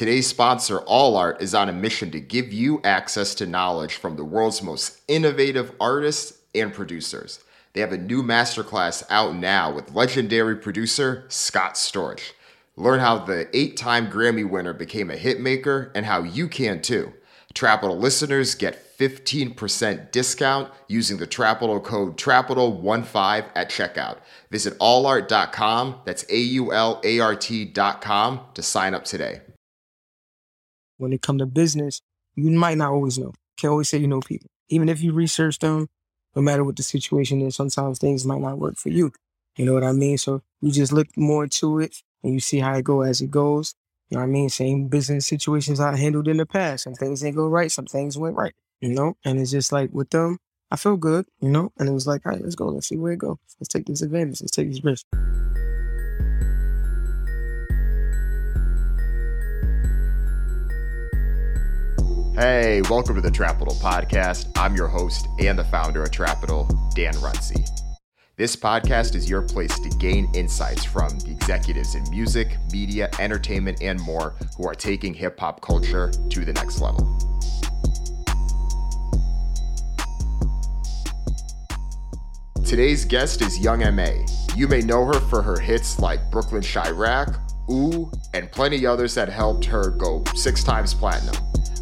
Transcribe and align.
Today's 0.00 0.28
sponsor, 0.28 0.78
Aulart, 0.88 1.42
is 1.42 1.54
on 1.54 1.68
a 1.68 1.74
mission 1.74 2.10
to 2.12 2.20
give 2.20 2.54
you 2.54 2.80
access 2.84 3.34
to 3.34 3.44
knowledge 3.44 3.96
from 3.96 4.16
the 4.16 4.24
world's 4.24 4.62
most 4.62 4.98
innovative 5.08 5.74
artists 5.78 6.38
and 6.54 6.72
producers. 6.72 7.40
They 7.74 7.82
have 7.82 7.92
a 7.92 7.98
new 7.98 8.22
masterclass 8.22 9.02
out 9.10 9.36
now 9.36 9.70
with 9.70 9.94
legendary 9.94 10.56
producer 10.56 11.26
Scott 11.28 11.74
Storch. 11.74 12.32
Learn 12.76 13.00
how 13.00 13.18
the 13.18 13.54
eight 13.54 13.76
time 13.76 14.10
Grammy 14.10 14.48
winner 14.48 14.72
became 14.72 15.10
a 15.10 15.18
hitmaker 15.18 15.90
and 15.94 16.06
how 16.06 16.22
you 16.22 16.48
can 16.48 16.80
too. 16.80 17.12
Trapital 17.54 18.00
listeners 18.00 18.54
get 18.54 18.96
15% 18.96 20.12
discount 20.12 20.72
using 20.88 21.18
the 21.18 21.26
Trapital 21.26 21.84
code 21.84 22.16
TRAPITAL15 22.16 23.50
at 23.54 23.68
checkout. 23.68 24.16
Visit 24.50 24.78
aulart.com, 24.78 26.00
that's 26.06 26.24
A 26.30 26.38
U 26.38 26.72
L 26.72 27.02
A 27.04 27.20
R 27.20 27.36
T.com 27.36 28.40
to 28.54 28.62
sign 28.62 28.94
up 28.94 29.04
today. 29.04 29.42
When 31.00 31.14
it 31.14 31.22
comes 31.22 31.40
to 31.40 31.46
business, 31.46 32.02
you 32.34 32.50
might 32.50 32.76
not 32.76 32.92
always 32.92 33.18
know. 33.18 33.32
Can't 33.56 33.70
always 33.70 33.88
say 33.88 33.98
you 33.98 34.06
know 34.06 34.20
people. 34.20 34.50
Even 34.68 34.90
if 34.90 35.00
you 35.02 35.14
research 35.14 35.58
them, 35.58 35.88
no 36.36 36.42
matter 36.42 36.62
what 36.62 36.76
the 36.76 36.82
situation 36.82 37.40
is, 37.40 37.56
sometimes 37.56 37.98
things 37.98 38.26
might 38.26 38.42
not 38.42 38.58
work 38.58 38.76
for 38.76 38.90
you. 38.90 39.10
You 39.56 39.64
know 39.64 39.72
what 39.72 39.82
I 39.82 39.92
mean? 39.92 40.18
So 40.18 40.42
you 40.60 40.70
just 40.70 40.92
look 40.92 41.08
more 41.16 41.44
into 41.44 41.80
it 41.80 41.96
and 42.22 42.34
you 42.34 42.40
see 42.40 42.58
how 42.58 42.74
it 42.74 42.84
go 42.84 43.00
as 43.00 43.22
it 43.22 43.30
goes. 43.30 43.74
You 44.10 44.16
know 44.16 44.20
what 44.20 44.28
I 44.28 44.30
mean? 44.30 44.50
Same 44.50 44.88
business 44.88 45.26
situations 45.26 45.80
I 45.80 45.96
handled 45.96 46.28
in 46.28 46.36
the 46.36 46.46
past. 46.46 46.84
Some 46.84 46.94
things 46.94 47.20
didn't 47.20 47.36
go 47.36 47.48
right, 47.48 47.72
some 47.72 47.86
things 47.86 48.18
went 48.18 48.36
right. 48.36 48.54
You 48.80 48.90
know? 48.90 49.16
And 49.24 49.40
it's 49.40 49.50
just 49.50 49.72
like 49.72 49.90
with 49.92 50.10
them, 50.10 50.38
I 50.70 50.76
feel 50.76 50.98
good, 50.98 51.26
you 51.40 51.48
know? 51.48 51.72
And 51.78 51.88
it 51.88 51.92
was 51.92 52.06
like, 52.06 52.26
all 52.26 52.32
right, 52.32 52.42
let's 52.42 52.54
go. 52.54 52.66
Let's 52.66 52.88
see 52.88 52.98
where 52.98 53.12
it 53.12 53.18
goes. 53.18 53.38
Let's 53.58 53.68
take 53.68 53.86
this 53.86 54.02
advantage. 54.02 54.42
Let's 54.42 54.52
take 54.52 54.68
this 54.68 54.84
risk. 54.84 55.06
Hey, 62.40 62.80
welcome 62.88 63.16
to 63.16 63.20
the 63.20 63.30
Trapital 63.30 63.78
Podcast. 63.82 64.50
I'm 64.56 64.74
your 64.74 64.88
host 64.88 65.28
and 65.38 65.58
the 65.58 65.64
founder 65.64 66.04
of 66.04 66.10
Trapital, 66.10 66.66
Dan 66.94 67.12
Runcie. 67.16 67.68
This 68.38 68.56
podcast 68.56 69.14
is 69.14 69.28
your 69.28 69.42
place 69.42 69.78
to 69.78 69.90
gain 69.98 70.26
insights 70.34 70.82
from 70.82 71.18
the 71.18 71.32
executives 71.32 71.94
in 71.94 72.02
music, 72.08 72.56
media, 72.72 73.10
entertainment, 73.18 73.82
and 73.82 74.00
more 74.00 74.36
who 74.56 74.66
are 74.66 74.74
taking 74.74 75.12
hip 75.12 75.38
hop 75.38 75.60
culture 75.60 76.10
to 76.30 76.44
the 76.46 76.54
next 76.54 76.80
level. 76.80 77.04
Today's 82.64 83.04
guest 83.04 83.42
is 83.42 83.58
Young 83.58 83.82
M.A. 83.82 84.24
You 84.56 84.66
may 84.66 84.80
know 84.80 85.04
her 85.04 85.20
for 85.28 85.42
her 85.42 85.60
hits 85.60 85.98
like 85.98 86.30
Brooklyn 86.30 86.62
Chiraq, 86.62 87.38
Ooh, 87.70 88.10
and 88.32 88.50
plenty 88.50 88.86
others 88.86 89.14
that 89.14 89.28
helped 89.28 89.66
her 89.66 89.90
go 89.90 90.24
six 90.34 90.64
times 90.64 90.94
platinum. 90.94 91.34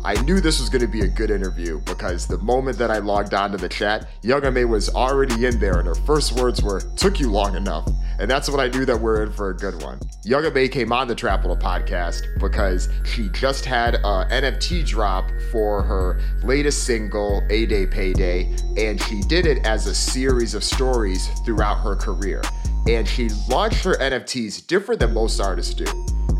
I 0.09 0.15
knew 0.23 0.41
this 0.41 0.59
was 0.59 0.71
going 0.71 0.81
to 0.81 0.89
be 0.89 1.03
a 1.03 1.07
good 1.07 1.31
interview 1.31 1.81
because 1.81 2.27
the 2.27 2.39
moment 2.39 2.79
that 2.79 2.91
I 2.91 2.97
logged 2.97 3.35
on 3.35 3.51
to 3.51 3.59
the 3.59 3.69
chat, 3.69 4.09
Young 4.23 4.43
M.A 4.43 4.65
was 4.65 4.89
already 4.89 5.45
in 5.45 5.61
there, 5.61 5.81
and 5.81 5.87
her 5.87 5.95
first 5.95 6.33
words 6.33 6.63
were, 6.63 6.81
Took 6.97 7.21
you 7.21 7.31
long 7.31 7.55
enough. 7.55 7.87
And 8.19 8.31
that's 8.31 8.49
when 8.49 8.59
I 8.59 8.69
knew 8.69 8.87
that 8.87 8.99
we're 8.99 9.23
in 9.23 9.31
for 9.31 9.51
a 9.51 9.55
good 9.55 9.83
one. 9.83 10.01
Young 10.25 10.47
M.A 10.47 10.67
came 10.67 10.93
on 10.93 11.09
the 11.09 11.15
Trapital 11.15 11.61
podcast 11.61 12.23
because 12.41 12.89
she 13.05 13.29
just 13.35 13.67
had 13.67 13.97
a 13.97 14.27
NFT 14.31 14.87
drop 14.87 15.27
for 15.53 15.83
her 15.83 16.23
latest 16.43 16.85
single, 16.85 17.43
A 17.51 17.67
Day 17.67 17.87
Payday, 17.87 18.57
and 18.79 18.99
she 19.03 19.21
did 19.21 19.45
it 19.45 19.67
as 19.67 19.87
a 19.89 19.95
series 19.95 20.55
of 20.55 20.65
stories 20.65 21.29
throughout 21.45 21.83
her 21.83 21.95
career. 21.95 22.41
And 22.89 23.07
she 23.07 23.29
launched 23.47 23.85
her 23.85 23.93
NFTs 23.97 24.67
different 24.67 25.01
than 25.01 25.13
most 25.13 25.39
artists 25.39 25.75
do. 25.75 25.85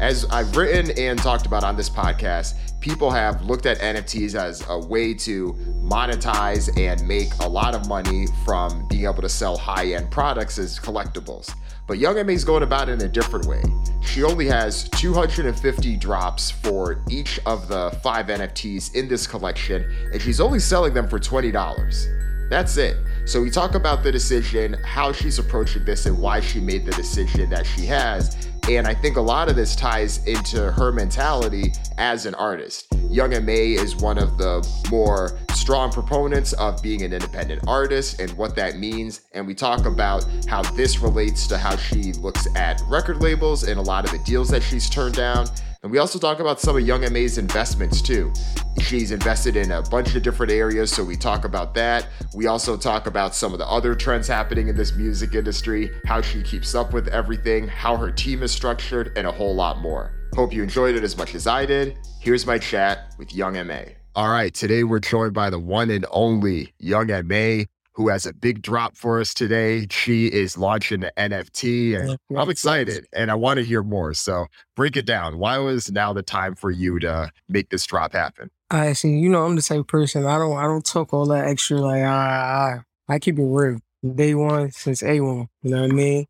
As 0.01 0.25
I've 0.27 0.57
written 0.57 0.97
and 0.97 1.19
talked 1.19 1.45
about 1.45 1.65
on 1.65 1.77
this 1.77 1.91
podcast, 1.91 2.55
people 2.79 3.11
have 3.11 3.43
looked 3.43 3.67
at 3.67 3.79
NFTs 3.79 4.37
as 4.37 4.65
a 4.69 4.79
way 4.79 5.13
to 5.15 5.55
monetize 5.83 6.71
and 6.79 7.07
make 7.07 7.35
a 7.41 7.49
lot 7.49 7.75
of 7.75 7.89
money 7.89 8.29
from 8.45 8.87
being 8.87 9.07
able 9.07 9.23
to 9.23 9.29
sell 9.29 9.57
high 9.57 9.95
end 9.95 10.09
products 10.13 10.57
as 10.57 10.79
collectibles. 10.79 11.53
But 11.89 11.99
Young 11.99 12.17
M.A 12.17 12.33
is 12.33 12.45
going 12.45 12.63
about 12.63 12.89
it 12.89 12.93
in 12.93 13.03
a 13.03 13.09
different 13.09 13.47
way. 13.47 13.61
She 14.01 14.23
only 14.23 14.47
has 14.47 14.89
250 14.91 15.97
drops 15.97 16.49
for 16.49 17.03
each 17.11 17.41
of 17.45 17.67
the 17.67 17.91
five 18.01 18.27
NFTs 18.27 18.95
in 18.95 19.09
this 19.09 19.27
collection, 19.27 19.83
and 20.13 20.23
she's 20.23 20.41
only 20.41 20.61
selling 20.61 20.95
them 20.95 21.09
for 21.09 21.19
$20. 21.19 22.49
That's 22.51 22.77
it. 22.77 22.97
So 23.27 23.43
we 23.43 23.51
talk 23.51 23.75
about 23.75 24.05
the 24.05 24.13
decision, 24.13 24.75
how 24.85 25.13
she's 25.13 25.41
approaching 25.41 25.85
this, 25.85 26.07
and 26.07 26.17
why 26.19 26.39
she 26.41 26.61
made 26.61 26.87
the 26.87 26.93
decision 26.93 27.51
that 27.51 27.67
she 27.67 27.85
has. 27.87 28.49
And 28.69 28.87
I 28.87 28.93
think 28.93 29.17
a 29.17 29.21
lot 29.21 29.49
of 29.49 29.57
this 29.57 29.75
ties 29.75 30.23
into 30.27 30.71
her 30.73 30.93
mentality 30.93 31.73
as 31.97 32.27
an 32.27 32.35
artist. 32.35 32.87
Young 33.09 33.33
M.A 33.33 33.73
is 33.73 33.97
one 33.97 34.19
of 34.19 34.37
the 34.37 34.63
more 34.91 35.39
strong 35.55 35.91
proponents 35.91 36.53
of 36.53 36.83
being 36.83 37.03
an 37.03 37.15
independent 37.15 37.63
artist 37.67 38.21
and 38.21 38.31
what 38.37 38.55
that 38.57 38.79
means. 38.79 39.23
And 39.33 39.47
we 39.47 39.55
talk 39.55 39.87
about 39.87 40.27
how 40.47 40.61
this 40.73 40.99
relates 40.99 41.47
to 41.47 41.57
how 41.57 41.77
she 41.77 42.13
looks 42.13 42.47
at 42.57 42.83
record 42.89 43.23
labels 43.23 43.65
and 43.65 43.79
a 43.79 43.83
lot 43.83 44.05
of 44.05 44.11
the 44.11 44.19
deals 44.19 44.51
that 44.51 44.63
she's 44.63 44.91
turned 44.91 45.15
down. 45.15 45.47
And 45.83 45.93
we 45.93 45.99
also 45.99 46.19
talk 46.19 46.41
about 46.41 46.61
some 46.61 46.77
of 46.77 46.83
Young 46.85 47.05
M.A's 47.05 47.39
investments 47.39 48.03
too. 48.03 48.33
She's 48.81 49.13
invested 49.13 49.57
in 49.57 49.71
a 49.71 49.83
bunch 49.83 50.17
of 50.17 50.23
different 50.25 50.51
areas, 50.51 50.91
so 50.91 51.05
we 51.05 51.17
talk 51.17 51.45
about 51.45 51.73
that. 51.75 52.09
We 52.35 52.49
also 52.49 52.77
talk 52.77 53.07
about 53.07 53.35
some 53.35 53.53
of 53.53 53.59
the 53.59 53.67
other 53.67 53.95
trends 53.95 54.27
happening 54.27 54.69
in 54.69 54.77
this 54.77 54.95
music 54.95 55.35
industry, 55.35 55.91
how 56.05 56.21
she 56.21 56.43
keeps 56.43 56.75
up 56.75 56.93
with 56.93 57.07
everything, 57.09 57.69
how 57.69 57.97
her 57.97 58.11
team 58.11 58.43
is 58.43 58.51
structured, 58.51 59.13
and 59.17 59.27
a 59.27 59.33
whole 59.33 59.55
lot 59.55 59.79
more. 59.79 60.15
Hope 60.35 60.53
you 60.53 60.63
enjoyed 60.63 60.97
it 60.97 61.05
as 61.05 61.17
much 61.17 61.35
as 61.37 61.47
I 61.47 61.65
did. 61.65 61.97
Here's 62.21 62.45
my 62.45 62.59
chat 62.59 63.15
with 63.17 63.33
Young 63.33 63.57
M.A. 63.57 63.97
All 64.17 64.31
right, 64.31 64.53
today 64.53 64.83
we're 64.83 64.99
joined 64.99 65.35
by 65.35 65.49
the 65.49 65.61
one 65.61 65.91
and 65.91 66.05
only 66.11 66.75
Young 66.79 67.11
M.A 67.11 67.69
who 67.99 68.09
has 68.09 68.25
a 68.27 68.33
big 68.33 68.63
drop 68.63 68.97
for 68.97 69.21
us 69.21 69.35
today. 69.35 69.85
She 69.91 70.29
is 70.29 70.57
launching 70.57 71.01
the 71.01 71.13
NFT, 71.19 71.99
and 71.99 72.17
yeah, 72.31 72.41
I'm 72.41 72.49
excited 72.49 73.09
and 73.13 73.29
I 73.29 73.35
want 73.35 73.59
to 73.59 73.65
hear 73.65 73.83
more. 73.83 74.15
So 74.15 74.47
break 74.77 74.97
it 74.97 75.05
down. 75.05 75.39
Why 75.39 75.59
was 75.59 75.91
now 75.91 76.13
the 76.13 76.23
time 76.23 76.55
for 76.55 76.71
you 76.71 77.01
to 77.01 77.33
make 77.49 77.71
this 77.71 77.85
drop 77.85 78.13
happen? 78.13 78.51
I 78.71 78.93
see. 78.93 79.19
You 79.19 79.29
know, 79.29 79.45
I'm 79.45 79.57
the 79.57 79.63
type 79.63 79.81
of 79.81 79.89
person. 79.89 80.27
I 80.27 80.39
don't. 80.39 80.57
I 80.57 80.63
don't 80.63 80.85
talk 80.87 81.13
all 81.13 81.27
that 81.27 81.49
extra. 81.49 81.81
Like 81.81 82.05
I, 82.05 82.79
I, 83.09 83.15
I 83.15 83.19
keep 83.19 83.37
it 83.37 83.43
real. 83.43 83.81
Day 84.15 84.37
one 84.37 84.71
since 84.71 85.03
A 85.03 85.19
one. 85.21 85.49
You 85.63 85.73
know 85.73 85.83
what 85.83 85.91
I 85.91 85.95
mean? 85.95 86.27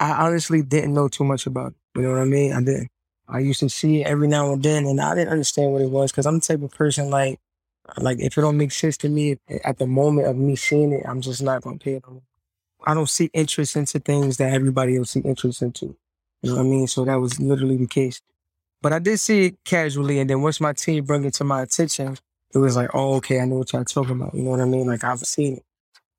I 0.00 0.26
honestly 0.26 0.62
didn't 0.62 0.94
know 0.94 1.06
too 1.06 1.22
much 1.22 1.46
about 1.46 1.72
it. 1.72 1.78
You 1.94 2.02
know 2.02 2.10
what 2.10 2.22
I 2.22 2.24
mean? 2.24 2.52
I 2.52 2.58
didn't. 2.58 2.88
I 3.28 3.38
used 3.38 3.60
to 3.60 3.68
see 3.68 4.00
it 4.00 4.08
every 4.08 4.26
now 4.26 4.52
and 4.52 4.62
then, 4.62 4.84
and 4.84 5.00
I 5.00 5.14
didn't 5.14 5.30
understand 5.30 5.72
what 5.72 5.80
it 5.80 5.90
was 5.90 6.10
because 6.10 6.26
I'm 6.26 6.40
the 6.40 6.40
type 6.40 6.62
of 6.62 6.72
person 6.72 7.08
like 7.08 7.38
like 7.98 8.18
if 8.20 8.36
it 8.38 8.40
don't 8.40 8.56
make 8.56 8.72
sense 8.72 8.96
to 8.98 9.08
me 9.08 9.38
at 9.64 9.78
the 9.78 9.86
moment 9.86 10.28
of 10.28 10.36
me 10.36 10.56
seeing 10.56 10.92
it, 10.92 11.04
I'm 11.06 11.20
just 11.20 11.42
not 11.42 11.62
gonna 11.62 11.78
pay 11.78 11.94
it. 11.94 12.04
I 12.86 12.94
don't 12.94 13.08
see 13.08 13.30
interest 13.32 13.76
into 13.76 13.98
things 13.98 14.36
that 14.38 14.52
everybody 14.52 14.96
else 14.96 15.12
see 15.12 15.20
interest 15.20 15.62
into. 15.62 15.96
You 16.42 16.50
know 16.50 16.56
what 16.56 16.66
I 16.66 16.68
mean? 16.68 16.86
So 16.86 17.04
that 17.04 17.14
was 17.14 17.40
literally 17.40 17.76
the 17.76 17.86
case. 17.86 18.20
But 18.82 18.92
I 18.92 18.98
did 18.98 19.18
see 19.18 19.46
it 19.46 19.64
casually, 19.64 20.18
and 20.18 20.28
then 20.28 20.42
once 20.42 20.60
my 20.60 20.74
team 20.74 21.04
brought 21.04 21.24
it 21.24 21.34
to 21.34 21.44
my 21.44 21.62
attention, 21.62 22.18
it 22.52 22.58
was 22.58 22.76
like, 22.76 22.90
oh, 22.94 23.14
okay, 23.14 23.40
I 23.40 23.46
know 23.46 23.56
what 23.56 23.72
y'all 23.72 23.84
talking 23.84 24.12
about. 24.12 24.34
You 24.34 24.42
know 24.42 24.50
what 24.50 24.60
I 24.60 24.66
mean? 24.66 24.86
Like 24.86 25.02
I've 25.04 25.20
seen 25.20 25.54
it. 25.54 25.64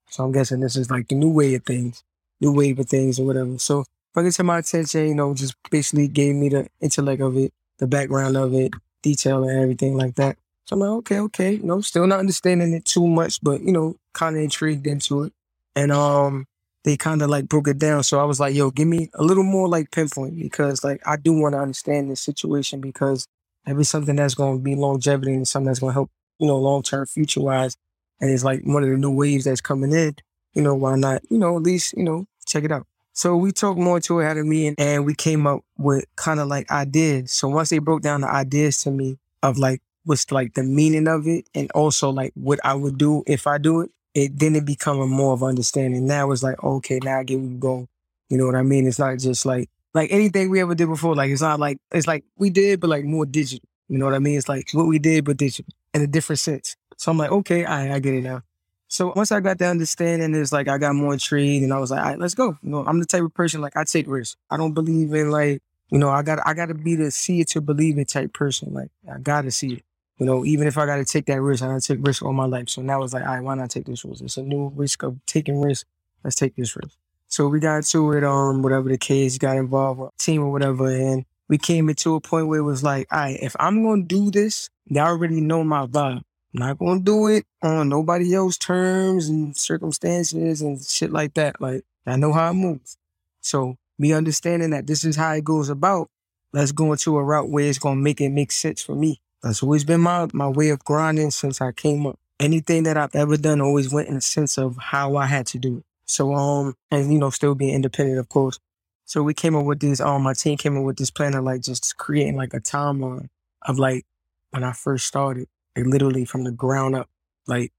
So 0.09 0.23
I'm 0.23 0.31
guessing 0.31 0.59
this 0.59 0.75
is 0.75 0.89
like 0.89 1.07
the 1.07 1.15
new 1.15 1.29
way 1.29 1.55
of 1.55 1.63
things, 1.63 2.03
new 2.41 2.51
wave 2.51 2.79
of 2.79 2.89
things 2.89 3.19
or 3.19 3.25
whatever. 3.25 3.57
So 3.59 3.85
bring 4.13 4.27
it 4.27 4.31
to 4.31 4.43
my 4.43 4.59
attention, 4.59 5.07
you 5.07 5.15
know, 5.15 5.33
just 5.33 5.55
basically 5.69 6.07
gave 6.07 6.35
me 6.35 6.49
the 6.49 6.67
intellect 6.81 7.21
of 7.21 7.37
it, 7.37 7.53
the 7.77 7.87
background 7.87 8.37
of 8.37 8.53
it, 8.53 8.73
detail 9.01 9.47
and 9.47 9.59
everything 9.59 9.95
like 9.95 10.15
that. 10.15 10.37
So 10.65 10.73
I'm 10.73 10.79
like, 10.79 10.89
okay, 10.89 11.19
okay, 11.19 11.51
you 11.53 11.63
know, 11.63 11.81
still 11.81 12.07
not 12.07 12.19
understanding 12.19 12.73
it 12.73 12.85
too 12.85 13.07
much, 13.07 13.39
but 13.41 13.61
you 13.61 13.71
know, 13.71 13.95
kind 14.13 14.35
of 14.35 14.41
intrigued 14.41 14.87
into 14.87 15.23
it. 15.23 15.33
And 15.75 15.91
um, 15.91 16.47
they 16.83 16.97
kind 16.97 17.21
of 17.21 17.29
like 17.29 17.47
broke 17.47 17.67
it 17.67 17.77
down. 17.77 18.03
So 18.03 18.19
I 18.19 18.23
was 18.23 18.39
like, 18.39 18.55
yo, 18.55 18.71
give 18.71 18.87
me 18.87 19.09
a 19.13 19.23
little 19.23 19.43
more 19.43 19.67
like 19.67 19.91
pinpoint 19.91 20.39
because 20.39 20.83
like 20.83 21.01
I 21.05 21.17
do 21.17 21.33
want 21.33 21.53
to 21.53 21.59
understand 21.59 22.09
this 22.09 22.21
situation 22.21 22.81
because 22.81 23.27
maybe 23.65 23.83
something 23.83 24.15
that's 24.15 24.35
going 24.35 24.57
to 24.57 24.63
be 24.63 24.75
longevity 24.75 25.33
and 25.33 25.47
something 25.47 25.67
that's 25.67 25.79
going 25.79 25.91
to 25.91 25.95
help, 25.95 26.11
you 26.39 26.47
know, 26.47 26.57
long 26.57 26.81
term 26.81 27.05
future 27.05 27.41
wise. 27.41 27.77
And 28.19 28.31
it's 28.31 28.43
like 28.43 28.61
one 28.63 28.83
of 28.83 28.89
the 28.89 28.97
new 28.97 29.11
waves 29.11 29.45
that's 29.45 29.61
coming 29.61 29.91
in. 29.91 30.15
You 30.53 30.61
know, 30.61 30.73
why 30.73 30.95
not? 30.95 31.21
You 31.29 31.37
know, 31.37 31.57
at 31.57 31.63
least 31.63 31.93
you 31.97 32.03
know, 32.03 32.25
check 32.45 32.63
it 32.63 32.71
out. 32.71 32.87
So 33.13 33.35
we 33.37 33.51
talked 33.51 33.79
more 33.79 33.99
to 34.01 34.19
it 34.19 34.25
out 34.25 34.37
a 34.37 34.43
me 34.43 34.67
and, 34.67 34.79
and 34.79 35.05
we 35.05 35.15
came 35.15 35.45
up 35.47 35.61
with 35.77 36.05
kind 36.15 36.39
of 36.39 36.47
like 36.47 36.69
ideas. 36.71 37.31
So 37.31 37.47
once 37.49 37.69
they 37.69 37.79
broke 37.79 38.01
down 38.01 38.21
the 38.21 38.29
ideas 38.29 38.81
to 38.83 38.91
me 38.91 39.17
of 39.43 39.57
like 39.57 39.81
was 40.05 40.31
like 40.31 40.53
the 40.53 40.63
meaning 40.63 41.07
of 41.07 41.27
it 41.27 41.47
and 41.55 41.71
also 41.71 42.09
like 42.09 42.33
what 42.35 42.59
I 42.63 42.73
would 42.73 42.97
do 42.97 43.23
if 43.27 43.47
I 43.47 43.57
do 43.57 43.81
it, 43.81 43.91
it 44.13 44.37
then 44.39 44.55
it 44.55 44.65
become 44.65 44.99
a 44.99 45.07
more 45.07 45.33
of 45.33 45.43
understanding. 45.43 46.07
Now 46.07 46.31
it's 46.31 46.43
like, 46.43 46.63
okay, 46.63 46.99
now 47.03 47.19
I 47.19 47.23
get 47.23 47.39
where 47.39 47.49
you 47.49 47.57
go. 47.57 47.87
You 48.29 48.37
know 48.37 48.45
what 48.45 48.55
I 48.55 48.63
mean? 48.63 48.87
It's 48.87 48.99
not 48.99 49.17
just 49.19 49.45
like 49.45 49.69
like 49.93 50.11
anything 50.11 50.49
we 50.49 50.61
ever 50.61 50.75
did 50.75 50.87
before. 50.87 51.15
Like 51.15 51.31
it's 51.31 51.41
not 51.41 51.59
like 51.59 51.77
it's 51.91 52.07
like 52.07 52.23
we 52.37 52.49
did, 52.49 52.79
but 52.79 52.89
like 52.89 53.05
more 53.05 53.25
digital. 53.25 53.67
You 53.87 53.97
know 53.97 54.05
what 54.05 54.15
I 54.15 54.19
mean? 54.19 54.37
It's 54.37 54.49
like 54.49 54.69
what 54.73 54.87
we 54.87 54.99
did, 54.99 55.25
but 55.25 55.37
digital 55.37 55.71
in 55.93 56.01
a 56.01 56.07
different 56.07 56.39
sense. 56.39 56.75
So 56.97 57.11
I'm 57.11 57.17
like, 57.17 57.31
okay, 57.31 57.65
I 57.65 57.95
I 57.95 57.99
get 57.99 58.13
it 58.15 58.21
now. 58.23 58.41
So 58.87 59.11
once 59.15 59.31
I 59.31 59.39
got 59.39 59.57
the 59.57 59.67
understanding, 59.67 60.33
it's 60.35 60.51
like 60.51 60.67
I 60.67 60.77
got 60.77 60.95
more 60.95 61.13
intrigued 61.13 61.63
and 61.63 61.73
I 61.73 61.79
was 61.79 61.91
like, 61.91 62.01
all 62.01 62.09
right, 62.11 62.19
let's 62.19 62.35
go. 62.35 62.57
You 62.61 62.69
know, 62.69 62.85
I'm 62.85 62.99
the 62.99 63.05
type 63.05 63.23
of 63.23 63.33
person 63.33 63.61
like 63.61 63.75
I 63.75 63.83
take 63.83 64.07
risks. 64.07 64.37
I 64.49 64.57
don't 64.57 64.73
believe 64.73 65.13
in 65.13 65.31
like 65.31 65.61
You 65.91 65.99
know, 65.99 66.09
I 66.09 66.23
got 66.23 66.39
I 66.45 66.53
got 66.53 66.67
to 66.67 66.73
be 66.73 66.95
the 66.95 67.11
see 67.11 67.41
it 67.41 67.49
to 67.49 67.61
believe 67.61 67.97
it 67.97 68.09
type 68.09 68.33
person. 68.33 68.73
Like 68.73 68.89
I 69.11 69.19
got 69.19 69.41
to 69.43 69.51
see 69.51 69.73
it. 69.75 69.83
You 70.17 70.25
know, 70.25 70.45
even 70.45 70.67
if 70.67 70.77
I 70.77 70.85
got 70.85 70.97
to 70.97 71.05
take 71.05 71.25
that 71.25 71.41
risk, 71.41 71.61
I 71.63 71.67
got 71.67 71.81
to 71.81 71.95
take 71.95 72.05
risk 72.05 72.23
all 72.23 72.33
my 72.33 72.45
life. 72.45 72.69
So 72.69 72.81
now 72.81 73.03
it's 73.03 73.13
like, 73.13 73.23
all 73.23 73.33
right, 73.33 73.43
why 73.43 73.55
not 73.55 73.69
take 73.69 73.85
this 73.85 74.05
risk? 74.05 74.23
It's 74.23 74.37
a 74.37 74.43
new 74.43 74.71
risk 74.75 75.03
of 75.03 75.17
taking 75.25 75.61
risk. 75.61 75.85
Let's 76.23 76.35
take 76.35 76.55
this 76.55 76.75
risk. 76.75 76.97
So 77.27 77.47
we 77.47 77.59
got 77.59 77.83
to 77.87 78.11
it, 78.13 78.23
um, 78.23 78.61
whatever 78.61 78.87
the 78.87 78.97
case, 78.97 79.37
got 79.37 79.57
involved 79.57 79.99
with 79.99 80.17
team 80.17 80.41
or 80.41 80.51
whatever, 80.51 80.87
and 80.87 81.25
we 81.47 81.57
came 81.57 81.89
into 81.89 82.15
a 82.15 82.21
point 82.21 82.47
where 82.47 82.59
it 82.59 82.63
was 82.63 82.83
like, 82.83 83.07
all 83.11 83.19
right, 83.19 83.37
if 83.41 83.55
I'm 83.59 83.83
gonna 83.83 84.03
do 84.03 84.31
this, 84.31 84.69
they 84.89 84.99
already 84.99 85.41
know 85.41 85.63
my 85.63 85.85
vibe. 85.85 86.21
I'm 86.21 86.23
not 86.53 86.77
gonna 86.77 87.01
do 87.01 87.27
it 87.27 87.45
on 87.61 87.89
nobody 87.89 88.33
else's 88.33 88.57
terms 88.57 89.27
and 89.27 89.55
circumstances 89.55 90.61
and 90.61 90.81
shit 90.81 91.11
like 91.11 91.33
that. 91.33 91.59
Like 91.59 91.83
I 92.05 92.15
know 92.15 92.31
how 92.31 92.51
it 92.51 92.53
moves. 92.53 92.97
So 93.41 93.77
me 93.99 94.13
understanding 94.13 94.71
that 94.71 94.87
this 94.87 95.03
is 95.03 95.15
how 95.15 95.33
it 95.33 95.43
goes 95.43 95.69
about, 95.69 96.09
let's 96.53 96.71
go 96.71 96.91
into 96.93 97.17
a 97.17 97.23
route 97.23 97.49
where 97.49 97.65
it's 97.65 97.79
gonna 97.79 98.01
make 98.01 98.21
it 98.21 98.29
make 98.29 98.51
sense 98.51 98.81
for 98.81 98.95
me. 98.95 99.21
That's 99.45 99.61
always 99.61 99.83
been 99.83 100.01
my 100.01 100.27
my 100.33 100.47
way 100.47 100.69
of 100.69 100.83
grinding 100.83 101.29
since 101.29 101.61
I 101.61 101.71
came 101.71 102.07
up. 102.07 102.17
Anything 102.39 102.81
that 102.83 102.97
I've 102.97 103.13
ever 103.13 103.37
done 103.37 103.61
always 103.61 103.93
went 103.93 104.09
in 104.09 104.15
a 104.15 104.21
sense 104.21 104.57
of 104.57 104.75
how 104.75 105.17
I 105.17 105.27
had 105.27 105.45
to 105.47 105.59
do 105.59 105.77
it. 105.77 105.83
So 106.07 106.33
um 106.33 106.73
and 106.89 107.13
you 107.13 107.19
know, 107.19 107.29
still 107.29 107.53
being 107.53 107.75
independent 107.75 108.17
of 108.17 108.27
course. 108.27 108.57
So 109.05 109.21
we 109.21 109.35
came 109.35 109.55
up 109.55 109.65
with 109.65 109.81
this, 109.81 109.99
um 109.99 110.23
my 110.23 110.33
team 110.33 110.57
came 110.57 110.75
up 110.75 110.83
with 110.83 110.97
this 110.97 111.11
plan 111.11 111.35
of 111.35 111.43
like 111.43 111.61
just 111.61 111.95
creating 111.97 112.35
like 112.35 112.55
a 112.55 112.59
timeline 112.59 113.27
of 113.61 113.77
like 113.77 114.03
when 114.49 114.63
I 114.63 114.71
first 114.71 115.05
started, 115.05 115.47
like 115.77 115.85
literally 115.85 116.25
from 116.25 116.43
the 116.43 116.51
ground 116.51 116.95
up. 116.95 117.07
Like 117.45 117.71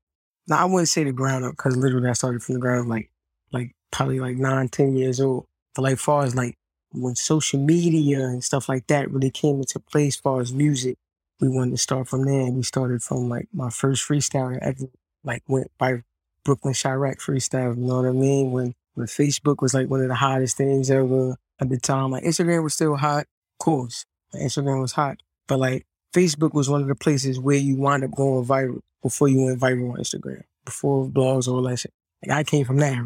now 0.47 0.59
I 0.59 0.67
wouldn't 0.67 0.89
say 0.89 1.03
the 1.03 1.11
ground 1.11 1.45
up 1.45 1.57
because 1.57 1.77
literally 1.77 2.09
I 2.09 2.13
started 2.13 2.45
from 2.45 2.55
the 2.55 2.61
ground 2.61 2.83
up 2.83 2.91
like 2.91 3.11
like 3.51 3.75
probably 3.91 4.21
like 4.21 4.37
nine, 4.37 4.69
ten 4.69 4.95
years 4.97 5.21
old. 5.21 5.47
But 5.75 5.83
like 5.83 5.99
far 5.99 6.23
as 6.23 6.37
like 6.37 6.57
when 6.93 7.17
social 7.17 7.59
media 7.59 8.21
and 8.21 8.45
stuff 8.45 8.69
like 8.69 8.87
that 8.87 9.11
really 9.11 9.33
came 9.33 9.57
into 9.57 9.81
play 9.81 10.07
as 10.07 10.15
far 10.15 10.41
as 10.41 10.53
music, 10.53 10.97
we 11.41 11.49
wanted 11.49 11.73
to 11.73 11.77
start 11.79 12.09
from 12.09 12.25
there. 12.25 12.43
And 12.43 12.57
we 12.57 12.63
started 12.63 13.03
from 13.03 13.29
like 13.29 13.49
my 13.53 13.71
first 13.71 14.09
freestyle 14.09 14.59
ever 14.61 14.87
like 15.25 15.43
went 15.49 15.71
by 15.79 16.03
Brooklyn 16.45 16.75
Chiraq 16.75 17.17
freestyle, 17.17 17.77
you 17.77 17.83
know 17.83 17.97
what 17.97 18.09
I 18.09 18.13
mean? 18.13 18.53
When 18.53 18.75
when 18.95 19.07
Facebook 19.07 19.61
was 19.61 19.75
like 19.75 19.89
one 19.89 20.01
of 20.01 20.09
the 20.09 20.15
hottest 20.15 20.57
things 20.57 20.91
ever 20.91 21.37
at 21.61 21.69
the 21.69 21.79
time. 21.79 22.11
Like 22.11 22.25
Instagram 22.25 22.63
was 22.63 22.75
still 22.75 22.97
hot, 22.97 23.23
of 23.23 23.59
course. 23.59 24.07
Instagram 24.35 24.81
was 24.81 24.93
hot. 24.93 25.19
But 25.47 25.59
like 25.59 25.87
Facebook 26.15 26.55
was 26.55 26.69
one 26.69 26.83
of 26.83 26.89
the 26.89 26.95
places 26.95 27.39
where 27.39 27.57
you 27.57 27.77
wind 27.77 28.05
up 28.05 28.13
going 28.13 28.45
viral 28.47 28.81
before 29.03 29.29
you 29.29 29.43
went 29.43 29.61
viral 29.61 29.93
on 29.93 29.99
Instagram, 29.99 30.43
before 30.65 31.09
blogs, 31.09 31.47
all 31.47 31.63
that 31.63 31.79
shit. 31.79 31.93
Like 32.25 32.39
I 32.39 32.45
came 32.45 32.65
from 32.65 32.79
that? 32.79 32.99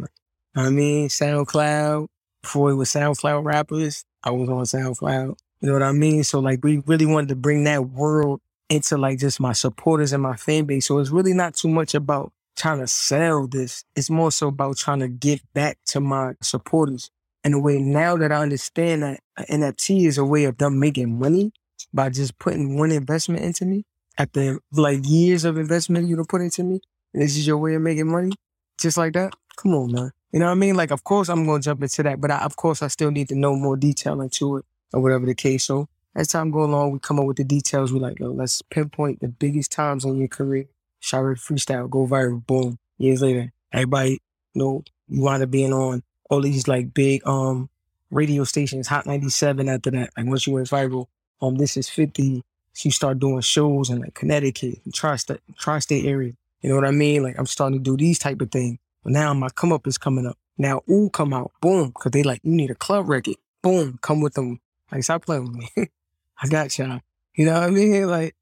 I 0.55 0.71
mean, 0.71 1.09
SoundCloud, 1.09 2.07
before 2.43 2.71
it 2.71 2.77
was 2.77 2.91
SoundCloud 2.91 3.45
rappers, 3.45 4.05
I 4.23 4.31
was 4.31 4.49
on 4.49 4.65
SoundCloud. 4.65 5.37
You 5.61 5.69
know 5.69 5.75
what 5.75 5.83
I 5.83 5.93
mean? 5.93 6.25
So 6.25 6.41
like 6.41 6.65
we 6.65 6.79
really 6.87 7.07
wanted 7.07 7.29
to 7.29 7.37
bring 7.37 7.65
that 7.65 7.91
world 7.91 8.41
into 8.69 8.97
like 8.97 9.19
just 9.19 9.41
my 9.41 9.53
supporters 9.53 10.13
and 10.13 10.23
my 10.23 10.37
fan 10.37 10.65
base. 10.65 10.87
So 10.87 10.99
it's 10.99 11.11
really 11.11 11.35
not 11.35 11.55
too 11.55 11.69
much 11.69 11.95
about 11.95 12.33
trying 12.57 12.79
to 12.79 12.87
sell 12.87 13.47
this. 13.47 13.85
It's 13.95 14.09
more 14.09 14.33
so 14.33 14.49
about 14.49 14.79
trying 14.79 15.01
to 15.01 15.09
give 15.09 15.41
back 15.53 15.79
to 15.87 16.01
my 16.01 16.35
supporters. 16.41 17.11
In 17.43 17.55
a 17.55 17.59
way, 17.59 17.79
now 17.79 18.17
that 18.17 18.33
I 18.33 18.37
understand 18.37 19.03
that 19.03 19.21
uh, 19.37 19.45
NFT 19.45 20.07
is 20.07 20.19
a 20.19 20.25
way 20.25 20.45
of 20.45 20.59
them 20.59 20.79
making 20.79 21.19
money 21.19 21.53
by 21.93 22.11
just 22.11 22.39
putting 22.39 22.77
one 22.79 22.93
investment 22.93 23.43
into 23.43 23.65
me 23.65 23.85
after 24.19 24.61
like 24.73 25.01
years 25.05 25.45
of 25.45 25.57
investment 25.57 26.07
you 26.07 26.17
don't 26.17 26.29
put 26.29 26.43
into 26.43 26.63
me, 26.63 26.81
And 27.15 27.23
this 27.23 27.37
is 27.37 27.47
your 27.47 27.57
way 27.57 27.75
of 27.75 27.83
making 27.83 28.11
money, 28.11 28.33
just 28.79 28.99
like 28.99 29.15
that. 29.15 29.35
Come 29.57 29.75
on, 29.75 29.93
man. 29.93 30.13
You 30.33 30.39
know 30.39 30.47
what 30.47 30.53
I 30.53 30.57
mean? 30.57 30.77
Like, 30.77 30.91
of 30.91 31.03
course, 31.03 31.29
I'm 31.31 31.47
gonna 31.47 31.63
jump 31.63 31.83
into 31.83 32.03
that, 32.03 32.21
but 32.21 32.31
I, 32.31 32.45
of 32.45 32.57
course, 32.57 32.83
I 32.83 32.89
still 32.89 33.11
need 33.11 33.29
to 33.31 33.35
know 33.35 33.57
more 33.57 33.77
detail 33.77 34.21
into 34.21 34.59
it 34.59 34.65
or 34.93 35.01
whatever 35.01 35.27
the 35.27 35.35
case. 35.35 35.65
So 35.65 35.89
as 36.15 36.29
time 36.29 36.51
go 36.51 36.65
along, 36.65 36.93
we 36.93 36.99
come 36.99 37.19
up 37.19 37.27
with 37.27 37.37
the 37.37 37.45
details. 37.45 37.93
We 37.93 38.01
like, 38.01 38.19
yo, 38.19 38.31
let's 38.31 38.63
pinpoint 38.63 39.21
the 39.21 39.29
biggest 39.29 39.73
times 39.73 40.05
in 40.05 40.17
your 40.17 40.29
career. 40.29 40.67
Shower 41.01 41.37
freestyle, 41.37 41.89
go 41.89 42.07
viral, 42.07 42.45
boom. 42.45 42.79
Years 42.99 43.23
later, 43.23 43.53
everybody, 43.73 44.21
you 44.55 44.63
know, 44.63 44.85
you 45.09 45.23
wind 45.23 45.43
up 45.43 45.51
being 45.51 45.73
on 45.73 46.03
all 46.29 46.41
these 46.41 46.69
like 46.69 46.93
big 46.93 47.27
um 47.27 47.69
radio 48.11 48.45
stations, 48.45 48.89
Hot 48.89 49.07
97 49.07 49.69
after 49.69 49.91
that. 49.93 50.11
Like 50.17 50.27
once 50.27 50.47
you 50.47 50.55
went 50.55 50.69
viral, 50.69 51.07
um, 51.41 51.57
this 51.57 51.77
is 51.77 51.89
50. 51.89 52.43
So 52.73 52.87
you 52.87 52.91
start 52.93 53.19
doing 53.19 53.41
shows 53.41 53.91
in 53.91 54.01
like 54.01 54.15
Connecticut, 54.15 54.79
tri-state, 54.93 55.41
tri-state 55.59 56.05
area. 56.05 56.33
You 56.61 56.69
know 56.69 56.77
what 56.77 56.85
I 56.87 56.91
mean? 56.91 57.23
Like 57.23 57.39
I'm 57.39 57.47
starting 57.47 57.79
to 57.79 57.83
do 57.83 57.97
these 57.97 58.19
type 58.19 58.41
of 58.41 58.51
things. 58.51 58.79
But 59.03 59.13
now 59.13 59.33
my 59.35 59.49
come 59.51 59.73
up 59.73 59.87
is 59.87 59.99
coming 59.99 60.27
up. 60.27 60.37
Now 60.59 60.83
ooh 60.91 61.09
come 61.11 61.33
out, 61.33 61.53
boom, 61.61 61.93
cause 61.93 62.13
they 62.13 62.23
like 62.23 62.41
you 62.43 62.53
need 62.53 62.71
a 62.71 62.75
club 62.75 63.09
record, 63.09 63.37
boom, 63.63 63.99
come 64.03 64.21
with 64.21 64.35
them. 64.35 64.61
Like 64.91 65.05
stop 65.05 65.25
playing 65.25 65.45
with 65.45 65.57
me. 65.57 65.69
I 66.43 66.49
got 66.49 66.77
y'all. 66.79 67.01
You 67.35 67.47
know 67.47 67.55
what 67.55 67.65
I 67.65 67.71
mean? 67.71 68.07
Like 68.09 68.35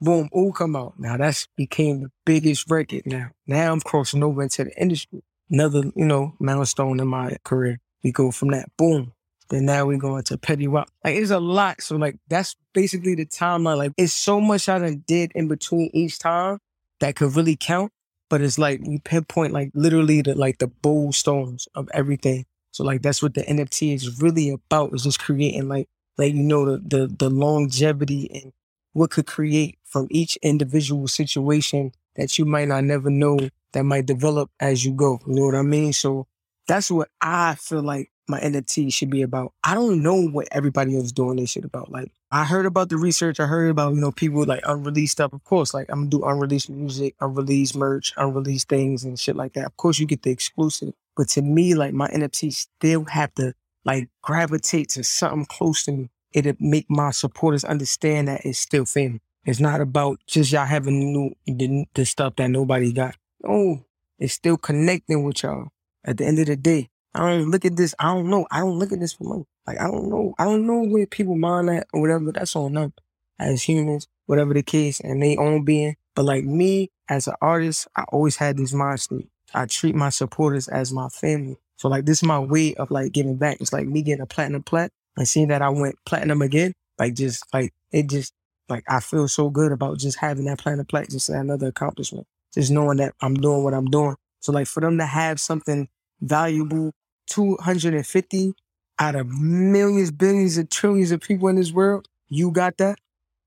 boom, 0.00 0.28
ooh 0.36 0.52
come 0.52 0.76
out. 0.76 0.94
Now 0.98 1.16
that's 1.16 1.46
became 1.56 2.02
the 2.02 2.10
biggest 2.24 2.70
record. 2.70 3.02
Now 3.06 3.30
now 3.46 3.72
I'm 3.72 3.80
crossing 3.80 4.22
over 4.22 4.42
into 4.42 4.64
the 4.64 4.80
industry. 4.80 5.22
Another 5.50 5.84
you 5.94 6.04
know 6.04 6.34
milestone 6.38 7.00
in 7.00 7.08
my 7.08 7.36
career. 7.44 7.80
We 8.02 8.12
go 8.12 8.30
from 8.30 8.50
that 8.50 8.70
boom. 8.76 9.12
Then 9.50 9.66
now 9.66 9.84
we 9.84 9.98
go 9.98 10.16
into 10.16 10.38
petty 10.38 10.68
rock. 10.68 10.90
Like 11.04 11.16
it's 11.16 11.30
a 11.30 11.40
lot. 11.40 11.82
So 11.82 11.96
like 11.96 12.16
that's 12.28 12.56
basically 12.72 13.14
the 13.14 13.26
timeline. 13.26 13.78
Like 13.78 13.92
it's 13.96 14.12
so 14.12 14.40
much 14.40 14.68
I 14.68 14.78
done 14.78 15.04
did 15.06 15.32
in 15.34 15.48
between 15.48 15.90
each 15.92 16.18
time 16.18 16.58
that 17.00 17.16
could 17.16 17.34
really 17.34 17.56
count 17.56 17.92
but 18.30 18.40
it's 18.40 18.58
like 18.58 18.80
we 18.86 18.98
pinpoint 19.00 19.52
like 19.52 19.70
literally 19.74 20.22
the 20.22 20.34
like 20.34 20.58
the 20.58 20.68
bold 20.68 21.14
stones 21.14 21.68
of 21.74 21.88
everything. 21.92 22.46
So 22.72 22.84
like 22.84 23.02
that's 23.02 23.22
what 23.22 23.34
the 23.34 23.42
NFT 23.42 23.94
is 23.94 24.20
really 24.20 24.50
about 24.50 24.94
is 24.94 25.04
just 25.04 25.20
creating 25.20 25.68
like 25.68 25.88
like 26.18 26.34
you 26.34 26.42
know 26.42 26.64
the 26.64 26.78
the, 26.78 27.06
the 27.06 27.30
longevity 27.30 28.30
and 28.32 28.52
what 28.92 29.10
could 29.10 29.26
create 29.26 29.78
from 29.84 30.06
each 30.10 30.36
individual 30.36 31.08
situation 31.08 31.92
that 32.16 32.38
you 32.38 32.44
might 32.44 32.68
not 32.68 32.84
never 32.84 33.10
know 33.10 33.38
that 33.72 33.84
might 33.84 34.06
develop 34.06 34.50
as 34.58 34.84
you 34.84 34.92
go. 34.92 35.20
You 35.26 35.34
know 35.34 35.46
what 35.46 35.54
I 35.54 35.62
mean? 35.62 35.92
So 35.92 36.26
that's 36.66 36.90
what 36.90 37.08
I 37.20 37.54
feel 37.54 37.82
like 37.82 38.10
my 38.28 38.40
NFT 38.40 38.92
should 38.92 39.10
be 39.10 39.22
about. 39.22 39.52
I 39.64 39.74
don't 39.74 40.02
know 40.02 40.28
what 40.28 40.48
everybody 40.52 40.96
else 40.96 41.12
doing 41.12 41.36
this 41.36 41.50
shit 41.50 41.64
about. 41.64 41.90
Like 41.90 42.12
I 42.30 42.44
heard 42.44 42.66
about 42.66 42.88
the 42.88 42.96
research. 42.96 43.40
I 43.40 43.46
heard 43.46 43.70
about, 43.70 43.94
you 43.94 44.00
know, 44.00 44.12
people 44.12 44.44
like 44.44 44.62
unreleased 44.64 45.12
stuff. 45.12 45.32
Of 45.32 45.42
course, 45.44 45.74
like 45.74 45.86
I'm 45.88 46.08
gonna 46.08 46.10
do 46.10 46.24
unreleased 46.24 46.70
music, 46.70 47.16
unreleased 47.20 47.76
merch, 47.76 48.12
unreleased 48.16 48.68
things 48.68 49.04
and 49.04 49.18
shit 49.18 49.36
like 49.36 49.54
that. 49.54 49.66
Of 49.66 49.76
course 49.76 49.98
you 49.98 50.06
get 50.06 50.22
the 50.22 50.30
exclusive. 50.30 50.94
But 51.20 51.28
to 51.32 51.42
me, 51.42 51.74
like 51.74 51.92
my 51.92 52.08
NFT 52.08 52.50
still 52.50 53.04
have 53.04 53.34
to 53.34 53.52
like 53.84 54.08
gravitate 54.22 54.88
to 54.92 55.04
something 55.04 55.44
close 55.44 55.84
to 55.84 55.92
me. 55.92 56.10
It'll 56.32 56.54
make 56.58 56.86
my 56.88 57.10
supporters 57.10 57.62
understand 57.62 58.28
that 58.28 58.40
it's 58.46 58.58
still 58.58 58.86
family. 58.86 59.20
It's 59.44 59.60
not 59.60 59.82
about 59.82 60.18
just 60.26 60.50
y'all 60.50 60.64
having 60.64 61.12
new 61.12 61.34
the, 61.44 61.84
the 61.92 62.06
stuff 62.06 62.36
that 62.36 62.48
nobody 62.48 62.94
got. 62.94 63.16
No, 63.44 63.84
it's 64.18 64.32
still 64.32 64.56
connecting 64.56 65.22
with 65.22 65.42
y'all. 65.42 65.68
At 66.06 66.16
the 66.16 66.24
end 66.24 66.38
of 66.38 66.46
the 66.46 66.56
day, 66.56 66.88
I 67.14 67.28
don't 67.28 67.50
look 67.50 67.66
at 67.66 67.76
this. 67.76 67.94
I 67.98 68.14
don't 68.14 68.30
know. 68.30 68.46
I 68.50 68.60
don't 68.60 68.78
look 68.78 68.90
at 68.90 69.00
this 69.00 69.12
for 69.12 69.24
money. 69.24 69.44
Like 69.66 69.78
I 69.78 69.88
don't 69.88 70.08
know. 70.08 70.34
I 70.38 70.44
don't 70.44 70.66
know 70.66 70.84
where 70.84 71.06
people 71.06 71.36
mind 71.36 71.68
at 71.68 71.86
or 71.92 72.00
whatever. 72.00 72.32
That's 72.32 72.56
on 72.56 72.72
them 72.72 72.94
as 73.38 73.64
humans, 73.64 74.08
whatever 74.24 74.54
the 74.54 74.62
case, 74.62 75.00
and 75.00 75.22
they 75.22 75.36
own 75.36 75.66
being. 75.66 75.96
But 76.14 76.24
like 76.24 76.44
me 76.44 76.92
as 77.10 77.28
an 77.28 77.34
artist, 77.42 77.88
I 77.94 78.04
always 78.04 78.36
had 78.36 78.56
this 78.56 78.72
mind 78.72 79.00
state. 79.00 79.28
I 79.54 79.66
treat 79.66 79.94
my 79.94 80.10
supporters 80.10 80.68
as 80.68 80.92
my 80.92 81.08
family. 81.08 81.56
So 81.76 81.88
like 81.88 82.06
this 82.06 82.18
is 82.18 82.24
my 82.24 82.38
way 82.38 82.74
of 82.74 82.90
like 82.90 83.12
giving 83.12 83.36
back. 83.36 83.58
It's 83.60 83.72
like 83.72 83.86
me 83.86 84.02
getting 84.02 84.22
a 84.22 84.26
platinum 84.26 84.62
plat 84.62 84.90
and 85.16 85.26
seeing 85.28 85.48
that 85.48 85.62
I 85.62 85.70
went 85.70 85.96
platinum 86.06 86.42
again. 86.42 86.72
Like 86.98 87.14
just 87.14 87.44
like 87.52 87.72
it 87.92 88.08
just 88.08 88.32
like 88.68 88.84
I 88.88 89.00
feel 89.00 89.28
so 89.28 89.50
good 89.50 89.72
about 89.72 89.98
just 89.98 90.18
having 90.18 90.44
that 90.46 90.58
platinum 90.58 90.86
plat. 90.86 91.10
Just 91.10 91.28
another 91.28 91.68
accomplishment. 91.68 92.26
Just 92.54 92.70
knowing 92.70 92.98
that 92.98 93.14
I'm 93.20 93.34
doing 93.34 93.64
what 93.64 93.74
I'm 93.74 93.86
doing. 93.86 94.16
So 94.40 94.52
like 94.52 94.66
for 94.66 94.80
them 94.80 94.98
to 94.98 95.06
have 95.06 95.40
something 95.40 95.88
valuable 96.20 96.92
250 97.30 98.54
out 98.98 99.14
of 99.14 99.28
millions, 99.28 100.10
billions, 100.10 100.58
and 100.58 100.70
trillions 100.70 101.10
of 101.10 101.20
people 101.20 101.48
in 101.48 101.56
this 101.56 101.72
world, 101.72 102.06
you 102.28 102.50
got 102.50 102.76
that? 102.78 102.98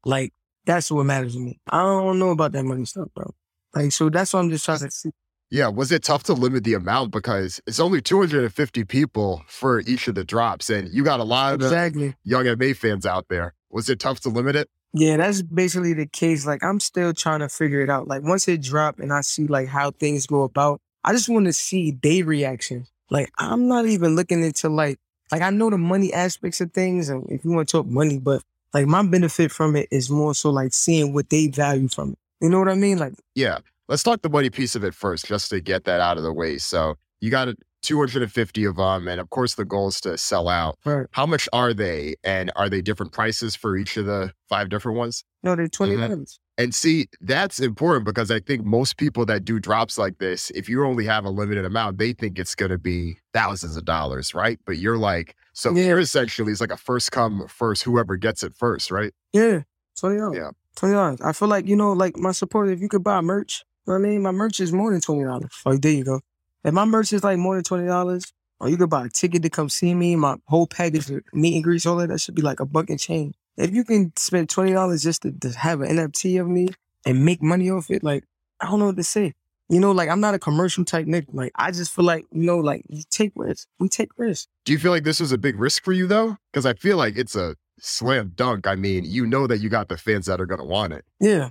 Like, 0.05 0.33
that's 0.65 0.91
what 0.91 1.05
matters 1.05 1.33
to 1.35 1.39
me. 1.39 1.59
I 1.69 1.81
don't 1.81 2.19
know 2.19 2.31
about 2.31 2.53
that 2.53 2.63
money 2.63 2.85
stuff, 2.85 3.09
bro. 3.13 3.33
Like, 3.75 3.91
so 3.91 4.09
that's 4.09 4.33
what 4.33 4.39
I'm 4.39 4.49
just 4.49 4.65
trying 4.65 4.79
to 4.79 4.91
see. 4.91 5.11
Yeah, 5.53 5.67
was 5.67 5.91
it 5.91 6.01
tough 6.01 6.23
to 6.23 6.33
limit 6.33 6.63
the 6.63 6.73
amount 6.73 7.11
because 7.11 7.61
it's 7.67 7.79
only 7.79 8.01
250 8.01 8.85
people 8.85 9.43
for 9.47 9.81
each 9.81 10.07
of 10.07 10.15
the 10.15 10.23
drops, 10.23 10.71
and 10.71 10.91
you 10.91 11.03
got 11.03 11.19
a 11.19 11.23
lot 11.23 11.53
of 11.53 11.61
exactly. 11.61 12.15
young 12.23 12.45
MA 12.57 12.73
fans 12.73 13.05
out 13.05 13.27
there. 13.29 13.53
Was 13.69 13.87
it 13.87 13.99
tough 13.99 14.19
to 14.21 14.29
limit 14.29 14.55
it? 14.55 14.67
Yeah, 14.95 15.17
that's 15.17 15.43
basically 15.43 15.93
the 15.93 16.07
case. 16.07 16.47
Like, 16.47 16.63
I'm 16.63 16.79
still 16.79 17.13
trying 17.13 17.41
to 17.41 17.49
figure 17.49 17.81
it 17.81 17.89
out. 17.91 18.07
Like, 18.07 18.23
once 18.23 18.47
it 18.47 18.63
dropped 18.63 18.97
and 18.97 19.13
I 19.13 19.21
see 19.21 19.45
like 19.45 19.67
how 19.67 19.91
things 19.91 20.25
go 20.25 20.41
about, 20.41 20.81
I 21.03 21.11
just 21.11 21.29
want 21.29 21.45
to 21.45 21.53
see 21.53 21.91
their 22.01 22.25
reaction. 22.25 22.87
Like 23.11 23.31
I'm 23.37 23.67
not 23.67 23.85
even 23.85 24.15
looking 24.15 24.43
into 24.43 24.69
like 24.69 24.97
like 25.31 25.43
I 25.43 25.51
know 25.51 25.69
the 25.69 25.77
money 25.77 26.11
aspects 26.11 26.61
of 26.61 26.71
things, 26.71 27.09
and 27.09 27.29
if 27.29 27.45
you 27.45 27.51
want 27.51 27.69
to 27.69 27.71
talk 27.71 27.85
money, 27.85 28.17
but 28.17 28.41
like 28.73 28.87
my 28.87 29.05
benefit 29.05 29.51
from 29.51 29.75
it 29.75 29.87
is 29.91 30.09
more 30.09 30.33
so 30.33 30.49
like 30.49 30.73
seeing 30.73 31.13
what 31.13 31.29
they 31.29 31.47
value 31.47 31.89
from 31.89 32.13
it. 32.13 32.17
You 32.41 32.49
know 32.49 32.57
what 32.57 32.69
I 32.69 32.75
mean? 32.75 32.97
Like 32.97 33.13
yeah, 33.35 33.59
let's 33.87 34.03
talk 34.03 34.21
the 34.21 34.29
money 34.29 34.49
piece 34.49 34.75
of 34.75 34.83
it 34.83 34.93
first, 34.93 35.25
just 35.27 35.49
to 35.51 35.61
get 35.61 35.83
that 35.85 35.99
out 36.01 36.17
of 36.17 36.23
the 36.23 36.33
way. 36.33 36.57
So 36.57 36.95
you 37.21 37.29
got 37.31 37.47
250 37.83 38.65
of 38.65 38.75
them. 38.77 39.07
And 39.07 39.19
of 39.19 39.29
course, 39.29 39.55
the 39.55 39.65
goal 39.65 39.89
is 39.89 39.99
to 40.01 40.17
sell 40.17 40.47
out. 40.47 40.77
Right. 40.85 41.05
How 41.11 41.25
much 41.25 41.47
are 41.53 41.73
they? 41.73 42.15
And 42.23 42.51
are 42.55 42.69
they 42.69 42.81
different 42.81 43.11
prices 43.11 43.55
for 43.55 43.75
each 43.77 43.97
of 43.97 44.05
the 44.05 44.31
five 44.49 44.69
different 44.69 44.97
ones? 44.97 45.23
No, 45.43 45.55
they're 45.55 45.67
twenty 45.67 45.95
Mhm. 45.95 46.09
dollars. 46.09 46.39
And 46.57 46.73
see, 46.73 47.07
that's 47.19 47.59
important 47.59 48.05
because 48.05 48.29
I 48.29 48.39
think 48.39 48.63
most 48.63 48.97
people 48.97 49.25
that 49.25 49.43
do 49.43 49.59
drops 49.59 49.97
like 49.97 50.19
this, 50.19 50.51
if 50.51 50.69
you 50.69 50.85
only 50.85 51.03
have 51.05 51.25
a 51.25 51.29
limited 51.29 51.65
amount, 51.65 51.97
they 51.97 52.13
think 52.13 52.37
it's 52.37 52.53
going 52.53 52.69
to 52.71 52.77
be 52.77 53.17
thousands 53.33 53.75
of 53.75 53.85
dollars, 53.85 54.35
right? 54.35 54.59
But 54.65 54.77
you're 54.77 54.97
like, 54.99 55.35
so 55.53 55.73
Yeah. 55.73 55.85
you're 55.87 55.99
essentially, 55.99 56.51
it's 56.51 56.61
like 56.61 56.71
a 56.71 56.77
first 56.77 57.11
come, 57.11 57.47
first, 57.47 57.83
whoever 57.83 58.15
gets 58.17 58.43
it 58.43 58.53
first, 58.55 58.91
right? 58.91 59.11
Yeah, 59.33 59.61
twenty 59.99 60.17
dollars. 60.19 60.37
Yeah. 60.37 60.51
twenty 60.75 60.93
dollars. 60.93 61.19
I 61.21 61.33
feel 61.33 61.47
like 61.47 61.67
you 61.67 61.75
know, 61.75 61.91
like 61.91 62.17
my 62.17 62.31
support. 62.31 62.69
If 62.69 62.79
you 62.81 62.87
could 62.87 63.03
buy 63.03 63.19
merch, 63.21 63.65
you 63.85 63.93
know 63.93 63.99
what 63.99 64.07
I 64.07 64.09
mean, 64.11 64.21
my 64.21 64.31
merch 64.31 64.59
is 64.59 64.71
more 64.71 64.91
than 64.91 65.01
twenty 65.01 65.23
dollars. 65.23 65.51
Like, 65.65 65.81
there 65.81 65.91
you 65.91 66.03
go. 66.03 66.21
If 66.63 66.73
my 66.73 66.85
merch 66.85 67.11
is 67.11 67.23
like 67.23 67.37
more 67.37 67.55
than 67.55 67.63
twenty 67.63 67.85
dollars, 67.87 68.31
or 68.59 68.69
you 68.69 68.77
could 68.77 68.89
buy 68.89 69.05
a 69.05 69.09
ticket 69.09 69.43
to 69.43 69.49
come 69.49 69.69
see 69.69 69.93
me, 69.93 70.15
my 70.15 70.37
whole 70.47 70.67
package, 70.67 71.09
of 71.09 71.21
meet 71.33 71.55
and 71.55 71.63
greets, 71.63 71.85
all 71.85 71.97
that, 71.97 72.07
that 72.07 72.21
should 72.21 72.35
be 72.35 72.41
like 72.41 72.59
a 72.59 72.65
buck 72.65 72.89
and 72.89 72.99
change. 72.99 73.35
If 73.57 73.71
you 73.71 73.83
can 73.83 74.13
spend 74.15 74.49
twenty 74.49 74.73
dollars 74.73 75.03
just 75.03 75.23
to, 75.23 75.31
to 75.31 75.49
have 75.49 75.81
an 75.81 75.97
NFT 75.97 76.39
of 76.39 76.47
me 76.47 76.69
and 77.05 77.25
make 77.25 77.41
money 77.41 77.69
off 77.69 77.89
it, 77.89 78.03
like 78.03 78.23
I 78.61 78.67
don't 78.67 78.79
know 78.79 78.85
what 78.87 78.95
to 78.97 79.03
say. 79.03 79.33
You 79.69 79.79
know, 79.79 79.91
like 79.91 80.09
I'm 80.09 80.21
not 80.21 80.33
a 80.33 80.39
commercial 80.39 80.85
type 80.85 81.05
nigga. 81.05 81.27
Like 81.33 81.51
I 81.55 81.71
just 81.71 81.93
feel 81.93 82.05
like 82.05 82.25
you 82.31 82.43
know, 82.43 82.59
like 82.59 82.83
you 82.87 83.03
take 83.09 83.33
risks. 83.35 83.67
We 83.79 83.89
take 83.89 84.11
risks. 84.17 84.47
Do 84.63 84.71
you 84.71 84.79
feel 84.79 84.91
like 84.91 85.03
this 85.03 85.19
was 85.19 85.33
a 85.33 85.37
big 85.37 85.59
risk 85.59 85.83
for 85.83 85.91
you 85.91 86.07
though? 86.07 86.37
Because 86.51 86.65
I 86.65 86.73
feel 86.73 86.95
like 86.95 87.17
it's 87.17 87.35
a 87.35 87.55
slam 87.79 88.31
dunk. 88.35 88.67
I 88.67 88.75
mean, 88.75 89.03
you 89.05 89.25
know 89.25 89.47
that 89.47 89.59
you 89.59 89.69
got 89.69 89.89
the 89.89 89.97
fans 89.97 90.25
that 90.27 90.39
are 90.39 90.45
going 90.45 90.59
to 90.59 90.65
want 90.65 90.93
it. 90.93 91.05
Yeah. 91.19 91.49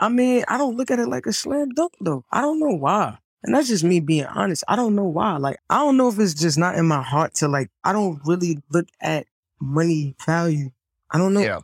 I 0.00 0.08
mean, 0.08 0.44
I 0.48 0.56
don't 0.56 0.76
look 0.76 0.90
at 0.90 0.98
it 0.98 1.08
like 1.08 1.26
a 1.26 1.32
slam 1.32 1.68
dunk 1.70 1.92
though. 2.00 2.24
I 2.32 2.40
don't 2.40 2.58
know 2.58 2.74
why. 2.74 3.18
And 3.42 3.54
that's 3.54 3.68
just 3.68 3.84
me 3.84 4.00
being 4.00 4.24
honest. 4.24 4.64
I 4.66 4.76
don't 4.76 4.94
know 4.94 5.04
why. 5.04 5.36
Like, 5.36 5.58
I 5.68 5.78
don't 5.78 5.96
know 5.96 6.08
if 6.08 6.18
it's 6.18 6.34
just 6.34 6.58
not 6.58 6.74
in 6.74 6.86
my 6.86 7.02
heart 7.02 7.34
to 7.34 7.48
like, 7.48 7.70
I 7.84 7.92
don't 7.92 8.20
really 8.24 8.58
look 8.70 8.88
at 9.00 9.26
money 9.60 10.14
value. 10.24 10.70
I 11.10 11.18
don't 11.18 11.34
know. 11.34 11.40
Yeah. 11.40 11.60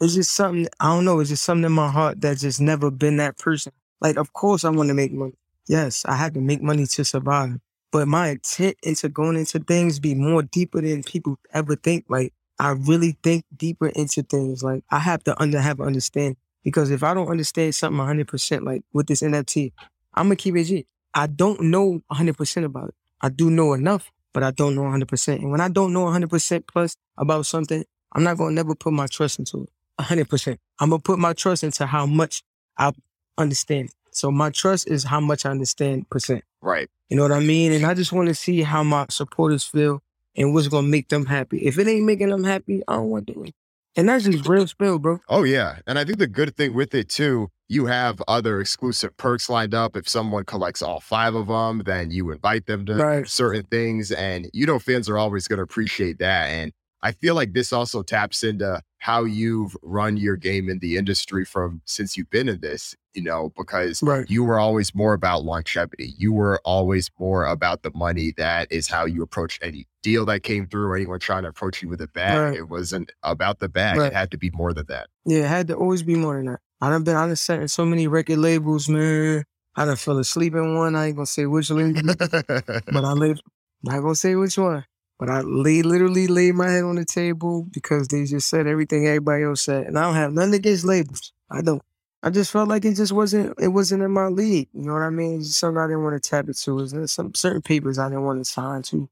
It's 0.00 0.14
just 0.14 0.32
something, 0.32 0.68
I 0.78 0.94
don't 0.94 1.04
know. 1.04 1.18
It's 1.20 1.30
just 1.30 1.44
something 1.44 1.64
in 1.64 1.72
my 1.72 1.90
heart 1.90 2.20
that's 2.20 2.42
just 2.42 2.60
never 2.60 2.90
been 2.90 3.16
that 3.16 3.38
person. 3.38 3.72
Like, 4.00 4.16
of 4.16 4.32
course 4.32 4.64
I 4.64 4.70
want 4.70 4.88
to 4.88 4.94
make 4.94 5.12
money. 5.12 5.34
Yes, 5.66 6.04
I 6.06 6.14
have 6.14 6.34
to 6.34 6.40
make 6.40 6.62
money 6.62 6.86
to 6.86 7.04
survive. 7.04 7.58
But 7.90 8.06
my 8.06 8.28
intent 8.28 8.76
into 8.82 9.08
going 9.08 9.36
into 9.36 9.58
things 9.58 9.98
be 9.98 10.14
more 10.14 10.42
deeper 10.42 10.80
than 10.80 11.02
people 11.02 11.38
ever 11.52 11.74
think. 11.74 12.06
Like, 12.08 12.32
I 12.58 12.70
really 12.70 13.16
think 13.22 13.44
deeper 13.56 13.88
into 13.88 14.22
things. 14.22 14.62
Like, 14.62 14.84
I 14.90 14.98
have 14.98 15.24
to 15.24 15.40
under 15.40 15.60
have 15.60 15.80
understand 15.80 16.36
because 16.64 16.90
if 16.90 17.02
I 17.02 17.14
don't 17.14 17.28
understand 17.28 17.74
something 17.74 17.98
100%, 17.98 18.64
like 18.64 18.82
with 18.92 19.06
this 19.06 19.22
NFT, 19.22 19.72
I'm 20.14 20.26
gonna 20.26 20.36
keep 20.36 20.56
it 20.56 20.64
G. 20.64 20.86
I 21.14 21.26
don't 21.26 21.60
know 21.62 22.02
100% 22.12 22.64
about 22.64 22.88
it. 22.88 22.94
I 23.20 23.28
do 23.28 23.50
know 23.50 23.72
enough, 23.72 24.10
but 24.32 24.42
I 24.42 24.50
don't 24.50 24.74
know 24.74 24.82
100%. 24.82 25.36
And 25.36 25.50
when 25.50 25.60
I 25.60 25.68
don't 25.68 25.92
know 25.92 26.04
100% 26.04 26.66
plus 26.66 26.96
about 27.16 27.46
something, 27.46 27.84
I'm 28.12 28.22
not 28.22 28.38
gonna 28.38 28.54
never 28.54 28.74
put 28.74 28.92
my 28.92 29.06
trust 29.06 29.38
into 29.38 29.64
it 29.64 29.70
100%. 29.98 30.58
I'm 30.80 30.90
gonna 30.90 31.00
put 31.00 31.18
my 31.18 31.32
trust 31.32 31.64
into 31.64 31.86
how 31.86 32.06
much 32.06 32.42
I 32.76 32.92
understand. 33.36 33.90
So 34.12 34.30
my 34.30 34.50
trust 34.50 34.88
is 34.88 35.04
how 35.04 35.20
much 35.20 35.44
I 35.46 35.50
understand 35.50 36.08
percent. 36.10 36.44
Right. 36.60 36.88
You 37.08 37.16
know 37.16 37.22
what 37.22 37.32
I 37.32 37.40
mean? 37.40 37.72
And 37.72 37.84
I 37.84 37.94
just 37.94 38.12
want 38.12 38.28
to 38.28 38.34
see 38.34 38.62
how 38.62 38.82
my 38.82 39.06
supporters 39.10 39.64
feel 39.64 40.02
and 40.36 40.54
what's 40.54 40.68
gonna 40.68 40.86
make 40.86 41.08
them 41.08 41.26
happy. 41.26 41.58
If 41.58 41.78
it 41.78 41.86
ain't 41.86 42.04
making 42.04 42.30
them 42.30 42.44
happy, 42.44 42.82
I 42.86 42.94
don't 42.94 43.10
want 43.10 43.26
to 43.28 43.34
do 43.34 43.44
it. 43.44 43.54
And 43.96 44.08
that's 44.08 44.24
just 44.24 44.46
real 44.46 44.66
spill, 44.66 44.98
bro. 44.98 45.18
Oh, 45.28 45.42
yeah. 45.42 45.78
And 45.86 45.98
I 45.98 46.04
think 46.04 46.18
the 46.18 46.26
good 46.28 46.56
thing 46.56 46.72
with 46.74 46.94
it 46.94 47.08
too, 47.08 47.48
you 47.68 47.86
have 47.86 48.22
other 48.28 48.60
exclusive 48.60 49.16
perks 49.16 49.48
lined 49.48 49.74
up. 49.74 49.96
If 49.96 50.08
someone 50.08 50.44
collects 50.44 50.82
all 50.82 51.00
five 51.00 51.34
of 51.34 51.48
them, 51.48 51.82
then 51.84 52.10
you 52.10 52.30
invite 52.30 52.66
them 52.66 52.86
to 52.86 52.94
Right. 52.94 53.28
certain 53.28 53.64
things. 53.64 54.12
And 54.12 54.48
you 54.52 54.66
know, 54.66 54.78
fans 54.78 55.08
are 55.08 55.18
always 55.18 55.48
going 55.48 55.56
to 55.58 55.64
appreciate 55.64 56.18
that. 56.18 56.46
And 56.48 56.72
I 57.02 57.12
feel 57.12 57.34
like 57.34 57.52
this 57.52 57.72
also 57.72 58.02
taps 58.02 58.42
into 58.42 58.82
how 58.98 59.22
you've 59.24 59.76
run 59.82 60.16
your 60.16 60.36
game 60.36 60.68
in 60.68 60.80
the 60.80 60.96
industry 60.96 61.44
from 61.44 61.80
since 61.84 62.16
you've 62.16 62.30
been 62.30 62.48
in 62.48 62.60
this, 62.60 62.96
you 63.14 63.22
know, 63.22 63.52
because 63.56 64.02
Right. 64.02 64.28
you 64.28 64.42
were 64.42 64.58
always 64.58 64.92
more 64.94 65.12
about 65.14 65.44
longevity. 65.44 66.14
You 66.18 66.32
were 66.32 66.60
always 66.64 67.08
more 67.18 67.46
about 67.46 67.82
the 67.84 67.92
money. 67.94 68.32
That 68.36 68.72
is 68.72 68.88
how 68.88 69.04
you 69.06 69.22
approach 69.22 69.60
any 69.62 69.86
deal 70.02 70.26
that 70.26 70.42
came 70.42 70.66
through, 70.66 70.86
or 70.88 70.96
anyone 70.96 71.20
trying 71.20 71.44
to 71.44 71.48
approach 71.50 71.80
you 71.82 71.88
with 71.88 72.00
a 72.00 72.08
bag. 72.08 72.38
Right. 72.38 72.56
It 72.58 72.68
wasn't 72.68 73.12
about 73.22 73.60
the 73.60 73.68
bag. 73.68 73.98
Right. 73.98 74.06
It 74.08 74.14
had 74.14 74.32
to 74.32 74.38
be 74.38 74.50
more 74.50 74.72
than 74.72 74.86
that. 74.88 75.06
Yeah, 75.24 75.44
it 75.44 75.48
had 75.48 75.68
to 75.68 75.74
always 75.76 76.02
be 76.02 76.16
more 76.16 76.36
than 76.36 76.46
that. 76.46 76.60
I 76.80 76.90
done 76.90 77.04
been, 77.04 77.14
I 77.16 77.26
done 77.26 77.36
sat 77.36 77.60
in 77.60 77.68
so 77.68 77.84
many 77.84 78.08
record 78.08 78.38
labels, 78.38 78.88
man. 78.88 79.44
I 79.76 79.84
done 79.84 79.96
fell 79.96 80.18
asleep 80.18 80.54
in 80.54 80.74
one. 80.76 80.96
I 80.96 81.06
ain't 81.06 81.16
gonna 81.16 81.26
say 81.26 81.46
which 81.46 81.70
label, 81.70 82.02
but 82.18 83.04
I 83.04 83.12
laid, 83.12 83.38
not 83.84 84.00
gonna 84.00 84.14
say 84.16 84.34
which 84.34 84.58
one. 84.58 84.84
But 85.18 85.30
I 85.30 85.40
lay, 85.40 85.82
literally 85.82 86.28
laid 86.28 86.54
my 86.54 86.70
head 86.70 86.84
on 86.84 86.96
the 86.96 87.04
table 87.04 87.64
because 87.72 88.08
they 88.08 88.24
just 88.24 88.48
said 88.48 88.66
everything 88.66 89.06
everybody 89.06 89.44
else 89.44 89.62
said. 89.62 89.86
And 89.86 89.98
I 89.98 90.02
don't 90.02 90.14
have 90.14 90.32
nothing 90.32 90.54
against 90.54 90.84
labels. 90.84 91.32
I 91.50 91.60
don't. 91.62 91.82
I 92.22 92.30
just 92.30 92.50
felt 92.50 92.68
like 92.68 92.84
it 92.84 92.94
just 92.94 93.12
wasn't, 93.12 93.54
it 93.60 93.68
wasn't 93.68 94.02
in 94.02 94.10
my 94.10 94.26
league. 94.26 94.68
You 94.72 94.82
know 94.82 94.92
what 94.92 95.02
I 95.02 95.10
mean? 95.10 95.38
It's 95.38 95.48
just 95.48 95.60
something 95.60 95.78
I 95.78 95.86
didn't 95.86 96.02
want 96.04 96.20
to 96.22 96.30
tap 96.30 96.46
into. 96.46 96.80
It's 96.80 96.92
just 96.92 97.14
some 97.14 97.34
certain 97.34 97.62
papers 97.62 97.98
I 97.98 98.08
didn't 98.08 98.24
want 98.24 98.40
to 98.40 98.44
sign 98.44 98.82
to. 98.82 99.08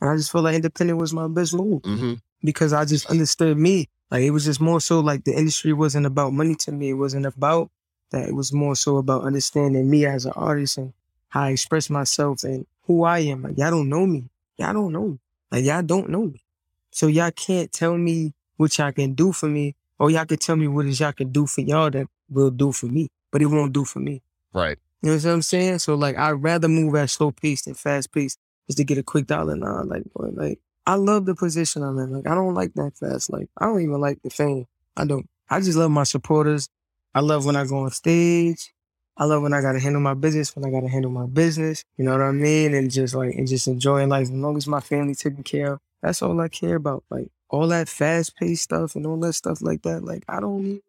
And 0.00 0.10
I 0.10 0.16
just 0.16 0.32
felt 0.32 0.44
like 0.44 0.56
independent 0.56 0.98
was 0.98 1.12
my 1.12 1.28
best 1.28 1.54
move 1.54 1.82
hmm 1.84 2.14
because 2.44 2.72
I 2.72 2.84
just 2.84 3.06
understood 3.08 3.56
me. 3.56 3.88
Like 4.10 4.22
it 4.22 4.30
was 4.30 4.44
just 4.44 4.60
more 4.60 4.80
so 4.80 5.00
like 5.00 5.24
the 5.24 5.32
industry 5.32 5.72
wasn't 5.72 6.06
about 6.06 6.32
money 6.32 6.56
to 6.56 6.72
me. 6.72 6.90
It 6.90 6.94
wasn't 6.94 7.24
about 7.26 7.70
that. 8.10 8.28
It 8.28 8.34
was 8.34 8.52
more 8.52 8.74
so 8.74 8.96
about 8.96 9.22
understanding 9.22 9.88
me 9.88 10.06
as 10.06 10.26
an 10.26 10.32
artist 10.34 10.78
and 10.78 10.92
how 11.28 11.44
I 11.44 11.50
express 11.50 11.88
myself 11.88 12.42
and 12.44 12.66
who 12.86 13.04
I 13.04 13.20
am. 13.20 13.42
Like 13.42 13.58
y'all 13.58 13.70
don't 13.70 13.88
know 13.88 14.06
me. 14.06 14.24
Y'all 14.58 14.72
don't 14.74 14.92
know. 14.92 15.08
me. 15.08 15.18
Like 15.52 15.66
y'all 15.66 15.82
don't 15.82 16.08
know 16.08 16.24
me. 16.24 16.42
So 16.90 17.08
y'all 17.08 17.30
can't 17.30 17.70
tell 17.70 17.96
me 17.98 18.32
what 18.56 18.76
y'all 18.78 18.90
can 18.90 19.12
do 19.12 19.32
for 19.32 19.48
me, 19.48 19.76
or 19.98 20.10
y'all 20.10 20.24
can 20.24 20.38
tell 20.38 20.56
me 20.56 20.66
what 20.66 20.86
is 20.86 20.98
y'all 20.98 21.12
can 21.12 21.30
do 21.30 21.46
for 21.46 21.60
y'all 21.60 21.90
that 21.90 22.06
will 22.30 22.50
do 22.50 22.72
for 22.72 22.86
me, 22.86 23.08
but 23.30 23.42
it 23.42 23.46
won't 23.46 23.74
do 23.74 23.84
for 23.84 24.00
me. 24.00 24.22
Right. 24.54 24.78
You 25.02 25.10
know 25.10 25.16
what 25.16 25.26
I'm 25.26 25.42
saying? 25.42 25.80
So 25.80 25.94
like 25.94 26.16
I'd 26.16 26.42
rather 26.42 26.68
move 26.68 26.94
at 26.94 27.10
slow 27.10 27.32
pace 27.32 27.62
than 27.62 27.74
fast 27.74 28.12
pace 28.12 28.38
just 28.66 28.78
to 28.78 28.84
get 28.84 28.96
a 28.96 29.02
quick 29.02 29.26
dollar. 29.26 29.54
Nah, 29.54 29.82
like 29.82 30.04
boy, 30.14 30.30
like 30.32 30.58
I 30.86 30.94
love 30.94 31.26
the 31.26 31.34
position 31.34 31.82
I'm 31.82 31.98
in. 31.98 32.12
Like 32.12 32.26
I 32.26 32.34
don't 32.34 32.54
like 32.54 32.72
that 32.74 32.96
fast. 32.96 33.30
Like 33.30 33.48
I 33.58 33.66
don't 33.66 33.82
even 33.82 34.00
like 34.00 34.22
the 34.22 34.30
fame. 34.30 34.66
I 34.96 35.04
don't. 35.04 35.28
I 35.50 35.60
just 35.60 35.76
love 35.76 35.90
my 35.90 36.04
supporters. 36.04 36.70
I 37.14 37.20
love 37.20 37.44
when 37.44 37.56
I 37.56 37.66
go 37.66 37.80
on 37.80 37.90
stage. 37.90 38.72
I 39.16 39.24
love 39.24 39.42
when 39.42 39.52
I 39.52 39.60
gotta 39.60 39.78
handle 39.78 40.00
my 40.00 40.14
business, 40.14 40.54
when 40.56 40.64
I 40.64 40.70
gotta 40.70 40.88
handle 40.88 41.10
my 41.10 41.26
business. 41.26 41.84
You 41.96 42.04
know 42.04 42.12
what 42.12 42.22
I 42.22 42.32
mean? 42.32 42.74
And 42.74 42.90
just 42.90 43.14
like 43.14 43.34
and 43.34 43.46
just 43.46 43.66
enjoying 43.68 44.08
life. 44.08 44.22
As 44.22 44.30
long 44.30 44.56
as 44.56 44.66
my 44.66 44.80
family 44.80 45.14
taken 45.14 45.42
care 45.42 45.74
of, 45.74 45.80
that's 46.02 46.22
all 46.22 46.40
I 46.40 46.48
care 46.48 46.76
about. 46.76 47.04
Like 47.10 47.28
all 47.48 47.68
that 47.68 47.88
fast 47.88 48.36
paced 48.36 48.64
stuff 48.64 48.96
and 48.96 49.06
all 49.06 49.18
that 49.20 49.34
stuff 49.34 49.60
like 49.60 49.82
that. 49.82 50.04
Like 50.04 50.24
I 50.28 50.40
don't 50.40 50.60
even 50.66 50.80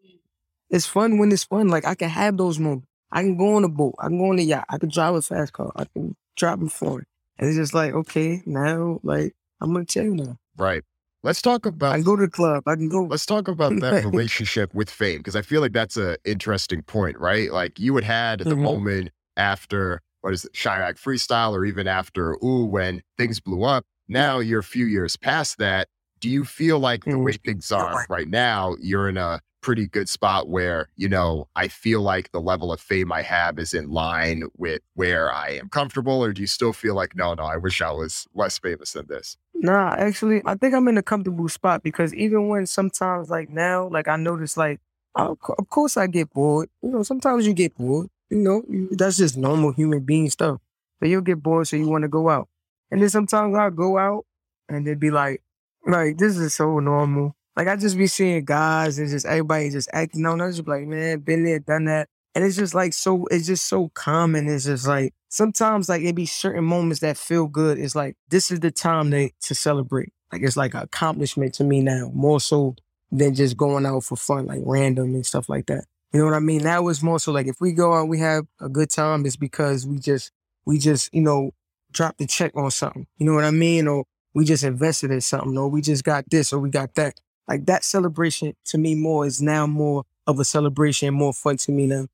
it's 0.70 0.88
fun 0.88 1.18
when 1.20 1.32
it's 1.32 1.44
fun. 1.44 1.68
Like 1.68 1.86
I 1.86 1.96
can 1.96 2.10
have 2.10 2.38
those 2.38 2.58
moments. 2.58 2.88
I 3.12 3.22
can 3.22 3.38
go 3.38 3.56
on 3.56 3.64
a 3.64 3.70
boat. 3.70 3.94
I 4.00 4.08
can 4.08 4.18
go 4.18 4.32
on 4.32 4.40
a 4.40 4.42
yacht. 4.42 4.66
I 4.70 4.80
can 4.80 4.90
drive 4.90 5.14
a 5.14 5.22
fast 5.22 5.54
car. 5.54 5.72
I 5.76 5.86
can 5.86 6.16
drive 6.36 6.64
a 6.64 6.70
foreign. 6.70 7.06
And 7.38 7.48
it's 7.48 7.58
just 7.58 7.74
like, 7.76 7.94
okay, 7.94 8.42
now 8.46 9.00
like 9.04 9.36
I'm 9.62 9.74
gonna 9.74 9.86
chill 9.86 10.16
now. 10.16 10.38
Right. 10.58 10.84
Let's 11.24 11.42
talk 11.42 11.66
I 11.66 11.70
about 11.70 11.96
can 11.96 12.04
go 12.04 12.16
to 12.16 12.26
the 12.26 12.32
club. 12.32 12.64
I 12.68 12.76
can 12.76 12.90
go. 12.90 13.04
let's 13.04 13.26
talk 13.26 13.48
about 13.48 13.80
that 13.80 13.98
relationship 14.04 14.74
with 14.74 14.90
fame 14.90 15.20
because 15.20 15.36
I 15.36 15.42
feel 15.42 15.62
like 15.62 15.72
that's 15.74 15.98
an 15.98 16.18
interesting 16.26 16.82
point, 16.84 17.18
right? 17.20 17.52
Like 17.52 17.80
you 17.80 17.96
had 17.96 18.04
had 18.04 18.42
at 18.42 18.50
the 18.50 18.56
Mhm. 18.56 18.64
moment 18.64 19.12
after 19.38 20.02
what 20.22 20.34
is 20.34 20.46
it, 20.46 20.54
Chiraq 20.54 20.96
freestyle, 20.96 21.52
or 21.54 21.66
even 21.66 21.88
after 21.88 22.34
Ooh, 22.44 22.66
when 22.66 23.02
things 23.18 23.40
blew 23.40 23.64
up. 23.64 23.86
Now 24.08 24.40
you're 24.40 24.60
a 24.60 24.64
few 24.64 24.86
years 24.86 25.16
past 25.18 25.58
that. 25.60 25.88
Do 26.20 26.30
you 26.30 26.46
feel 26.46 26.80
like 26.80 27.06
the 27.10 27.18
Mhm. 27.18 27.24
way 27.24 27.34
things 27.34 27.72
are 27.72 28.06
right 28.10 28.28
now, 28.28 28.76
you're 28.82 29.10
in 29.10 29.18
a 29.18 29.40
pretty 29.64 29.88
good 29.88 30.08
spot 30.08 30.50
where, 30.50 30.90
you 30.96 31.10
know, 31.10 31.48
I 31.56 31.70
feel 31.70 32.02
like 32.02 32.32
the 32.32 32.42
level 32.42 32.72
of 32.72 32.80
fame 32.80 33.12
I 33.12 33.24
have 33.24 33.58
is 33.58 33.74
in 33.74 33.90
line 33.90 34.44
with 34.58 34.82
where 34.94 35.34
I 35.34 35.52
am 35.52 35.70
comfortable? 35.70 36.24
Or 36.24 36.34
do 36.34 36.42
you 36.42 36.48
still 36.48 36.74
feel 36.74 36.94
like, 36.94 37.16
no, 37.16 37.34
no, 37.34 37.44
I 37.44 37.58
wish 37.58 37.82
I 37.82 37.92
was 37.92 38.28
less 38.36 38.60
famous 38.60 38.94
than 38.94 39.08
this? 39.08 39.38
Nah, 39.56 39.96
actually, 39.98 40.42
I 40.46 40.56
think 40.56 40.76
I'm 40.76 40.88
in 40.90 40.98
a 40.98 41.04
comfortable 41.04 41.50
spot 41.50 41.82
because 41.82 42.14
even 42.14 42.50
when 42.50 42.68
sometimes 42.68 43.30
like 43.30 43.50
now, 43.50 43.88
like 43.88 44.08
I 44.08 44.18
notice 44.18 44.58
like, 44.58 44.80
of 45.16 45.40
course 45.70 45.96
I 45.98 46.08
get 46.08 46.32
bored. 46.32 46.70
You 46.82 46.90
know, 46.90 47.04
sometimes 47.04 47.48
you 47.48 47.54
get 47.54 47.76
bored. 47.76 48.10
You 48.30 48.40
know, 48.40 48.64
that's 48.92 49.18
just 49.18 49.38
normal 49.38 49.72
human 49.72 50.02
being 50.02 50.30
stuff. 50.30 50.60
So 51.00 51.08
you'll 51.08 51.22
get 51.22 51.42
bored, 51.42 51.68
so 51.68 51.76
you 51.76 51.88
want 51.88 52.02
to 52.04 52.08
go 52.08 52.30
out. 52.30 52.50
And 52.92 53.02
then 53.02 53.10
sometimes 53.10 53.56
I'll 53.56 53.72
go 53.72 53.98
out 53.98 54.26
and 54.68 54.86
they'd 54.86 55.00
be 55.00 55.12
like, 55.12 55.42
like, 55.86 56.18
this 56.18 56.38
is 56.38 56.54
so 56.54 56.80
normal. 56.80 57.36
Like 57.56 57.68
I 57.68 57.76
just 57.76 57.98
be 57.98 58.08
seeing 58.08 58.46
guys 58.46 58.98
and 58.98 59.10
just 59.10 59.26
everybody 59.26 59.70
just 59.70 59.90
acting 59.94 60.26
on. 60.26 60.42
I 60.42 60.50
just 60.50 60.68
like, 60.68 60.86
man, 60.86 61.20
been 61.20 61.44
there, 61.44 61.60
done 61.60 61.86
that. 61.86 62.10
And 62.36 62.44
it's 62.44 62.56
just 62.56 62.74
like 62.74 62.94
so, 62.94 63.26
it's 63.30 63.46
just 63.46 63.68
so 63.68 63.90
common. 63.90 64.50
It's 64.50 64.66
just 64.66 64.88
like 64.88 65.14
sometimes 65.30 65.88
like 65.88 66.02
it 66.02 66.16
be 66.16 66.26
certain 66.26 66.64
moments 66.64 67.02
that 67.02 67.18
feel 67.18 67.48
good. 67.48 67.78
It's 67.78 67.96
like 67.96 68.16
this 68.30 68.50
is 68.50 68.60
the 68.60 68.72
time 68.72 69.12
to 69.12 69.30
to 69.42 69.56
celebrate. 69.56 70.14
Like 70.32 70.42
it's 70.42 70.58
like 70.58 70.74
an 70.74 70.82
accomplishment 70.82 71.54
to 71.56 71.64
me 71.64 71.82
now, 71.82 72.10
more 72.14 72.40
so 72.40 72.76
than 73.12 73.36
just 73.36 73.56
going 73.56 73.86
out 73.86 74.04
for 74.04 74.16
fun, 74.16 74.48
like 74.48 74.62
random 74.66 75.14
and 75.14 75.26
stuff 75.26 75.48
like 75.48 75.68
that. 75.68 75.86
You 76.12 76.20
know 76.20 76.26
what 76.26 76.34
I 76.36 76.40
mean? 76.40 76.64
Now 76.64 76.88
it's 76.88 77.04
more 77.04 77.20
so 77.20 77.32
like 77.32 77.48
if 77.48 77.62
we 77.62 77.72
go 77.72 77.94
out, 77.94 78.08
we 78.08 78.20
have 78.20 78.46
a 78.60 78.70
good 78.70 78.90
time, 78.90 79.26
it's 79.26 79.36
because 79.36 79.86
we 79.86 80.00
just 80.00 80.32
we 80.66 80.80
just, 80.80 81.14
you 81.14 81.22
know, 81.22 81.52
dropped 81.92 82.18
the 82.18 82.28
check 82.28 82.56
on 82.56 82.72
something. 82.72 83.06
You 83.18 83.28
know 83.28 83.34
what 83.34 83.44
I 83.44 83.52
mean? 83.52 83.88
Or 83.88 84.06
we 84.34 84.46
just 84.46 84.64
invested 84.64 85.12
in 85.12 85.22
something, 85.22 85.58
or 85.58 85.68
we 85.68 85.82
just 85.82 86.04
got 86.04 86.26
this, 86.30 86.52
or 86.52 86.60
we 86.60 86.70
got 86.70 86.96
that. 86.96 87.20
Like 87.48 87.66
that 87.66 87.84
celebration 87.84 88.56
to 88.66 88.78
me 88.78 88.96
more 88.96 89.26
is 89.26 89.42
now 89.42 89.68
more 89.68 90.04
of 90.28 90.40
a 90.40 90.46
celebration, 90.46 91.14
more 91.14 91.34
fun 91.34 91.58
to 91.58 91.72
me 91.72 91.88
now. 91.88 92.08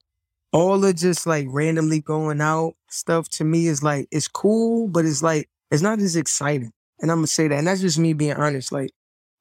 All 0.51 0.83
of 0.83 0.95
just 0.95 1.27
like 1.27 1.45
randomly 1.50 2.01
going 2.01 2.41
out 2.41 2.74
stuff 2.89 3.29
to 3.29 3.43
me 3.43 3.67
is 3.67 3.83
like 3.83 4.07
it's 4.12 4.27
cool, 4.27 4.88
but 4.88 5.05
it's 5.05 5.21
like 5.21 5.48
it's 5.69 5.83
not 5.83 6.00
as 6.00 6.15
exciting. 6.15 6.71
And 7.01 7.12
I'm 7.12 7.19
gonna 7.19 7.27
say 7.27 7.48
that, 7.48 7.57
and 7.57 7.67
that's 7.67 7.81
just 7.81 8.00
me 8.00 8.13
being 8.13 8.33
honest. 8.33 8.71
Like 8.71 8.91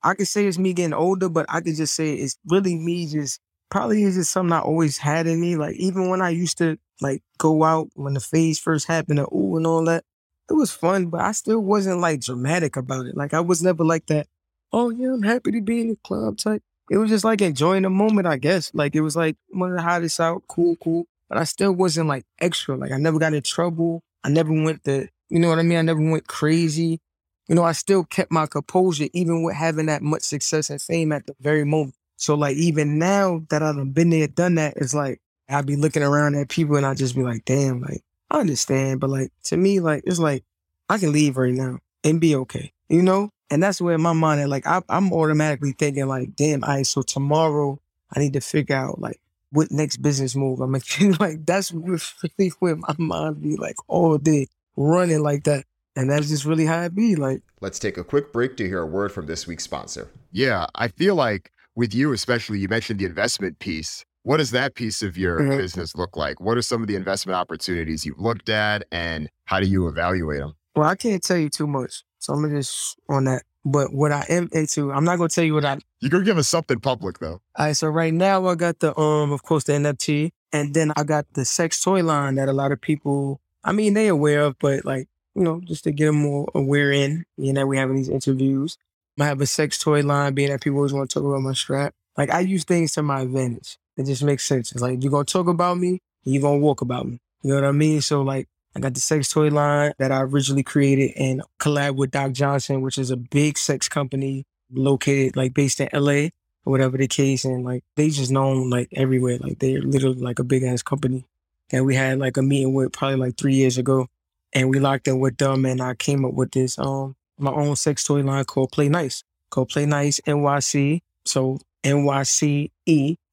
I 0.02 0.14
could 0.14 0.28
say 0.28 0.46
it's 0.46 0.58
me 0.58 0.74
getting 0.74 0.92
older, 0.92 1.28
but 1.28 1.46
I 1.48 1.60
could 1.60 1.76
just 1.76 1.94
say 1.94 2.14
it's 2.14 2.36
really 2.46 2.76
me 2.76 3.06
just 3.06 3.40
probably 3.70 4.02
is 4.02 4.16
just 4.16 4.30
something 4.32 4.52
I 4.52 4.60
always 4.60 4.98
had 4.98 5.26
in 5.26 5.40
me. 5.40 5.56
Like 5.56 5.76
even 5.76 6.08
when 6.10 6.20
I 6.20 6.30
used 6.30 6.58
to 6.58 6.78
like 7.00 7.22
go 7.38 7.64
out 7.64 7.88
when 7.94 8.14
the 8.14 8.20
phase 8.20 8.58
first 8.58 8.86
happened, 8.86 9.18
and 9.18 9.28
ooh 9.32 9.56
and 9.56 9.66
all 9.66 9.84
that, 9.86 10.04
it 10.50 10.54
was 10.54 10.72
fun, 10.72 11.06
but 11.06 11.20
I 11.20 11.32
still 11.32 11.60
wasn't 11.60 12.00
like 12.00 12.20
dramatic 12.20 12.76
about 12.76 13.06
it. 13.06 13.16
Like 13.16 13.34
I 13.34 13.40
was 13.40 13.62
never 13.62 13.84
like 13.84 14.06
that. 14.06 14.26
Oh 14.72 14.90
yeah, 14.90 15.12
I'm 15.12 15.22
happy 15.22 15.52
to 15.52 15.60
be 15.60 15.80
in 15.80 15.88
the 15.88 15.96
club 16.04 16.38
type. 16.38 16.62
It 16.90 16.98
was 16.98 17.10
just 17.10 17.24
like 17.24 17.40
enjoying 17.42 17.82
the 17.82 17.90
moment, 17.90 18.26
I 18.26 18.36
guess. 18.36 18.70
Like 18.74 18.94
it 18.94 19.00
was 19.00 19.16
like 19.16 19.36
wanted 19.52 19.76
to 19.76 19.82
hide 19.82 20.02
this 20.02 20.20
out, 20.20 20.42
cool, 20.48 20.76
cool. 20.76 21.06
But 21.28 21.38
I 21.38 21.44
still 21.44 21.72
wasn't 21.72 22.08
like 22.08 22.24
extra. 22.40 22.76
Like 22.76 22.92
I 22.92 22.98
never 22.98 23.18
got 23.18 23.34
in 23.34 23.42
trouble. 23.42 24.02
I 24.24 24.30
never 24.30 24.52
went 24.52 24.84
to, 24.84 25.08
you 25.28 25.38
know 25.38 25.48
what 25.48 25.58
I 25.58 25.62
mean? 25.62 25.78
I 25.78 25.82
never 25.82 26.00
went 26.00 26.26
crazy. 26.26 27.00
You 27.48 27.54
know, 27.54 27.62
I 27.62 27.72
still 27.72 28.04
kept 28.04 28.30
my 28.30 28.46
composure 28.46 29.08
even 29.12 29.42
with 29.42 29.54
having 29.54 29.86
that 29.86 30.02
much 30.02 30.22
success 30.22 30.70
and 30.70 30.80
fame 30.80 31.12
at 31.12 31.26
the 31.26 31.34
very 31.40 31.64
moment. 31.64 31.94
So 32.16 32.34
like 32.34 32.56
even 32.56 32.98
now 32.98 33.42
that 33.50 33.62
I've 33.62 33.94
been 33.94 34.10
there, 34.10 34.26
done 34.26 34.56
that, 34.56 34.74
it's 34.76 34.94
like 34.94 35.20
I'd 35.48 35.66
be 35.66 35.76
looking 35.76 36.02
around 36.02 36.34
at 36.34 36.48
people 36.48 36.76
and 36.76 36.84
I'd 36.84 36.96
just 36.98 37.14
be 37.14 37.22
like, 37.22 37.44
damn, 37.44 37.80
like 37.80 38.02
I 38.30 38.40
understand, 38.40 39.00
but 39.00 39.08
like 39.10 39.30
to 39.44 39.56
me, 39.56 39.80
like 39.80 40.02
it's 40.06 40.18
like 40.18 40.44
I 40.88 40.98
can 40.98 41.12
leave 41.12 41.36
right 41.36 41.54
now 41.54 41.78
and 42.04 42.20
be 42.20 42.34
okay, 42.36 42.72
you 42.88 43.02
know. 43.02 43.30
And 43.50 43.62
that's 43.62 43.80
where 43.80 43.96
my 43.98 44.12
mind 44.12 44.40
is 44.40 44.48
like 44.48 44.66
I, 44.66 44.82
am 44.88 45.12
automatically 45.12 45.72
thinking 45.72 46.06
like, 46.06 46.36
damn, 46.36 46.64
I 46.64 46.76
right, 46.78 46.86
so 46.86 47.02
tomorrow 47.02 47.80
I 48.14 48.20
need 48.20 48.34
to 48.34 48.40
figure 48.40 48.76
out 48.76 49.00
like 49.00 49.20
what 49.50 49.70
next 49.70 49.98
business 49.98 50.36
move 50.36 50.60
I'm 50.60 50.72
making. 50.72 51.12
like 51.20 51.46
that's 51.46 51.72
really 51.72 52.52
where 52.58 52.76
my 52.76 52.94
mind 52.98 53.42
be 53.42 53.56
like 53.56 53.76
all 53.86 54.18
day 54.18 54.48
running 54.76 55.22
like 55.22 55.44
that. 55.44 55.64
And 55.96 56.10
that's 56.10 56.28
just 56.28 56.44
really 56.44 56.64
how 56.64 56.82
it 56.82 56.94
be. 56.94 57.16
Like, 57.16 57.42
let's 57.60 57.80
take 57.80 57.96
a 57.96 58.04
quick 58.04 58.32
break 58.32 58.56
to 58.58 58.64
hear 58.68 58.82
a 58.82 58.86
word 58.86 59.10
from 59.10 59.26
this 59.26 59.48
week's 59.48 59.64
sponsor. 59.64 60.08
Yeah, 60.30 60.66
I 60.76 60.88
feel 60.88 61.16
like 61.16 61.50
with 61.74 61.92
you, 61.92 62.12
especially, 62.12 62.60
you 62.60 62.68
mentioned 62.68 63.00
the 63.00 63.04
investment 63.04 63.58
piece. 63.58 64.04
What 64.22 64.36
does 64.36 64.52
that 64.52 64.74
piece 64.74 65.02
of 65.02 65.18
your 65.18 65.40
mm-hmm. 65.40 65.56
business 65.56 65.96
look 65.96 66.16
like? 66.16 66.40
What 66.40 66.56
are 66.56 66.62
some 66.62 66.82
of 66.82 66.88
the 66.88 66.94
investment 66.94 67.36
opportunities 67.36 68.06
you've 68.06 68.20
looked 68.20 68.48
at 68.48 68.84
and 68.92 69.28
how 69.46 69.58
do 69.58 69.66
you 69.66 69.88
evaluate 69.88 70.40
them? 70.40 70.54
Well, 70.76 70.88
I 70.88 70.94
can't 70.94 71.22
tell 71.22 71.38
you 71.38 71.48
too 71.48 71.66
much. 71.66 72.04
So 72.18 72.32
I'm 72.32 72.42
gonna 72.42 72.58
just 72.58 72.98
on 73.08 73.24
that. 73.24 73.42
But 73.64 73.92
what 73.92 74.12
I 74.12 74.24
am 74.28 74.48
into, 74.52 74.92
I'm 74.92 75.04
not 75.04 75.16
gonna 75.16 75.28
tell 75.28 75.44
you 75.44 75.54
what 75.54 75.64
I 75.64 75.78
You're 76.00 76.10
gonna 76.10 76.24
give 76.24 76.38
us 76.38 76.48
something 76.48 76.80
public 76.80 77.18
though. 77.18 77.40
All 77.56 77.66
right, 77.66 77.76
so 77.76 77.88
right 77.88 78.14
now 78.14 78.46
I 78.46 78.54
got 78.54 78.80
the 78.80 78.98
um, 78.98 79.32
of 79.32 79.42
course, 79.42 79.64
the 79.64 79.72
NFT, 79.72 80.30
and 80.52 80.74
then 80.74 80.92
I 80.96 81.04
got 81.04 81.26
the 81.34 81.44
sex 81.44 81.82
toy 81.82 82.02
line 82.02 82.36
that 82.36 82.48
a 82.48 82.52
lot 82.52 82.72
of 82.72 82.80
people 82.80 83.40
I 83.64 83.72
mean 83.72 83.94
they 83.94 84.08
aware 84.08 84.42
of, 84.42 84.58
but 84.58 84.84
like, 84.84 85.08
you 85.34 85.42
know, 85.42 85.60
just 85.64 85.84
to 85.84 85.92
get 85.92 86.06
them 86.06 86.16
more 86.16 86.48
aware 86.54 86.92
in, 86.92 87.24
you 87.36 87.52
know, 87.52 87.66
we 87.66 87.76
having 87.76 87.96
these 87.96 88.08
interviews. 88.08 88.78
I 89.20 89.24
have 89.24 89.40
a 89.40 89.46
sex 89.46 89.78
toy 89.78 90.02
line 90.02 90.34
being 90.34 90.50
that 90.50 90.60
people 90.60 90.78
always 90.78 90.92
want 90.92 91.10
to 91.10 91.14
talk 91.14 91.24
about 91.28 91.42
my 91.42 91.52
strap. 91.52 91.94
Like 92.16 92.30
I 92.30 92.40
use 92.40 92.64
things 92.64 92.92
to 92.92 93.02
my 93.02 93.20
advantage. 93.22 93.78
It 93.96 94.06
just 94.06 94.22
makes 94.22 94.46
sense. 94.46 94.72
It's 94.72 94.80
like 94.80 95.02
you're 95.02 95.10
gonna 95.10 95.24
talk 95.24 95.48
about 95.48 95.78
me, 95.78 96.00
you're 96.24 96.42
gonna 96.42 96.58
walk 96.58 96.80
about 96.80 97.06
me. 97.06 97.18
You 97.42 97.50
know 97.50 97.56
what 97.56 97.64
I 97.64 97.72
mean? 97.72 98.00
So 98.00 98.22
like 98.22 98.48
I 98.78 98.80
got 98.80 98.94
the 98.94 99.00
sex 99.00 99.28
toy 99.28 99.48
line 99.48 99.92
that 99.98 100.12
I 100.12 100.22
originally 100.22 100.62
created 100.62 101.12
and 101.16 101.42
collab 101.58 101.96
with 101.96 102.12
Doc 102.12 102.30
Johnson, 102.30 102.80
which 102.80 102.96
is 102.96 103.10
a 103.10 103.16
big 103.16 103.58
sex 103.58 103.88
company 103.88 104.46
located 104.70 105.36
like 105.36 105.52
based 105.52 105.80
in 105.80 105.88
LA 105.92 106.28
or 106.64 106.70
whatever 106.70 106.96
the 106.96 107.08
case. 107.08 107.44
And 107.44 107.64
like 107.64 107.82
they 107.96 108.08
just 108.10 108.30
known 108.30 108.70
like 108.70 108.88
everywhere. 108.92 109.38
Like 109.38 109.58
they're 109.58 109.82
literally 109.82 110.20
like 110.20 110.38
a 110.38 110.44
big 110.44 110.62
ass 110.62 110.82
company 110.82 111.24
that 111.70 111.82
we 111.82 111.96
had 111.96 112.20
like 112.20 112.36
a 112.36 112.42
meeting 112.42 112.72
with 112.72 112.92
probably 112.92 113.16
like 113.16 113.36
three 113.36 113.56
years 113.56 113.78
ago. 113.78 114.06
And 114.52 114.70
we 114.70 114.78
locked 114.78 115.08
in 115.08 115.18
with 115.18 115.38
them 115.38 115.64
and 115.64 115.82
I 115.82 115.94
came 115.94 116.24
up 116.24 116.34
with 116.34 116.52
this 116.52 116.78
um 116.78 117.16
my 117.36 117.50
own 117.50 117.74
sex 117.74 118.04
toy 118.04 118.22
line 118.22 118.44
called 118.44 118.70
Play 118.70 118.88
Nice. 118.88 119.24
Called 119.50 119.70
Play 119.70 119.86
Nice 119.86 120.20
NYC. 120.20 121.00
So 121.24 121.58
NYCE 121.82 122.70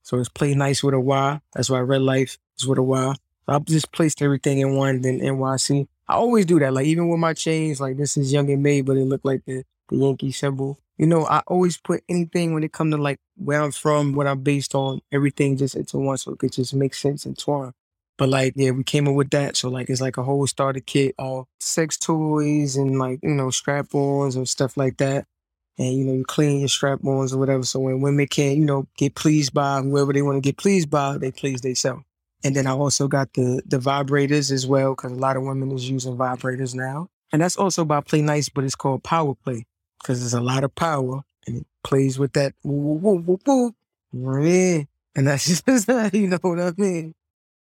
so 0.06 0.20
it's 0.20 0.30
play 0.30 0.54
nice 0.54 0.84
with 0.84 0.93
a 0.93 1.00
Y. 1.00 1.41
That's 1.54 1.70
why 1.70 1.80
Red 1.80 2.02
Lyfe 2.02 2.38
is 2.60 2.67
with 2.67 2.78
a 2.78 2.84
Y. 2.84 3.15
I 3.48 3.60
just 3.60 3.92
placed 3.92 4.22
everything 4.22 4.60
in 4.60 4.76
one, 4.76 5.02
then 5.02 5.20
NYC. 5.20 5.88
I 6.08 6.16
always 6.16 6.46
do 6.46 6.60
that. 6.60 6.74
Like 6.74 6.86
even 6.86 7.10
with 7.10 7.20
my 7.20 7.34
chains, 7.34 7.80
like 7.80 7.98
this 7.98 8.18
is 8.18 8.32
Young 8.32 8.50
M.A, 8.50 8.82
but 8.82 8.98
it 8.98 9.06
looked 9.06 9.26
like 9.26 9.44
the, 9.46 9.64
the 9.90 9.98
Yankee 9.98 10.32
symbol. 10.32 10.80
You 10.98 11.08
know, 11.08 11.26
I 11.26 11.42
always 11.48 11.78
put 11.78 12.04
anything 12.08 12.54
when 12.54 12.64
it 12.64 12.72
come 12.72 12.92
to 12.92 12.98
like 12.98 13.20
where 13.36 13.62
I'm 13.62 13.72
from, 13.72 14.14
what 14.14 14.28
I'm 14.28 14.42
based 14.42 14.76
on, 14.76 15.02
everything 15.12 15.58
just 15.58 15.76
into 15.76 15.98
one 15.98 16.18
so 16.18 16.32
it 16.32 16.40
could 16.40 16.54
just 16.54 16.74
make 16.74 16.94
sense 16.94 17.26
and 17.26 17.38
twine. 17.38 17.74
But 18.18 18.30
like, 18.30 18.54
yeah, 18.56 18.72
we 18.72 18.84
came 18.84 19.08
up 19.08 19.16
with 19.16 19.30
that. 19.32 19.58
So 19.58 19.70
like, 19.70 19.90
it's 19.90 20.00
like 20.00 20.18
a 20.18 20.24
whole 20.24 20.48
starter 20.48 20.80
kit, 20.80 21.16
all 21.20 21.50
sex 21.60 21.98
toys 21.98 22.78
and 22.78 22.98
like, 22.98 23.20
you 23.24 23.32
know, 23.32 23.50
strap-ons 23.50 24.38
and 24.38 24.48
stuff 24.48 24.78
like 24.78 24.98
that 24.98 25.26
and 25.78 25.94
you 25.94 26.06
know 26.06 26.14
you 26.14 26.24
clean 26.24 26.60
your 26.60 26.70
strap-ons 26.70 27.34
or 27.34 27.38
whatever. 27.38 27.64
So 27.64 27.80
when 27.80 28.02
women 28.02 28.28
can't, 28.28 28.58
you 28.58 28.66
know 28.66 28.88
get 28.98 29.16
pleased 29.16 29.54
by 29.54 29.82
whoever 29.82 30.14
they 30.14 30.22
want 30.22 30.38
to 30.38 30.42
get 30.42 30.58
pleased 30.58 30.90
by, 30.90 31.18
they 31.18 31.32
please 31.32 31.62
themselves. 31.62 32.04
And 32.43 32.56
then 32.56 32.67
I 32.67 32.71
also 32.71 33.08
got 33.08 33.34
the 33.34 33.62
the 33.65 33.80
vibrators 33.80 34.52
as 34.52 34.67
well 34.67 34.91
because 34.91 35.12
a 35.12 35.15
lot 35.15 35.38
of 35.38 35.43
women 35.43 35.71
is 35.71 35.89
using 35.89 36.15
vibrators 36.15 36.76
now, 36.76 37.10
and 37.32 37.41
that's 37.41 37.58
also 37.58 37.86
by 37.86 38.02
Play 38.02 38.21
Nice, 38.21 38.50
but 38.50 38.63
it's 38.63 38.76
called 38.76 39.04
Power 39.04 39.36
Play 39.36 39.65
because 40.02 40.19
there's 40.19 40.34
a 40.34 40.41
lot 40.41 40.63
of 40.63 40.74
power 40.76 41.24
and 41.48 41.58
it 41.58 41.67
plays 41.84 42.19
with 42.19 42.34
that. 42.34 42.54
And 42.63 43.67
that's 45.28 45.45
just 45.65 45.88
you 46.13 46.28
know 46.28 46.39
what 46.41 46.60
I 46.60 46.74
mean. 46.78 47.15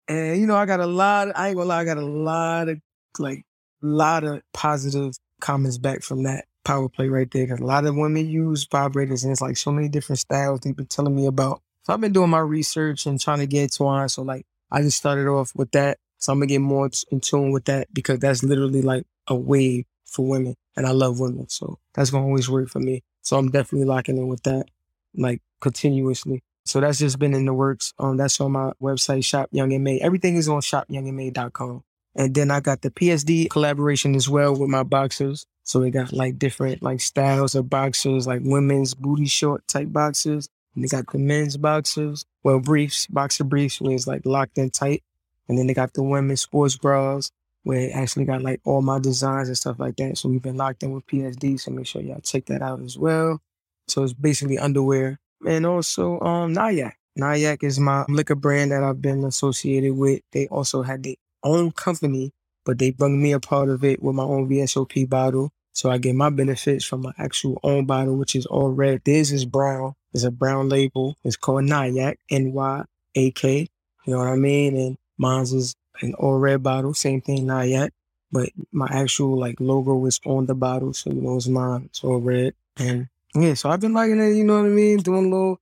And 0.09 0.41
you 0.41 0.47
know 0.47 0.57
I 0.57 0.67
got 0.67 0.81
a 0.81 0.87
lot. 0.87 1.29
I 1.37 1.49
ain't 1.49 1.57
gonna 1.57 1.69
lie, 1.69 1.81
I 1.81 1.85
got 1.85 1.99
a 1.99 2.05
lot 2.05 2.69
of 2.69 2.81
like 3.19 3.45
a 3.83 3.87
lot 3.87 4.25
of 4.25 4.43
positive 4.53 5.15
comments 5.41 5.79
back 5.79 6.03
from 6.03 6.25
that 6.25 6.47
power 6.65 6.89
play 6.89 7.09
right 7.09 7.31
there 7.31 7.47
because 7.47 7.61
a 7.61 7.65
lot 7.65 7.85
of 7.85 7.95
women 7.95 8.29
use 8.29 8.67
vibrators 8.67 9.23
and 9.23 9.33
it's 9.33 9.41
like 9.41 9.57
so 9.57 9.71
many 9.71 9.89
different 9.89 10.19
styles 10.19 10.61
they've 10.61 10.75
been 10.75 10.87
telling 10.87 11.15
me 11.15 11.27
about. 11.27 11.61
So 11.83 11.93
I've 11.93 12.01
been 12.01 12.13
doing 12.13 12.31
my 12.31 12.39
research 12.39 13.07
and 13.07 13.21
trying 13.21 13.41
to 13.41 13.47
get 13.47 13.71
to 13.71 13.79
twine. 13.79 14.09
So 14.09 14.23
like 14.23 14.47
I 14.75 14.83
just 14.83 14.97
started 14.97 15.29
off 15.29 15.53
with 15.55 15.71
that. 15.71 15.99
So 16.19 16.33
I'm 16.33 16.39
gonna 16.39 16.49
get 16.49 16.61
more 16.61 16.91
in 17.11 17.21
tune 17.21 17.53
with 17.53 17.67
that 17.67 17.87
because 17.95 18.19
that's 18.19 18.43
literally 18.43 18.83
like 18.83 19.05
a 19.29 19.35
wave 19.37 19.85
for 20.05 20.27
women. 20.27 20.57
And 20.77 20.85
I 20.85 20.91
love 20.91 21.21
women. 21.21 21.49
So 21.49 21.79
that's 21.95 22.11
gonna 22.11 22.27
always 22.27 22.51
work 22.51 22.69
for 22.69 22.81
me. 22.81 23.03
So 23.23 23.39
I'm 23.39 23.51
definitely 23.51 23.87
locking 23.87 24.19
in 24.19 24.27
with 24.27 24.43
that, 24.43 24.67
like 25.15 25.43
continuously. 25.61 26.43
So 26.67 26.81
that's 26.81 26.99
just 26.99 27.21
been 27.21 27.35
in 27.35 27.45
the 27.45 27.55
works. 27.55 27.93
Um, 28.01 28.17
that's 28.17 28.41
on 28.41 28.53
my 28.53 28.73
website, 28.83 29.25
Shop 29.25 29.49
Young 29.53 29.73
M.A. 29.73 30.01
Everything 30.01 30.35
is 30.35 30.49
on 30.49 30.61
shopyoungma.com. 30.61 31.85
And 32.17 32.35
then 32.35 32.51
I 32.51 32.61
got 32.61 32.83
the 32.83 32.91
PSD 32.91 33.51
collaboration 33.51 34.17
as 34.17 34.29
well 34.29 34.57
with 34.57 34.71
my 34.71 34.83
boxers. 34.83 35.47
So 35.63 35.81
they 35.81 35.91
got 35.91 36.13
like 36.13 36.39
different 36.39 36.83
like 36.83 37.01
styles 37.01 37.55
of 37.55 37.71
boxers, 37.71 38.27
like 38.27 38.41
women's 38.45 38.95
booty 38.95 39.27
short 39.27 39.67
type 39.69 39.93
boxers. 39.93 40.49
They 40.77 40.89
got 40.89 41.11
the 41.13 41.19
men's 41.19 41.57
boxers, 41.57 42.25
well 42.43 42.61
briefs, 42.61 43.07
boxer 43.07 43.45
briefs 43.45 43.81
where 43.81 43.95
it's 43.95 44.07
like 44.07 44.23
locked 44.25 44.59
in 44.59 44.71
tight. 44.71 45.03
And 45.49 45.59
then 45.59 45.67
they 45.67 45.75
got 45.75 45.93
the 45.93 46.03
women's 46.03 46.41
sports 46.41 46.77
bras 46.77 47.31
where 47.63 47.81
it 47.81 47.93
actually 47.93 48.25
got 48.25 48.43
like 48.43 48.61
all 48.65 48.83
my 48.83 48.99
designs 48.99 49.49
and 49.49 49.57
stuff 49.57 49.79
like 49.79 49.97
that. 49.97 50.19
So 50.19 50.29
we've 50.29 50.43
been 50.43 50.57
locked 50.57 50.83
in 50.83 50.93
with 50.93 51.07
PSD. 51.07 51.61
So 51.61 51.71
make 51.71 51.87
sure 51.87 52.03
y'all 52.03 52.21
check 52.21 52.47
that 52.47 52.63
out 52.63 52.81
as 52.81 52.99
well. 52.99 53.41
So 53.89 54.03
it's 54.03 54.13
basically 54.13 54.59
underwear. 54.59 55.19
And 55.47 55.67
also 55.67 56.21
um 56.21 56.55
Nyak. 56.55 57.63
Is 57.63 57.79
my 57.79 58.05
liquor 58.09 58.35
brand 58.35 58.73
that 58.73 58.83
I've 58.83 59.01
been 59.01 59.23
associated 59.25 59.97
with. 59.97 60.23
They 60.33 60.49
also 60.49 60.83
had 60.83 61.05
their 61.05 61.15
own 61.45 61.71
company 61.71 62.33
but 62.65 62.79
they 62.79 62.91
bring 62.91 63.23
me 63.23 63.33
a 63.33 63.41
part 63.41 63.69
of 63.69 63.85
it 63.85 64.03
with 64.03 64.15
my 64.15 64.23
own 64.23 64.49
VSOP 64.49 65.09
bottle. 65.09 65.53
So 65.73 65.91
I 65.91 65.99
get 65.99 66.15
my 66.15 66.31
benefits 66.31 66.85
from 66.85 67.03
my 67.03 67.13
actual 67.19 67.59
own 67.63 67.85
bottle, 67.85 68.17
which 68.17 68.35
is 68.37 68.47
all 68.47 68.71
red. 68.71 69.03
This 69.05 69.31
is 69.31 69.45
brown. 69.45 69.95
It's 70.15 70.25
a 70.25 70.31
brown 70.31 70.69
label. 70.69 71.17
It's 71.25 71.37
called 71.37 71.65
Nyak, 71.65 72.17
N-Y-A-K. 72.31 73.69
You 74.07 74.13
know 74.13 74.19
what 74.21 74.29
I 74.29 74.37
mean? 74.37 74.77
And 74.77 74.97
mine's 75.19 75.53
is 75.53 75.75
an 76.01 76.15
all 76.15 76.39
red 76.39 76.63
bottle, 76.63 76.95
same 76.95 77.21
thing, 77.21 77.47
Nyak. 77.47 77.91
But 78.31 78.51
my 78.73 78.89
actual 78.91 79.39
like 79.39 79.61
logo 79.61 80.05
is 80.07 80.21
on 80.25 80.47
the 80.47 80.55
bottle, 80.55 80.93
so 80.93 81.11
you 81.11 81.21
know 81.21 81.37
it's 81.37 81.47
mine. 81.47 81.85
It's 81.87 82.03
all 82.03 82.21
red. 82.21 82.55
And 82.77 83.09
yeah, 83.35 83.55
so 83.55 83.71
I've 83.71 83.81
been 83.81 83.93
liking 83.93 84.21
it, 84.21 84.35
you 84.35 84.45
know 84.45 84.57
what 84.57 84.67
I 84.67 84.71
mean? 84.71 84.99
Doing 84.99 85.27
a 85.27 85.29
little 85.29 85.61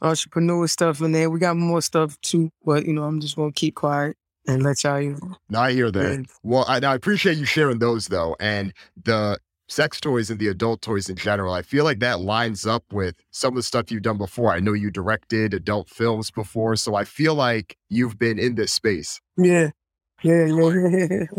entrepreneur 0.00 0.66
stuff 0.66 1.00
in 1.00 1.12
there. 1.12 1.28
We 1.30 1.38
got 1.38 1.56
more 1.56 1.82
stuff 1.82 2.18
too, 2.20 2.50
but 2.64 2.86
you 2.86 2.92
know, 2.92 3.04
I'm 3.04 3.20
just 3.20 3.36
gonna 3.36 3.52
keep 3.52 3.74
quiet 3.74 4.16
and 4.46 4.62
let 4.62 4.84
y'all 4.84 5.00
you 5.00 5.12
know. 5.12 5.36
No, 5.48 5.60
I 5.60 5.72
hear 5.72 5.90
that. 5.90 6.26
well, 6.42 6.64
I, 6.68 6.78
I 6.78 6.94
appreciate 6.94 7.36
you 7.38 7.44
sharing 7.46 7.78
those 7.78 8.08
though, 8.08 8.36
and 8.40 8.72
the 9.02 9.38
sex 9.74 10.00
toys 10.00 10.30
and 10.30 10.38
the 10.38 10.46
adult 10.46 10.82
toys 10.82 11.08
in 11.08 11.16
general. 11.16 11.52
I 11.52 11.62
feel 11.62 11.82
like 11.82 11.98
that 11.98 12.20
lines 12.20 12.64
up 12.64 12.84
with 12.92 13.16
some 13.32 13.54
of 13.54 13.56
the 13.56 13.62
stuff 13.62 13.90
you've 13.90 14.02
done 14.02 14.18
before. 14.18 14.52
I 14.52 14.60
know 14.60 14.72
you 14.72 14.90
directed 14.90 15.52
adult 15.52 15.90
films 15.90 16.30
before, 16.30 16.76
so 16.76 16.94
I 16.94 17.04
feel 17.04 17.34
like 17.34 17.76
you've 17.88 18.18
been 18.18 18.38
in 18.38 18.54
this 18.54 18.72
space. 18.72 19.20
Yeah, 19.36 19.70
yeah, 20.22 20.46
yeah. 20.46 21.24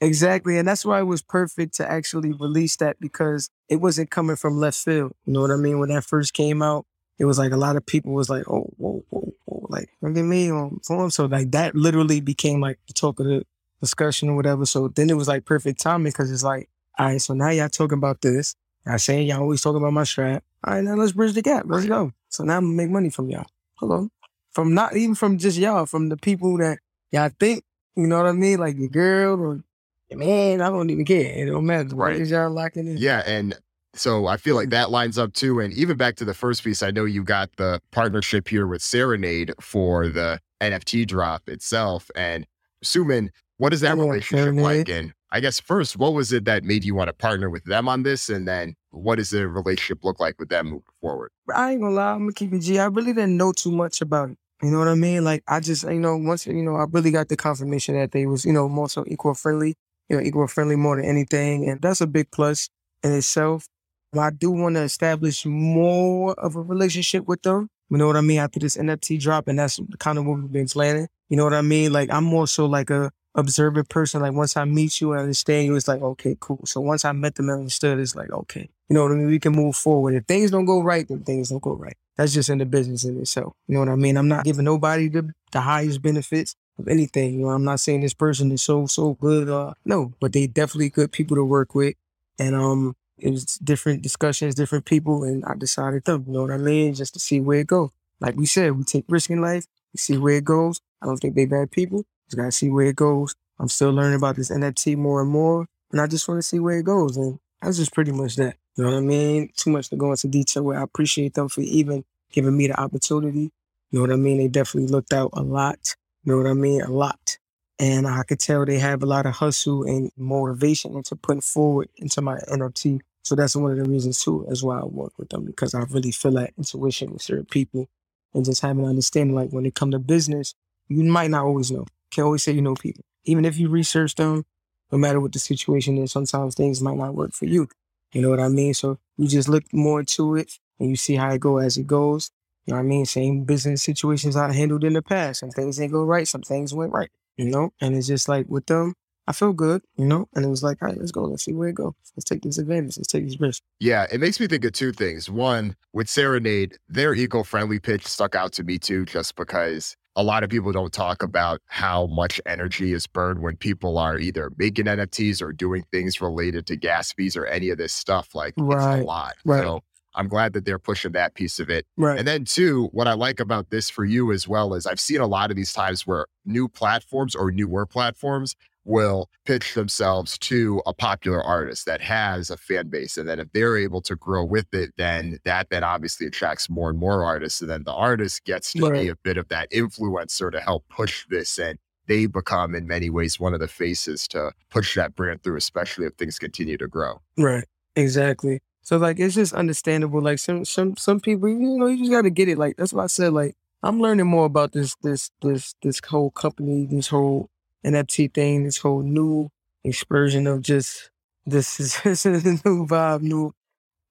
Exactly. 0.00 0.58
And 0.58 0.68
that's 0.68 0.84
why 0.84 1.00
it 1.00 1.04
was 1.04 1.22
perfect 1.22 1.76
to 1.76 1.90
actually 1.90 2.32
release 2.32 2.76
that 2.76 2.98
because 3.00 3.48
it 3.70 3.76
wasn't 3.76 4.10
coming 4.10 4.36
from 4.36 4.58
left 4.58 4.76
field. 4.76 5.12
You 5.24 5.32
know 5.32 5.40
what 5.40 5.50
I 5.50 5.56
mean? 5.56 5.78
When 5.78 5.88
that 5.88 6.04
first 6.04 6.34
came 6.34 6.60
out, 6.60 6.84
it 7.18 7.24
was 7.24 7.38
like 7.38 7.52
a 7.52 7.56
lot 7.56 7.76
of 7.76 7.86
people 7.86 8.12
was 8.12 8.28
like, 8.28 8.46
oh, 8.50 8.68
whoa, 8.76 9.04
whoa, 9.08 9.32
whoa, 9.44 9.66
like, 9.70 9.88
look 10.02 10.16
at 10.16 10.24
me 10.24 10.50
on 10.50 10.80
phone. 10.86 11.10
So 11.10 11.24
like 11.26 11.52
that 11.52 11.74
literally 11.74 12.20
became 12.20 12.60
like 12.60 12.80
the 12.86 12.92
talk 12.92 13.18
of 13.20 13.26
the 13.26 13.44
discussion 13.80 14.28
or 14.28 14.36
whatever. 14.36 14.66
So 14.66 14.88
then 14.88 15.08
it 15.08 15.16
was 15.16 15.28
like 15.28 15.46
perfect 15.46 15.80
timing 15.80 16.12
because 16.12 16.30
it's 16.30 16.42
like, 16.42 16.68
all 16.98 17.06
right, 17.06 17.20
so 17.20 17.34
now 17.34 17.50
y'all 17.50 17.68
talking 17.68 17.98
about 17.98 18.20
this. 18.20 18.54
I 18.86 18.98
saying 18.98 19.26
y'all 19.26 19.40
always 19.40 19.62
talking 19.62 19.78
about 19.78 19.92
my 19.92 20.04
strap. 20.04 20.44
All 20.62 20.74
right, 20.74 20.84
now 20.84 20.94
let's 20.94 21.12
bridge 21.12 21.32
the 21.32 21.42
gap. 21.42 21.64
Let's 21.66 21.86
go. 21.86 22.12
So 22.28 22.44
now 22.44 22.58
I'm 22.58 22.64
gonna 22.64 22.76
make 22.76 22.90
money 22.90 23.10
from 23.10 23.30
y'all. 23.30 23.46
Hello. 23.76 24.08
From 24.52 24.74
not 24.74 24.96
even 24.96 25.14
from 25.14 25.38
just 25.38 25.58
y'all, 25.58 25.86
from 25.86 26.08
the 26.08 26.16
people 26.16 26.58
that 26.58 26.78
y'all 27.10 27.30
think, 27.40 27.64
you 27.96 28.06
know 28.06 28.18
what 28.18 28.26
I 28.26 28.32
mean? 28.32 28.58
Like 28.58 28.76
your 28.76 28.88
girl 28.88 29.40
or 29.40 29.64
your 30.10 30.18
man, 30.18 30.60
I 30.60 30.68
don't 30.68 30.90
even 30.90 31.04
care. 31.04 31.32
It 31.34 31.46
don't 31.46 31.66
matter. 31.66 31.94
Right. 31.94 32.24
Y'all 32.26 32.50
locking 32.50 32.86
in. 32.86 32.98
Yeah, 32.98 33.22
and 33.26 33.56
so 33.94 34.26
I 34.26 34.36
feel 34.36 34.54
like 34.54 34.70
that 34.70 34.90
lines 34.90 35.18
up 35.18 35.32
too. 35.32 35.60
And 35.60 35.72
even 35.72 35.96
back 35.96 36.16
to 36.16 36.24
the 36.24 36.34
first 36.34 36.62
piece, 36.62 36.82
I 36.82 36.90
know 36.90 37.04
you 37.04 37.24
got 37.24 37.50
the 37.56 37.80
partnership 37.90 38.48
here 38.48 38.66
with 38.66 38.82
Serenade 38.82 39.52
for 39.60 40.08
the 40.08 40.40
NFT 40.60 41.06
drop 41.06 41.48
itself. 41.48 42.10
And 42.14 42.46
Suman, 42.84 43.30
what 43.58 43.72
is 43.72 43.80
that 43.80 43.96
Yeah, 43.96 44.02
relationship 44.02 44.54
like? 44.54 44.88
And 44.88 45.14
I 45.34 45.40
guess 45.40 45.58
first, 45.58 45.96
what 45.96 46.14
was 46.14 46.32
it 46.32 46.44
that 46.44 46.62
made 46.62 46.84
you 46.84 46.94
want 46.94 47.08
to 47.08 47.12
partner 47.12 47.50
with 47.50 47.64
them 47.64 47.88
on 47.88 48.04
this? 48.04 48.28
And 48.28 48.46
then 48.46 48.76
what 48.92 49.16
does 49.16 49.30
the 49.30 49.48
relationship 49.48 50.04
look 50.04 50.20
like 50.20 50.38
with 50.38 50.48
them 50.48 50.66
moving 50.66 50.84
forward? 51.00 51.32
I 51.52 51.72
ain't 51.72 51.80
gonna 51.80 51.92
lie, 51.96 52.12
I'm 52.12 52.20
gonna 52.20 52.32
keep 52.32 52.52
it 52.52 52.60
G. 52.60 52.78
I 52.78 52.84
really 52.84 53.12
didn't 53.12 53.36
know 53.36 53.50
too 53.50 53.72
much 53.72 54.00
about 54.00 54.30
it. 54.30 54.38
You 54.62 54.70
know 54.70 54.78
what 54.78 54.86
I 54.86 54.94
mean? 54.94 55.24
Like 55.24 55.42
I 55.48 55.58
just, 55.58 55.82
you 55.82 55.98
know, 55.98 56.16
once 56.16 56.46
you 56.46 56.62
know, 56.62 56.76
I 56.76 56.84
really 56.88 57.10
got 57.10 57.28
the 57.28 57.36
confirmation 57.36 57.96
that 57.96 58.12
they 58.12 58.26
was, 58.26 58.44
you 58.44 58.52
know, 58.52 58.68
more 58.68 58.88
so 58.88 59.04
eco-friendly, 59.08 59.74
you 60.08 60.16
know, 60.16 60.22
eco-friendly 60.22 60.76
more 60.76 60.94
than 60.94 61.04
anything, 61.04 61.68
and 61.68 61.82
that's 61.82 62.00
a 62.00 62.06
big 62.06 62.30
plus 62.30 62.70
in 63.02 63.12
itself. 63.12 63.66
But 64.12 64.20
I 64.20 64.30
do 64.30 64.52
want 64.52 64.76
to 64.76 64.82
establish 64.82 65.44
more 65.44 66.34
of 66.34 66.54
a 66.54 66.62
relationship 66.62 67.26
with 67.26 67.42
them. 67.42 67.68
You 67.90 67.98
know 67.98 68.06
what 68.06 68.16
I 68.16 68.20
mean? 68.20 68.38
After 68.38 68.60
this 68.60 68.76
NFT 68.76 69.20
drop, 69.20 69.48
and 69.48 69.58
that's 69.58 69.80
kind 69.98 70.16
of 70.16 70.26
what 70.26 70.38
we've 70.38 70.52
been 70.52 70.68
planning. 70.68 71.08
You 71.28 71.36
know 71.36 71.44
what 71.44 71.54
I 71.54 71.62
mean? 71.62 71.92
Like 71.92 72.08
I'm 72.12 72.24
more 72.24 72.46
so 72.46 72.66
like 72.66 72.90
a 72.90 73.10
observant 73.34 73.88
person. 73.88 74.22
Like 74.22 74.32
once 74.32 74.56
I 74.56 74.64
meet 74.64 75.00
you 75.00 75.12
and 75.12 75.22
understand 75.22 75.66
you, 75.66 75.76
it's 75.76 75.88
like 75.88 76.02
okay, 76.02 76.36
cool. 76.40 76.60
So 76.64 76.80
once 76.80 77.04
I 77.04 77.12
met 77.12 77.34
them 77.34 77.48
and 77.48 77.60
understood, 77.60 77.98
it's 77.98 78.16
like 78.16 78.30
okay, 78.30 78.68
you 78.88 78.94
know 78.94 79.02
what 79.02 79.12
I 79.12 79.16
mean? 79.16 79.26
We 79.26 79.38
can 79.38 79.52
move 79.52 79.76
forward. 79.76 80.14
If 80.14 80.26
things 80.26 80.50
don't 80.50 80.66
go 80.66 80.82
right, 80.82 81.06
then 81.06 81.22
things 81.22 81.50
don't 81.50 81.62
go 81.62 81.74
right. 81.74 81.96
That's 82.16 82.32
just 82.32 82.48
in 82.48 82.58
the 82.58 82.66
business 82.66 83.04
in 83.04 83.18
itself. 83.20 83.54
You 83.66 83.74
know 83.74 83.80
what 83.80 83.88
I 83.88 83.96
mean? 83.96 84.16
I'm 84.16 84.28
not 84.28 84.44
giving 84.44 84.64
nobody 84.64 85.08
the, 85.08 85.32
the 85.50 85.60
highest 85.60 86.00
benefits 86.00 86.54
of 86.78 86.86
anything. 86.88 87.34
You 87.34 87.46
know, 87.46 87.50
I'm 87.50 87.64
not 87.64 87.80
saying 87.80 88.02
this 88.02 88.14
person 88.14 88.52
is 88.52 88.62
so 88.62 88.86
so 88.86 89.14
good. 89.14 89.48
Uh, 89.48 89.74
no, 89.84 90.12
but 90.20 90.32
they 90.32 90.46
definitely 90.46 90.90
good 90.90 91.12
people 91.12 91.36
to 91.36 91.44
work 91.44 91.74
with, 91.74 91.94
and 92.38 92.54
um, 92.54 92.94
it 93.18 93.30
was 93.30 93.44
different 93.56 94.02
discussions, 94.02 94.54
different 94.54 94.84
people, 94.84 95.24
and 95.24 95.44
I 95.44 95.54
decided 95.54 96.04
them. 96.04 96.24
You 96.26 96.34
know 96.34 96.42
what 96.42 96.50
I 96.52 96.58
mean? 96.58 96.94
Just 96.94 97.14
to 97.14 97.20
see 97.20 97.40
where 97.40 97.60
it 97.60 97.66
goes. 97.66 97.90
Like 98.20 98.36
we 98.36 98.46
said, 98.46 98.76
we 98.76 98.84
take 98.84 99.04
risk 99.08 99.30
in 99.30 99.40
life. 99.40 99.66
We 99.92 99.98
see 99.98 100.16
where 100.16 100.36
it 100.36 100.44
goes. 100.44 100.80
I 101.02 101.06
don't 101.06 101.18
think 101.18 101.34
they 101.34 101.46
bad 101.46 101.70
people. 101.70 102.04
Just 102.34 102.42
gotta 102.42 102.52
see 102.52 102.68
where 102.68 102.86
it 102.86 102.96
goes. 102.96 103.36
I'm 103.60 103.68
still 103.68 103.92
learning 103.92 104.16
about 104.16 104.34
this 104.34 104.50
NFT 104.50 104.96
more 104.96 105.22
and 105.22 105.30
more, 105.30 105.68
and 105.92 106.00
I 106.00 106.08
just 106.08 106.26
want 106.26 106.38
to 106.38 106.42
see 106.42 106.58
where 106.58 106.76
it 106.80 106.84
goes. 106.84 107.16
And 107.16 107.38
that's 107.62 107.76
just 107.76 107.94
pretty 107.94 108.10
much 108.10 108.34
that. 108.36 108.56
You 108.76 108.82
know 108.82 108.90
what 108.90 108.96
I 108.96 109.00
mean? 109.02 109.50
Too 109.56 109.70
much 109.70 109.88
to 109.90 109.96
go 109.96 110.10
into 110.10 110.26
detail. 110.26 110.64
Where 110.64 110.80
I 110.80 110.82
appreciate 110.82 111.34
them 111.34 111.48
for 111.48 111.60
even 111.60 112.04
giving 112.32 112.56
me 112.56 112.66
the 112.66 112.80
opportunity. 112.80 113.52
You 113.92 113.98
know 113.98 114.00
what 114.00 114.10
I 114.10 114.16
mean? 114.16 114.38
They 114.38 114.48
definitely 114.48 114.90
looked 114.90 115.12
out 115.12 115.30
a 115.34 115.42
lot. 115.42 115.94
You 116.24 116.32
know 116.32 116.38
what 116.38 116.50
I 116.50 116.54
mean? 116.54 116.82
A 116.82 116.90
lot. 116.90 117.38
And 117.78 118.08
I 118.08 118.24
could 118.24 118.40
tell 118.40 118.64
they 118.64 118.80
have 118.80 119.04
a 119.04 119.06
lot 119.06 119.26
of 119.26 119.34
hustle 119.34 119.84
and 119.84 120.10
motivation 120.16 120.96
into 120.96 121.14
putting 121.14 121.40
forward 121.40 121.88
into 121.98 122.20
my 122.20 122.38
NFT. 122.50 123.00
So 123.22 123.36
that's 123.36 123.54
one 123.54 123.70
of 123.70 123.76
the 123.78 123.88
reasons 123.88 124.20
too, 124.20 124.44
as 124.50 124.64
why 124.64 124.80
I 124.80 124.84
work 124.84 125.12
with 125.18 125.28
them 125.28 125.44
because 125.44 125.72
I 125.72 125.84
really 125.90 126.10
feel 126.10 126.32
that 126.32 126.52
intuition 126.58 127.12
with 127.12 127.22
certain 127.22 127.46
people 127.46 127.88
and 128.34 128.44
just 128.44 128.60
having 128.60 128.82
an 128.82 128.90
understanding. 128.90 129.36
Like 129.36 129.50
when 129.50 129.66
it 129.66 129.76
come 129.76 129.92
to 129.92 130.00
business, 130.00 130.54
you 130.88 131.04
might 131.04 131.30
not 131.30 131.44
always 131.44 131.70
know. 131.70 131.86
Can't 132.14 132.26
always 132.26 132.42
say 132.42 132.52
you 132.52 132.62
know 132.62 132.74
people. 132.74 133.04
Even 133.24 133.44
if 133.44 133.58
you 133.58 133.68
research 133.68 134.14
them, 134.14 134.44
no 134.92 134.98
matter 134.98 135.20
what 135.20 135.32
the 135.32 135.38
situation 135.38 135.98
is, 135.98 136.12
sometimes 136.12 136.54
things 136.54 136.80
might 136.80 136.96
not 136.96 137.14
work 137.14 137.32
for 137.32 137.46
you. 137.46 137.68
You 138.12 138.22
know 138.22 138.30
what 138.30 138.38
I 138.40 138.48
mean? 138.48 138.74
So 138.74 138.98
you 139.16 139.26
just 139.26 139.48
look 139.48 139.64
more 139.72 140.00
into 140.00 140.36
it 140.36 140.52
and 140.78 140.88
you 140.88 140.96
see 140.96 141.16
how 141.16 141.30
it 141.30 141.40
go 141.40 141.58
as 141.58 141.76
it 141.76 141.86
goes. 141.86 142.30
You 142.64 142.72
know 142.72 142.76
what 142.78 142.84
I 142.84 142.88
mean? 142.88 143.04
Same 143.04 143.44
business 143.44 143.82
situations 143.82 144.36
I 144.36 144.52
handled 144.52 144.84
in 144.84 144.92
the 144.92 145.02
past. 145.02 145.40
Some 145.40 145.50
things 145.50 145.78
didn't 145.78 145.92
go 145.92 146.04
right, 146.04 146.28
some 146.28 146.42
things 146.42 146.72
went 146.72 146.92
right. 146.92 147.10
You 147.36 147.50
know? 147.50 147.72
And 147.80 147.96
it's 147.96 148.06
just 148.06 148.28
like 148.28 148.46
with 148.48 148.66
them, 148.66 148.94
I 149.26 149.32
feel 149.32 149.52
good, 149.52 149.82
you 149.96 150.04
know? 150.04 150.28
And 150.34 150.44
it 150.44 150.48
was 150.48 150.62
like, 150.62 150.80
all 150.80 150.88
right, 150.88 150.98
let's 150.98 151.10
go. 151.10 151.24
Let's 151.24 151.44
see 151.44 151.54
where 151.54 151.68
it 151.68 151.74
goes. 151.74 151.94
Let's 152.14 152.28
take 152.28 152.42
this 152.42 152.58
advantage. 152.58 152.96
Let's 152.98 153.08
take 153.08 153.24
this 153.24 153.40
risk. 153.40 153.62
Yeah, 153.80 154.06
it 154.12 154.20
makes 154.20 154.38
me 154.38 154.46
think 154.46 154.64
of 154.64 154.72
two 154.72 154.92
things. 154.92 155.28
One, 155.28 155.76
with 155.92 156.08
Serenade, 156.08 156.78
their 156.88 157.14
eco-friendly 157.14 157.80
pitch 157.80 158.06
stuck 158.06 158.34
out 158.34 158.52
to 158.52 158.62
me 158.62 158.78
too, 158.78 159.06
just 159.06 159.34
because 159.34 159.96
a 160.16 160.22
lot 160.22 160.44
of 160.44 160.50
people 160.50 160.70
don't 160.72 160.92
talk 160.92 161.22
about 161.22 161.60
how 161.66 162.06
much 162.06 162.40
energy 162.46 162.92
is 162.92 163.06
burned 163.06 163.40
when 163.42 163.56
people 163.56 163.98
are 163.98 164.18
either 164.18 164.50
making 164.56 164.84
NFTs 164.86 165.42
or 165.42 165.52
doing 165.52 165.84
things 165.92 166.20
related 166.20 166.66
to 166.66 166.76
gas 166.76 167.12
fees 167.12 167.36
or 167.36 167.46
any 167.46 167.70
of 167.70 167.78
this 167.78 167.92
stuff. 167.92 168.34
Like 168.34 168.54
it's 168.56 168.62
Right, 168.62 169.00
a 169.00 169.04
lot. 169.04 169.34
right. 169.44 169.62
So 169.62 169.82
I'm 170.14 170.28
glad 170.28 170.52
that 170.52 170.64
they're 170.64 170.78
pushing 170.78 171.10
that 171.12 171.34
piece 171.34 171.58
of 171.58 171.68
it. 171.68 171.86
Right. 171.96 172.16
And 172.16 172.28
then 172.28 172.44
two, 172.44 172.86
what 172.92 173.08
I 173.08 173.14
like 173.14 173.40
about 173.40 173.70
this 173.70 173.90
for 173.90 174.04
you 174.04 174.30
as 174.30 174.46
well 174.46 174.74
is 174.74 174.86
I've 174.86 175.00
seen 175.00 175.20
a 175.20 175.26
lot 175.26 175.50
of 175.50 175.56
these 175.56 175.72
times 175.72 176.06
where 176.06 176.26
new 176.44 176.68
platforms 176.68 177.34
or 177.34 177.50
newer 177.50 177.84
platforms 177.84 178.54
will 178.84 179.28
pitch 179.44 179.74
themselves 179.74 180.38
to 180.38 180.82
a 180.86 180.92
popular 180.92 181.42
artist 181.42 181.86
that 181.86 182.00
has 182.00 182.50
a 182.50 182.56
fan 182.56 182.88
base. 182.88 183.16
And 183.16 183.28
then 183.28 183.40
if 183.40 183.52
they're 183.52 183.76
able 183.76 184.02
to 184.02 184.16
grow 184.16 184.44
with 184.44 184.72
it, 184.72 184.92
then 184.96 185.38
that 185.44 185.68
then 185.70 185.84
obviously 185.84 186.26
attracts 186.26 186.68
more 186.68 186.90
and 186.90 186.98
more 186.98 187.24
artists. 187.24 187.60
And 187.60 187.70
then 187.70 187.84
the 187.84 187.92
artist 187.92 188.44
gets 188.44 188.72
to 188.72 188.90
be 188.90 189.08
a 189.08 189.16
bit 189.16 189.36
of 189.36 189.48
that 189.48 189.70
influencer 189.70 190.50
to 190.52 190.60
help 190.60 190.84
push 190.88 191.26
this. 191.28 191.58
And 191.58 191.78
they 192.06 192.26
become 192.26 192.74
in 192.74 192.86
many 192.86 193.10
ways 193.10 193.40
one 193.40 193.54
of 193.54 193.60
the 193.60 193.68
faces 193.68 194.28
to 194.28 194.52
push 194.70 194.94
that 194.94 195.14
brand 195.14 195.42
through, 195.42 195.56
especially 195.56 196.06
if 196.06 196.14
things 196.14 196.38
continue 196.38 196.76
to 196.76 196.88
grow. 196.88 197.20
Right. 197.38 197.64
Exactly. 197.96 198.60
So 198.82 198.98
like 198.98 199.18
it's 199.18 199.34
just 199.34 199.54
understandable. 199.54 200.20
Like 200.20 200.38
some 200.38 200.64
some 200.64 200.96
some 200.96 201.20
people, 201.20 201.48
you 201.48 201.78
know, 201.78 201.86
you 201.86 201.98
just 201.98 202.10
gotta 202.10 202.30
get 202.30 202.48
it. 202.48 202.58
Like 202.58 202.76
that's 202.76 202.92
why 202.92 203.04
I 203.04 203.06
said 203.06 203.32
like 203.32 203.56
I'm 203.82 204.00
learning 204.00 204.26
more 204.26 204.44
about 204.44 204.72
this 204.72 204.94
this 205.02 205.30
this 205.40 205.74
this 205.82 206.00
whole 206.06 206.30
company, 206.30 206.86
this 206.86 207.08
whole 207.08 207.48
NFT 207.84 208.32
thing, 208.32 208.64
this 208.64 208.78
whole 208.78 209.02
new 209.02 209.48
explosion 209.84 210.46
of 210.46 210.62
just 210.62 211.10
this 211.46 211.78
is, 211.78 212.00
this 212.04 212.26
is 212.26 212.44
a 212.44 212.52
new 212.68 212.86
vibe, 212.86 213.22
new 213.22 213.52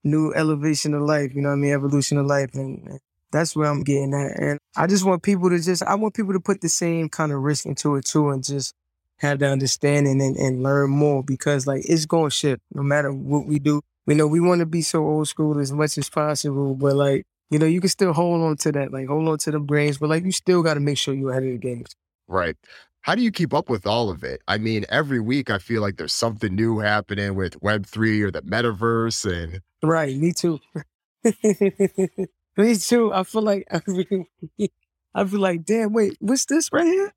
new 0.04 0.32
elevation 0.34 0.94
of 0.94 1.02
life, 1.02 1.34
you 1.34 1.40
know 1.40 1.48
what 1.48 1.54
I 1.54 1.58
mean? 1.58 1.72
Evolution 1.72 2.18
of 2.18 2.26
life. 2.26 2.54
And 2.54 3.00
that's 3.32 3.56
where 3.56 3.68
I'm 3.68 3.82
getting 3.82 4.14
at. 4.14 4.38
And 4.38 4.58
I 4.76 4.86
just 4.86 5.04
want 5.04 5.22
people 5.22 5.50
to 5.50 5.58
just 5.58 5.82
I 5.82 5.94
want 5.94 6.14
people 6.14 6.34
to 6.34 6.40
put 6.40 6.60
the 6.60 6.68
same 6.68 7.08
kind 7.08 7.32
of 7.32 7.40
risk 7.40 7.66
into 7.66 7.96
it 7.96 8.04
too 8.04 8.30
and 8.30 8.44
just 8.44 8.74
have 9.18 9.38
the 9.38 9.48
understanding 9.48 10.20
and, 10.20 10.36
and 10.36 10.62
learn 10.62 10.90
more 10.90 11.22
because 11.22 11.66
like 11.66 11.82
it's 11.88 12.06
going 12.06 12.30
to 12.30 12.36
shift 12.36 12.62
no 12.72 12.82
matter 12.82 13.12
what 13.12 13.46
we 13.46 13.58
do. 13.58 13.80
We 14.06 14.14
know 14.14 14.26
we 14.26 14.40
want 14.40 14.60
to 14.60 14.66
be 14.66 14.82
so 14.82 15.02
old 15.02 15.28
school 15.28 15.58
as 15.58 15.72
much 15.72 15.96
as 15.96 16.10
possible, 16.10 16.74
but 16.74 16.94
like, 16.94 17.24
you 17.50 17.58
know, 17.58 17.66
you 17.66 17.80
can 17.80 17.88
still 17.88 18.12
hold 18.12 18.42
on 18.42 18.56
to 18.58 18.72
that, 18.72 18.92
like 18.92 19.08
hold 19.08 19.26
on 19.28 19.38
to 19.38 19.50
the 19.50 19.60
brains, 19.60 19.96
but 19.96 20.10
like 20.10 20.24
you 20.24 20.32
still 20.32 20.62
got 20.62 20.74
to 20.74 20.80
make 20.80 20.98
sure 20.98 21.14
you're 21.14 21.30
ahead 21.30 21.44
of 21.44 21.50
the 21.50 21.58
games. 21.58 21.96
Right. 22.28 22.56
How 23.04 23.14
do 23.14 23.20
you 23.20 23.30
keep 23.30 23.52
up 23.52 23.68
with 23.68 23.86
all 23.86 24.08
of 24.08 24.24
it? 24.24 24.40
I 24.48 24.56
mean, 24.56 24.86
every 24.88 25.20
week 25.20 25.50
I 25.50 25.58
feel 25.58 25.82
like 25.82 25.98
there's 25.98 26.14
something 26.14 26.54
new 26.54 26.78
happening 26.78 27.34
with 27.34 27.60
Web3 27.60 28.22
or 28.22 28.30
the 28.30 28.40
metaverse. 28.40 29.30
And 29.30 29.60
Right, 29.82 30.16
me 30.16 30.32
too. 30.32 30.58
me 32.56 32.76
too. 32.76 33.12
I 33.12 33.24
feel 33.24 33.42
like 33.42 33.66
I 33.70 33.80
feel, 33.80 34.24
I 35.14 35.24
feel 35.26 35.38
like, 35.38 35.66
damn, 35.66 35.92
wait, 35.92 36.16
what's 36.18 36.46
this 36.46 36.72
right 36.72 36.86
here? 36.86 37.12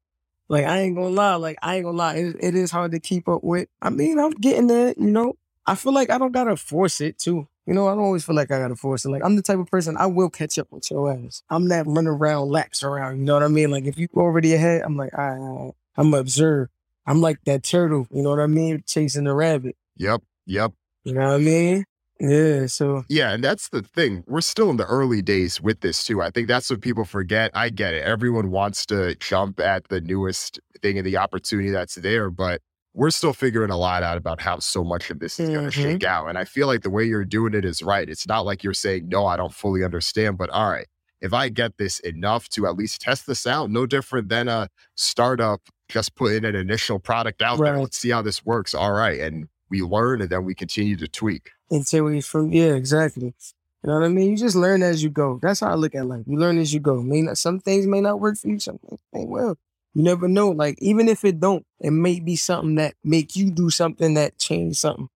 Like 0.50 0.65
I 0.65 0.80
ain't 0.80 0.97
gonna 0.97 1.08
lie, 1.08 1.36
like 1.36 1.58
I 1.62 1.78
ain't 1.78 1.86
gonna 1.86 1.97
lie, 1.97 2.15
it, 2.15 2.36
it 2.41 2.54
is 2.54 2.69
hard 2.69 2.91
to 2.91 3.00
keep 3.00 3.30
up 3.30 3.41
with. 3.41 3.69
I 3.82 3.89
mean, 3.89 4.19
I'm 4.19 4.32
getting 4.32 4.67
there, 4.67 4.93
you 4.97 5.10
know. 5.10 5.38
I 5.65 5.76
feel 5.76 5.93
like 5.93 6.10
I 6.10 6.17
don't 6.17 6.34
gotta 6.34 6.58
force 6.58 7.00
it 7.00 7.17
too. 7.17 7.47
You 7.67 7.73
know, 7.73 7.88
I 7.88 7.95
don't 7.95 8.03
always 8.06 8.23
feel 8.23 8.36
like 8.36 8.49
I 8.49 8.60
gotta 8.60 8.77
force 8.77 9.03
it. 9.03 9.10
Like 9.10 9.23
I'm 9.25 9.36
the 9.36 9.41
type 9.41 9.60
of 9.60 9.67
person 9.67 9.97
I 9.97 10.06
will 10.06 10.30
catch 10.30 10.58
up 10.58 10.67
with 10.71 10.89
your 10.89 11.12
ass. 11.12 11.43
I'm 11.49 11.67
that 11.67 11.86
run 11.86 12.08
around 12.08 12.47
laps 12.47 12.82
around. 12.82 13.19
You 13.19 13.25
know 13.25 13.34
what 13.34 13.43
I 13.43 13.49
mean? 13.49 13.71
Like 13.71 13.84
if 13.84 13.99
you 13.99 14.08
go 14.08 14.21
already 14.21 14.53
ahead, 14.53 14.84
I'm 14.84 14.95
like, 14.95 15.13
all 15.17 15.30
right, 15.30 15.38
all 15.38 15.65
right. 15.65 15.73
I'm 15.97 16.13
observe. 16.13 16.69
I'm 17.06 17.19
like 17.19 17.39
that 17.45 17.63
turtle. 17.63 18.08
You 18.10 18.23
know 18.23 18.30
what 18.30 18.39
I 18.39 18.47
mean? 18.47 18.84
Chasing 18.88 19.25
the 19.25 19.34
rabbit. 19.34 19.75
yep, 19.97 20.21
yep. 20.45 20.71
You 21.03 21.13
know 21.13 21.27
what 21.27 21.36
I 21.36 21.38
mean? 21.39 21.84
Yeah. 22.21 22.67
So 22.67 23.03
Yeah, 23.10 23.34
and 23.34 23.43
that's 23.43 23.69
the 23.69 23.82
thing. 23.82 24.23
We're 24.27 24.41
still 24.41 24.69
in 24.69 24.77
the 24.77 24.86
early 24.86 25.21
days 25.21 25.60
with 25.62 25.82
this 25.82 26.03
too. 26.06 26.21
I 26.21 26.30
think 26.30 26.47
that's 26.47 26.69
what 26.69 26.82
people 26.82 27.03
forget. 27.03 27.51
I 27.53 27.69
get 27.69 27.93
it. 27.93 28.03
Everyone 28.03 28.49
wants 28.49 28.86
to 28.88 29.15
jump 29.15 29.60
at 29.60 29.89
the 29.89 29.99
newest 29.99 30.60
thing 30.82 30.97
and 30.97 31.06
the 31.06 31.17
opportunity 31.17 31.69
that's 31.69 31.95
there, 31.95 32.30
but 32.30 32.62
we're 32.98 33.12
still 33.12 33.32
figuring 33.32 33.70
a 33.70 33.78
lot 33.78 34.02
out 34.02 34.18
about 34.18 34.42
how 34.42 34.58
so 34.58 34.84
much 34.84 35.12
of 35.12 35.20
this 35.20 35.40
is 35.40 35.50
going 35.50 35.70
to 35.70 35.78
Mhm. 35.78 35.84
shake 35.84 36.04
out. 36.04 36.28
And 36.30 36.38
I 36.38 36.46
feel 36.46 36.66
like 36.66 36.82
the 36.82 36.90
way 36.90 37.04
you're 37.04 37.24
doing 37.24 37.54
it 37.54 37.64
is 37.64 37.84
right. 37.84 38.10
It's 38.10 38.28
not 38.28 38.44
like 38.44 38.64
you're 38.64 38.74
saying, 38.74 39.08
no, 39.08 39.28
I 39.28 39.38
don't 39.38 39.54
fully 39.54 39.84
understand, 39.84 40.40
but 40.40 40.50
all 40.50 40.72
right, 40.72 40.88
if 41.22 41.32
I 41.32 41.50
get 41.50 41.78
this 41.78 42.00
enough 42.00 42.50
to 42.50 42.66
at 42.66 42.76
least 42.76 43.00
test 43.02 43.28
this 43.28 43.46
out, 43.46 43.70
no 43.70 43.86
different 43.86 44.30
than 44.30 44.48
a 44.48 44.70
startup 44.96 45.62
just 45.90 46.16
putting 46.16 46.44
an 46.44 46.56
initial 46.56 46.98
product 46.98 47.44
out 47.44 47.60
right. 47.60 47.72
there. 47.72 47.80
Let's 47.80 48.00
see 48.00 48.10
how 48.10 48.24
this 48.24 48.44
works. 48.44 48.74
All 48.74 48.94
right. 48.94 49.20
And 49.20 49.48
we 49.70 49.84
learn 49.84 50.20
and 50.20 50.32
then 50.32 50.44
we 50.44 50.56
continue 50.56 50.96
to 50.98 51.08
tweak. 51.08 51.52
Until 51.70 52.06
we 52.06 52.20
from 52.22 52.52
yeah, 52.52 52.74
exactly. 52.74 53.36
You 53.84 53.92
know 53.92 54.00
what 54.00 54.06
I 54.06 54.10
mean? 54.10 54.32
You 54.32 54.38
just 54.38 54.56
learn 54.56 54.82
as 54.82 55.04
you 55.04 55.12
go. 55.12 55.38
That's 55.40 55.60
how 55.60 55.70
I 55.70 55.76
look 55.76 55.94
at 55.94 56.08
life. 56.08 56.24
You 56.26 56.40
learn 56.40 56.58
as 56.58 56.74
you 56.74 56.80
go. 56.80 57.00
I 57.00 57.04
mean, 57.04 57.34
some 57.36 57.60
things 57.60 57.86
may 57.86 58.02
not 58.02 58.20
work 58.20 58.38
for 58.38 58.48
you, 58.48 58.58
some 58.60 58.80
things 58.80 59.00
may 59.14 59.26
well. 59.26 59.56
You 59.94 60.02
never 60.04 60.28
know. 60.28 60.50
Like 60.50 60.78
even 60.80 61.08
if 61.08 61.24
it 61.24 61.40
don't, 61.40 61.64
it 61.80 61.92
may 61.92 62.20
be 62.20 62.36
something 62.36 62.76
that 62.76 62.96
make 63.04 63.36
you 63.36 63.52
do 63.52 63.70
something 63.70 64.16
that 64.16 64.38
change 64.38 64.78
something. 64.78 65.10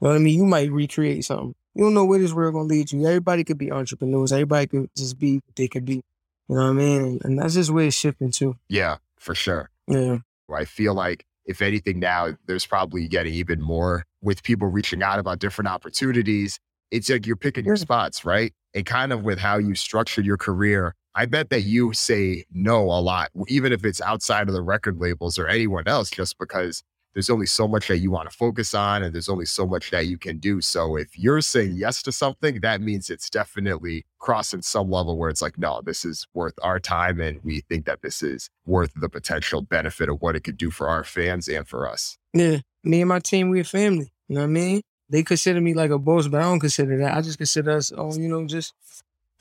You 0.00 0.06
know 0.06 0.10
what 0.10 0.16
I 0.16 0.18
mean? 0.18 0.38
You 0.38 0.44
might 0.44 0.70
recreate 0.70 1.24
something. 1.24 1.54
You 1.74 1.84
don't 1.84 1.94
know 1.94 2.04
where 2.04 2.18
this 2.18 2.32
world 2.32 2.54
gonna 2.54 2.66
lead 2.66 2.92
you. 2.92 3.06
Everybody 3.06 3.42
could 3.42 3.58
be 3.58 3.72
entrepreneurs. 3.72 4.32
Everybody 4.32 4.66
could 4.66 4.90
just 4.96 5.18
be 5.18 5.36
what 5.36 5.56
they 5.56 5.68
could 5.68 5.84
be. 5.84 6.02
You 6.48 6.56
know 6.56 6.64
what 6.64 6.70
I 6.70 6.72
mean? 6.72 7.20
And 7.24 7.38
that's 7.38 7.54
just 7.54 7.70
where 7.70 7.86
it's 7.86 7.96
shifting 7.96 8.30
to. 8.32 8.56
Yeah, 8.68 8.98
for 9.18 9.34
sure. 9.34 9.70
Yeah. 9.88 10.18
I 10.54 10.64
feel 10.66 10.94
like 10.94 11.26
if 11.46 11.62
anything 11.62 11.98
now, 11.98 12.36
there's 12.46 12.66
probably 12.66 13.08
getting 13.08 13.34
even 13.34 13.60
more 13.60 14.04
with 14.22 14.42
people 14.42 14.68
reaching 14.68 15.02
out 15.02 15.18
about 15.18 15.38
different 15.38 15.68
opportunities. 15.68 16.60
It's 16.90 17.10
like 17.10 17.26
you're 17.26 17.36
picking 17.36 17.64
your 17.64 17.76
spots, 17.76 18.24
right? 18.24 18.52
And 18.72 18.86
kind 18.86 19.12
of 19.12 19.24
with 19.24 19.38
how 19.38 19.58
you 19.58 19.74
structured 19.74 20.24
your 20.24 20.36
career, 20.36 20.94
I 21.14 21.26
bet 21.26 21.50
that 21.50 21.62
you 21.62 21.92
say 21.92 22.44
no 22.52 22.82
a 22.84 23.00
lot, 23.00 23.30
even 23.48 23.72
if 23.72 23.84
it's 23.84 24.00
outside 24.00 24.48
of 24.48 24.54
the 24.54 24.62
record 24.62 25.00
labels 25.00 25.38
or 25.38 25.46
anyone 25.46 25.86
else, 25.86 26.10
just 26.10 26.38
because 26.38 26.82
there's 27.12 27.30
only 27.30 27.46
so 27.46 27.68
much 27.68 27.86
that 27.86 27.98
you 27.98 28.10
want 28.10 28.28
to 28.28 28.36
focus 28.36 28.74
on 28.74 29.04
and 29.04 29.14
there's 29.14 29.28
only 29.28 29.44
so 29.46 29.64
much 29.66 29.92
that 29.92 30.06
you 30.06 30.18
can 30.18 30.38
do. 30.38 30.60
So 30.60 30.96
if 30.96 31.16
you're 31.16 31.40
saying 31.40 31.74
yes 31.76 32.02
to 32.02 32.12
something, 32.12 32.60
that 32.60 32.80
means 32.80 33.08
it's 33.08 33.30
definitely 33.30 34.04
crossing 34.18 34.62
some 34.62 34.90
level 34.90 35.16
where 35.16 35.30
it's 35.30 35.40
like, 35.40 35.56
no, 35.56 35.80
this 35.84 36.04
is 36.04 36.26
worth 36.34 36.54
our 36.62 36.80
time. 36.80 37.20
And 37.20 37.40
we 37.44 37.60
think 37.60 37.86
that 37.86 38.02
this 38.02 38.20
is 38.20 38.50
worth 38.66 38.92
the 38.96 39.08
potential 39.08 39.62
benefit 39.62 40.08
of 40.08 40.20
what 40.20 40.34
it 40.34 40.40
could 40.40 40.56
do 40.56 40.72
for 40.72 40.88
our 40.88 41.04
fans 41.04 41.46
and 41.46 41.66
for 41.68 41.88
us. 41.88 42.18
Yeah. 42.32 42.58
Me 42.82 43.00
and 43.00 43.08
my 43.08 43.20
team, 43.20 43.50
we're 43.50 43.62
family. 43.62 44.12
You 44.26 44.34
know 44.34 44.40
what 44.40 44.48
I 44.48 44.50
mean? 44.50 44.82
They 45.08 45.22
consider 45.22 45.60
me 45.60 45.74
like 45.74 45.90
a 45.92 45.98
boss, 45.98 46.26
but 46.26 46.40
I 46.40 46.44
don't 46.44 46.58
consider 46.58 46.98
that. 46.98 47.16
I 47.16 47.20
just 47.20 47.38
consider 47.38 47.70
us 47.72 47.92
all, 47.92 48.18
you 48.18 48.28
know, 48.28 48.44
just 48.46 48.74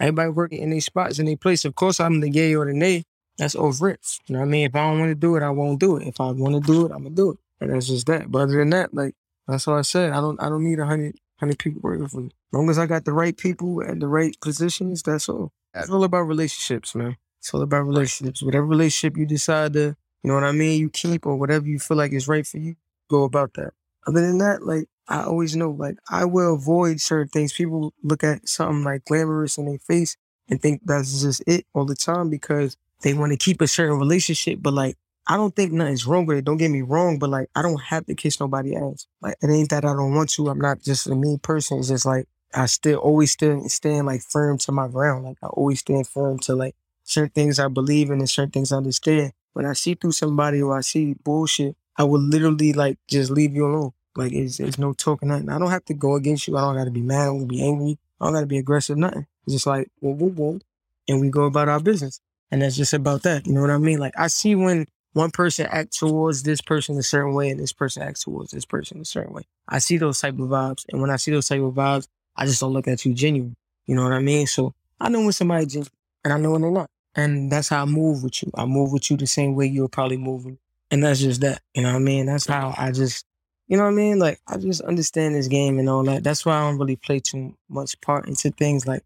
everybody 0.04 0.30
working 0.30 0.62
in 0.62 0.70
their 0.70 0.82
spots 0.82 1.20
in 1.20 1.26
their 1.26 1.38
place. 1.38 1.66
Of 1.66 1.76
course, 1.76 2.00
I'm 2.00 2.20
the 2.20 2.30
yay 2.30 2.56
or 2.56 2.66
the 2.66 2.74
nay. 2.74 3.04
That's 3.38 3.56
over 3.56 3.90
it. 3.90 4.00
You 4.28 4.34
know 4.34 4.40
what 4.40 4.48
I 4.48 4.50
mean? 4.50 4.66
If 4.68 4.76
I 4.76 4.90
don't 4.90 5.00
want 5.00 5.12
to 5.12 5.16
do 5.16 5.36
it, 5.36 5.44
I 5.44 5.50
won't 5.50 5.80
do 5.80 5.98
it. 5.98 6.08
If 6.08 6.22
I 6.22 6.32
want 6.32 6.64
to 6.64 6.72
do 6.72 6.86
it, 6.86 6.92
I'm 6.92 7.04
gonna 7.04 7.16
do 7.16 7.32
it. 7.32 7.38
And 7.60 7.74
that's 7.74 7.88
just 7.88 8.06
that. 8.08 8.32
But 8.32 8.44
other 8.44 8.58
than 8.58 8.70
that, 8.72 8.94
like 8.94 9.16
that's 9.48 9.68
all 9.68 9.78
I 9.78 9.82
said. 9.82 10.12
I 10.12 10.22
don't 10.22 10.42
I 10.42 10.50
don't 10.50 10.64
need 10.64 10.80
a 10.80 10.86
hundred 10.86 11.16
hundred 11.40 11.60
people 11.60 11.82
working 11.84 12.08
for 12.08 12.22
me. 12.22 12.28
As 12.28 12.54
long 12.54 12.70
as 12.70 12.78
I 12.78 12.86
got 12.86 13.06
the 13.06 13.14
right 13.14 13.36
people 13.36 13.82
at 13.82 14.00
the 14.00 14.08
right 14.08 14.36
positions, 14.42 15.02
that's 15.02 15.28
all. 15.30 15.52
It's 15.74 15.90
all 15.90 16.04
about 16.04 16.22
relationships, 16.22 16.94
man. 16.94 17.18
It's 17.40 17.54
all 17.54 17.62
about 17.62 17.84
relationships. 17.84 18.44
Whatever 18.44 18.68
relationship 18.68 19.18
you 19.18 19.26
decide 19.26 19.74
to, 19.74 19.96
you 20.24 20.30
know 20.30 20.36
what 20.36 20.44
I 20.44 20.52
mean, 20.52 20.80
you 20.80 20.90
keep 20.90 21.26
or 21.26 21.36
whatever 21.36 21.66
you 21.66 21.80
feel 21.80 21.98
like 21.98 22.14
is 22.14 22.28
right 22.28 22.46
for 22.46 22.60
you, 22.60 22.76
go 23.10 23.24
about 23.24 23.56
that. 23.56 23.74
Other 24.06 24.22
than 24.22 24.38
that, 24.38 24.64
like 24.64 24.88
I 25.08 25.24
always 25.24 25.56
know, 25.56 25.72
like 25.72 25.98
I 26.10 26.26
will 26.26 26.56
avoid 26.56 27.02
certain 27.02 27.28
things. 27.28 27.54
People 27.54 27.94
look 28.04 28.24
at 28.24 28.48
something 28.48 28.84
like 28.84 29.06
glamorous 29.06 29.58
in 29.58 29.66
their 29.66 29.80
face 29.80 30.16
and 30.50 30.62
think 30.62 30.82
that's 30.86 31.22
just 31.22 31.44
it 31.48 31.66
all 31.74 31.86
the 31.86 31.96
time 31.96 32.30
because 32.30 32.78
they 33.02 33.14
want 33.14 33.32
to 33.32 33.38
keep 33.38 33.62
a 33.62 33.68
certain 33.68 34.00
relationship. 34.00 34.60
But 34.62 34.74
like 34.74 34.98
I 35.28 35.38
don't 35.38 35.56
think 35.56 35.72
nothing's 35.72 36.06
wrong 36.06 36.26
with 36.26 36.38
it. 36.38 36.46
Don't 36.46 36.58
get 36.58 36.72
me 36.72 36.82
wrong, 36.82 37.20
but 37.20 37.30
like 37.30 37.50
I 37.56 37.62
don't 37.62 37.82
have 37.82 38.06
to 38.08 38.16
kiss 38.16 38.40
nobody 38.40 38.76
ass. 38.76 39.08
Like 39.22 39.38
it 39.42 39.50
ain't 39.50 39.70
that 39.70 39.86
I 39.86 39.94
don't 39.94 40.14
want 40.14 40.30
to. 40.32 40.50
I'm 40.50 40.60
not 40.60 40.82
just 40.82 41.08
a 41.08 41.16
mean 41.16 41.40
person. 41.40 41.80
It's 41.80 41.90
just 41.90 42.06
like 42.06 42.28
I 42.54 42.66
still 42.68 43.00
always 43.00 43.32
still 43.32 43.68
stand 43.70 44.08
like 44.08 44.22
firm 44.22 44.58
to 44.60 44.72
my 44.72 44.88
ground. 44.88 45.26
Like 45.26 45.38
I 45.44 45.48
always 45.48 45.80
stand 45.80 46.08
firm 46.08 46.40
to 46.40 46.56
like 46.56 46.76
certain 47.04 47.32
things 47.32 47.60
I 47.60 47.68
believe 47.68 48.10
in 48.10 48.20
and 48.20 48.30
certain 48.30 48.52
things 48.52 48.72
I 48.72 48.78
understand. 48.78 49.34
When 49.54 49.66
I 49.66 49.74
see 49.74 49.96
through 49.96 50.14
somebody 50.14 50.62
or 50.62 50.78
I 50.78 50.82
see 50.82 51.14
bullshit, 51.14 51.76
I 51.98 52.04
will 52.04 52.22
literally 52.22 52.74
like 52.74 52.98
just 53.08 53.32
leave 53.32 53.54
you 53.54 53.68
alone. 53.68 53.92
Like 54.16 54.34
it's, 54.34 54.60
it's 54.60 54.78
no 54.78 54.94
talking 54.94 55.30
nothing. 55.30 55.50
I 55.50 55.58
don't 55.58 55.72
have 55.72 55.86
to 55.86 55.94
go 55.94 56.16
against 56.16 56.48
you. 56.48 56.58
I 56.58 56.62
don't 56.62 56.76
got 56.76 56.86
to 56.86 56.92
be 56.92 57.02
mad. 57.02 57.24
I 57.24 57.26
don't 57.26 57.48
be 57.48 57.64
angry. 57.64 57.98
I 58.20 58.26
don't 58.26 58.34
got 58.34 58.42
to 58.42 58.46
be 58.46 58.58
aggressive. 58.58 58.98
Nothing. 58.98 59.28
It's 59.46 59.54
just 59.54 59.68
like 59.68 59.90
whoa, 60.00 60.14
whoa, 60.14 60.30
whoa, 60.30 60.60
and 61.08 61.22
we 61.22 61.30
go 61.30 61.44
about 61.44 61.70
our 61.70 61.80
business. 61.80 62.20
And 62.52 62.62
that's 62.62 62.78
just 62.78 62.94
about 62.94 63.24
that. 63.24 63.48
You 63.48 63.54
know 63.54 63.62
what 63.62 63.72
I 63.72 63.78
mean? 63.78 64.00
Like 64.00 64.14
I 64.18 64.28
see 64.28 64.54
when 64.56 64.86
one 65.14 65.32
person 65.32 65.68
act 65.72 65.98
towards 65.98 66.44
this 66.44 66.62
person 66.62 66.98
a 66.98 67.04
certain 67.04 67.34
way 67.34 67.50
and 67.50 67.60
this 67.60 67.74
person 67.74 68.04
acts 68.04 68.24
towards 68.24 68.52
this 68.52 68.66
person 68.66 69.00
a 69.00 69.06
certain 69.06 69.34
way. 69.34 69.44
I 69.68 69.80
see 69.80 69.98
those 69.98 70.20
type 70.20 70.34
of 70.34 70.50
vibes. 70.50 70.86
And 70.90 71.02
when 71.02 71.10
I 71.10 71.16
see 71.16 71.32
those 71.32 71.48
type 71.48 71.62
of 71.62 71.74
vibes, 71.74 72.08
I 72.36 72.46
just 72.46 72.60
don't 72.60 72.74
look 72.74 72.88
at 72.88 73.06
you 73.06 73.14
genuine. 73.14 73.56
You 73.86 73.96
know 73.96 74.04
what 74.04 74.14
I 74.14 74.20
mean? 74.20 74.48
So 74.48 74.74
I 75.00 75.10
know 75.10 75.22
when 75.22 75.32
somebody 75.32 75.66
genuine 75.66 75.92
and 76.24 76.34
I 76.34 76.38
know 76.38 76.52
when 76.52 76.62
they're 76.62 76.72
not. 76.72 76.90
And 77.16 77.52
that's 77.52 77.70
how 77.70 77.84
I 77.84 77.86
move 77.86 78.24
with 78.24 78.42
you. 78.42 78.52
I 78.56 78.66
move 78.66 78.92
with 78.92 79.10
you 79.12 79.18
the 79.18 79.28
same 79.28 79.56
way 79.56 79.68
you're 79.68 79.88
probably 79.88 80.18
moving. 80.18 80.58
And 80.90 81.04
that's 81.04 81.20
just 81.20 81.42
that. 81.42 81.62
You 81.76 81.84
know 81.84 81.90
what 81.90 81.98
I 81.98 82.00
mean? 82.00 82.26
That's 82.26 82.48
how 82.48 82.74
I 82.76 82.92
just, 82.92 83.26
you 83.74 83.78
know 83.78 83.86
what 83.86 83.94
I 83.94 83.96
mean? 83.96 84.20
Like, 84.20 84.40
I 84.48 84.58
just 84.58 84.82
understand 84.82 85.34
this 85.34 85.48
game 85.48 85.80
and 85.80 85.90
all 85.90 86.04
that. 86.04 86.24
That's 86.24 86.46
why 86.46 86.56
I 86.56 86.70
don't 86.70 86.78
really 86.78 86.96
play 86.96 87.20
too 87.20 87.58
much 87.70 88.00
part 88.02 88.28
into 88.28 88.52
things. 88.52 88.86
Like, 88.86 89.02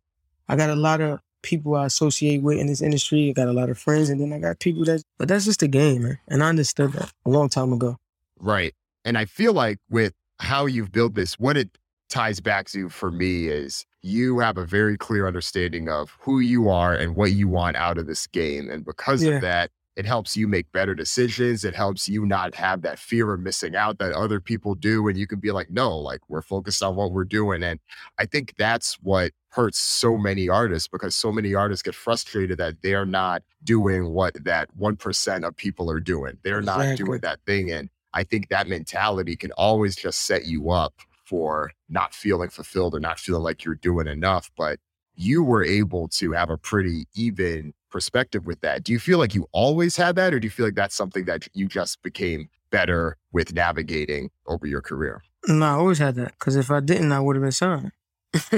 I 0.50 0.58
got 0.58 0.70
a 0.70 0.76
lot 0.76 1.00
of 1.00 1.22
people 1.42 1.74
I 1.76 1.86
associate 1.86 2.42
with 2.42 2.58
in 2.58 2.68
this 2.68 2.82
industry. 2.82 3.30
I 3.30 3.32
got 3.32 3.48
a 3.48 3.54
lot 3.54 3.70
of 3.70 3.80
friends, 3.80 4.10
and 4.10 4.20
then 4.20 4.34
I 4.34 4.40
got 4.40 4.60
people 4.60 4.84
that, 4.84 5.04
but 5.18 5.30
that's 5.30 5.46
just 5.46 5.64
a 5.64 5.70
game, 5.70 6.04
man. 6.04 6.20
And 6.28 6.44
I 6.44 6.50
understood 6.50 6.92
that 6.92 7.14
a 7.26 7.30
long 7.30 7.48
time 7.48 7.72
ago. 7.72 7.96
Right. 8.42 8.74
And 9.06 9.18
I 9.18 9.24
feel 9.24 9.54
like 9.54 9.78
with 9.90 10.12
how 10.40 10.66
you've 10.66 10.92
built 10.92 11.14
this, 11.14 11.40
what 11.40 11.56
it 11.56 11.78
ties 12.10 12.42
back 12.42 12.66
to 12.72 12.90
for 12.90 13.10
me 13.10 13.48
is 13.48 13.86
you 14.02 14.40
have 14.40 14.58
a 14.58 14.66
very 14.66 14.98
clear 14.98 15.28
understanding 15.28 15.88
of 15.88 16.18
who 16.20 16.42
you 16.42 16.68
are 16.68 16.94
and 16.94 17.16
what 17.16 17.32
you 17.32 17.48
want 17.48 17.78
out 17.78 17.98
of 17.98 18.06
this 18.06 18.28
game. 18.28 18.70
And 18.70 18.84
because 18.84 19.24
yeah. 19.24 19.36
of 19.36 19.42
that, 19.44 19.72
it 19.98 20.06
helps 20.06 20.38
you 20.38 20.48
make 20.48 20.72
better 20.72 20.94
decisions. 20.94 21.66
It 21.66 21.74
helps 21.74 22.08
you 22.08 22.24
not 22.24 22.54
have 22.54 22.84
that 22.84 23.00
fear 23.00 23.34
of 23.34 23.40
missing 23.40 23.76
out 23.76 23.98
that 23.98 24.12
other 24.12 24.40
people 24.40 24.76
do. 24.76 25.08
And 25.08 25.18
you 25.18 25.26
can 25.26 25.40
be 25.40 25.50
like, 25.50 25.72
no, 25.72 25.98
like 25.98 26.22
we're 26.30 26.44
focused 26.44 26.84
on 26.84 26.96
what 26.96 27.12
we're 27.12 27.26
doing. 27.26 27.64
And 27.64 27.80
I 28.20 28.28
think 28.28 28.54
that's 28.60 28.94
what 29.02 29.32
hurts 29.50 29.80
so 29.80 30.16
many 30.16 30.50
artists 30.50 30.88
because 30.88 31.16
so 31.16 31.32
many 31.32 31.56
artists 31.56 31.82
get 31.82 31.96
frustrated 31.96 32.60
that 32.60 32.84
they're 32.84 33.08
not 33.08 33.42
doing 33.64 34.10
what 34.10 34.36
that 34.46 34.70
1% 34.78 35.48
of 35.48 35.58
people 35.58 35.90
are 35.90 36.00
doing. 36.00 36.38
They're 36.44 36.60
exactly. 36.60 36.88
not 36.90 36.98
doing 36.98 37.20
that 37.22 37.40
thing. 37.48 37.72
And 37.72 37.90
I 38.14 38.24
think 38.24 38.50
that 38.50 38.68
mentality 38.68 39.36
can 39.36 39.52
always 39.54 39.96
just 39.96 40.28
set 40.28 40.46
you 40.46 40.70
up 40.70 40.94
for 41.26 41.72
not 41.90 42.14
feeling 42.14 42.50
fulfilled 42.50 42.94
or 42.94 43.00
not 43.00 43.18
feeling 43.18 43.42
like 43.42 43.66
you're 43.66 43.74
doing 43.74 44.06
enough. 44.06 44.52
But 44.56 44.78
you 45.16 45.44
were 45.44 45.64
able 45.64 46.08
to 46.10 46.34
have 46.34 46.52
a 46.52 46.58
pretty 46.58 47.08
even 47.16 47.74
perspective 47.90 48.46
with 48.46 48.62
that. 48.62 48.84
Do 48.84 48.92
you 48.92 49.00
feel 49.00 49.18
like 49.18 49.34
you 49.36 49.48
always 49.52 49.96
had 49.96 50.16
that, 50.16 50.34
or 50.34 50.40
do 50.40 50.46
you 50.46 50.52
feel 50.52 50.66
like 50.66 50.76
that's 50.76 50.96
something 50.96 51.26
that 51.26 51.48
you 51.54 51.68
just 51.68 52.02
became 52.02 52.50
better 52.70 53.18
with 53.32 53.54
navigating 53.54 54.30
over 54.46 54.68
your 54.68 54.82
career? 54.82 55.24
No, 55.48 55.66
I 55.66 55.72
always 55.72 56.00
had 56.00 56.16
that 56.16 56.34
because 56.38 56.56
if 56.56 56.70
I 56.70 56.80
didn't, 56.80 57.12
I 57.12 57.20
would 57.20 57.36
have 57.36 57.44
been 57.44 57.52
signed. 57.52 57.92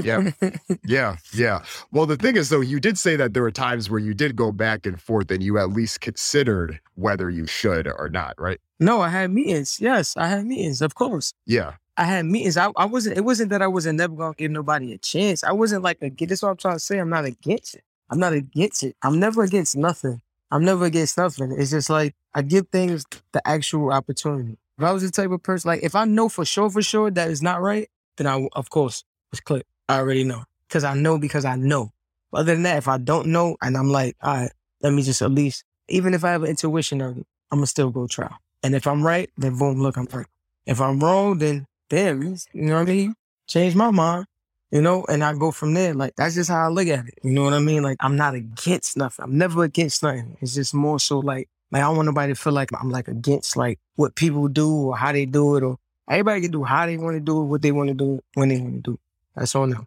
yeah. 0.03 0.31
Yeah. 0.85 1.17
Yeah. 1.33 1.63
Well, 1.91 2.07
the 2.07 2.17
thing 2.17 2.35
is, 2.35 2.49
though, 2.49 2.61
you 2.61 2.79
did 2.79 2.97
say 2.97 3.15
that 3.15 3.33
there 3.33 3.43
were 3.43 3.51
times 3.51 3.89
where 3.89 3.99
you 3.99 4.13
did 4.15 4.35
go 4.35 4.51
back 4.51 4.85
and 4.85 4.99
forth 4.99 5.29
and 5.29 5.43
you 5.43 5.59
at 5.59 5.69
least 5.69 6.01
considered 6.01 6.79
whether 6.95 7.29
you 7.29 7.45
should 7.45 7.87
or 7.87 8.09
not, 8.09 8.33
right? 8.39 8.59
No, 8.79 9.01
I 9.01 9.09
had 9.09 9.29
meetings. 9.31 9.79
Yes, 9.79 10.17
I 10.17 10.27
had 10.27 10.45
meetings, 10.45 10.81
of 10.81 10.95
course. 10.95 11.33
Yeah. 11.45 11.73
I 11.97 12.05
had 12.05 12.25
meetings. 12.25 12.57
I, 12.57 12.71
I 12.77 12.85
wasn't, 12.85 13.17
it 13.17 13.21
wasn't 13.21 13.51
that 13.51 13.61
I 13.61 13.67
wasn't 13.67 13.97
never 13.99 14.15
going 14.15 14.33
to 14.33 14.37
give 14.37 14.51
nobody 14.51 14.93
a 14.93 14.97
chance. 14.97 15.43
I 15.43 15.51
wasn't 15.51 15.83
like, 15.83 15.99
a, 16.01 16.09
this 16.09 16.39
is 16.39 16.41
what 16.41 16.49
I'm 16.49 16.57
trying 16.57 16.75
to 16.75 16.79
say. 16.79 16.97
I'm 16.97 17.09
not 17.09 17.25
against 17.25 17.75
it. 17.75 17.83
I'm 18.09 18.19
not 18.19 18.33
against 18.33 18.83
it. 18.83 18.95
I'm 19.03 19.19
never 19.19 19.43
against 19.43 19.75
nothing. 19.77 20.21
I'm 20.51 20.65
never 20.65 20.85
against 20.85 21.17
nothing. 21.17 21.51
It's 21.51 21.71
just 21.71 21.89
like 21.89 22.15
I 22.33 22.41
give 22.41 22.67
things 22.69 23.05
the 23.31 23.47
actual 23.47 23.91
opportunity. 23.91 24.57
If 24.77 24.83
I 24.83 24.91
was 24.91 25.03
the 25.03 25.11
type 25.11 25.31
of 25.31 25.43
person, 25.43 25.67
like 25.69 25.83
if 25.83 25.95
I 25.95 26.05
know 26.05 26.29
for 26.29 26.45
sure, 26.45 26.69
for 26.69 26.81
sure 26.81 27.11
that 27.11 27.29
is 27.29 27.41
not 27.41 27.61
right, 27.61 27.89
then 28.17 28.27
I, 28.27 28.47
of 28.53 28.69
course, 28.69 29.03
it's 29.31 29.41
click. 29.41 29.65
I 29.87 29.97
already 29.97 30.23
know 30.23 30.43
because 30.67 30.83
I 30.83 30.95
know 30.95 31.17
because 31.17 31.45
I 31.45 31.55
know. 31.55 31.91
But 32.31 32.41
other 32.41 32.53
than 32.53 32.63
that, 32.63 32.77
if 32.77 32.87
I 32.87 32.97
don't 32.97 33.27
know 33.27 33.57
and 33.61 33.75
I'm 33.75 33.89
like, 33.89 34.15
all 34.21 34.35
right, 34.35 34.51
let 34.81 34.93
me 34.93 35.01
just 35.01 35.21
at 35.21 35.31
least, 35.31 35.63
even 35.87 36.13
if 36.13 36.23
I 36.23 36.31
have 36.31 36.43
an 36.43 36.49
intuition 36.49 37.01
of 37.01 37.17
it, 37.17 37.25
I'm 37.51 37.59
gonna 37.59 37.67
still 37.67 37.89
go 37.89 38.07
try. 38.07 38.33
And 38.63 38.75
if 38.75 38.87
I'm 38.87 39.05
right, 39.05 39.29
then 39.37 39.57
boom, 39.57 39.81
look, 39.81 39.97
I'm 39.97 40.07
right. 40.11 40.27
If 40.65 40.81
I'm 40.81 40.99
wrong, 40.99 41.39
then 41.39 41.65
damn, 41.89 42.21
you 42.21 42.37
know 42.53 42.75
what 42.75 42.81
I 42.81 42.91
mean? 42.91 43.15
Change 43.47 43.75
my 43.75 43.91
mind 43.91 44.27
you 44.71 44.81
know, 44.81 45.05
and 45.09 45.23
I 45.23 45.33
go 45.33 45.51
from 45.51 45.73
there. 45.73 45.93
Like 45.93 46.15
that's 46.15 46.35
just 46.35 46.49
how 46.49 46.65
I 46.65 46.69
look 46.69 46.87
at 46.87 47.07
it. 47.07 47.19
You 47.23 47.31
know 47.31 47.43
what 47.43 47.53
I 47.53 47.59
mean? 47.59 47.83
Like 47.83 47.97
I'm 47.99 48.15
not 48.15 48.35
against 48.35 48.97
nothing. 48.97 49.23
I'm 49.23 49.37
never 49.37 49.63
against 49.63 50.03
nothing. 50.03 50.37
It's 50.41 50.55
just 50.55 50.73
more 50.73 50.99
so 50.99 51.19
like 51.19 51.49
like 51.71 51.83
I 51.83 51.85
don't 51.85 51.97
want 51.97 52.07
nobody 52.07 52.33
to 52.33 52.39
feel 52.39 52.53
like 52.53 52.69
I'm 52.79 52.89
like 52.89 53.07
against 53.07 53.55
like 53.55 53.79
what 53.95 54.15
people 54.15 54.47
do 54.47 54.71
or 54.73 54.97
how 54.97 55.11
they 55.11 55.25
do 55.25 55.55
it 55.55 55.63
or 55.63 55.77
everybody 56.09 56.41
can 56.41 56.51
do 56.51 56.63
how 56.63 56.85
they 56.85 56.97
want 56.97 57.15
to 57.15 57.19
do 57.19 57.41
it, 57.41 57.45
what 57.45 57.61
they 57.61 57.71
want 57.71 57.89
to 57.89 57.93
do 57.93 58.19
when 58.33 58.49
they 58.49 58.59
want 58.59 58.83
to 58.83 58.91
do. 58.91 58.93
It. 58.93 58.99
That's 59.35 59.55
all 59.55 59.67
now. 59.67 59.85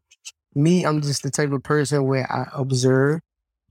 Me, 0.55 0.85
I'm 0.85 1.01
just 1.01 1.23
the 1.23 1.31
type 1.31 1.51
of 1.51 1.63
person 1.63 2.05
where 2.05 2.31
I 2.31 2.49
observe, 2.53 3.21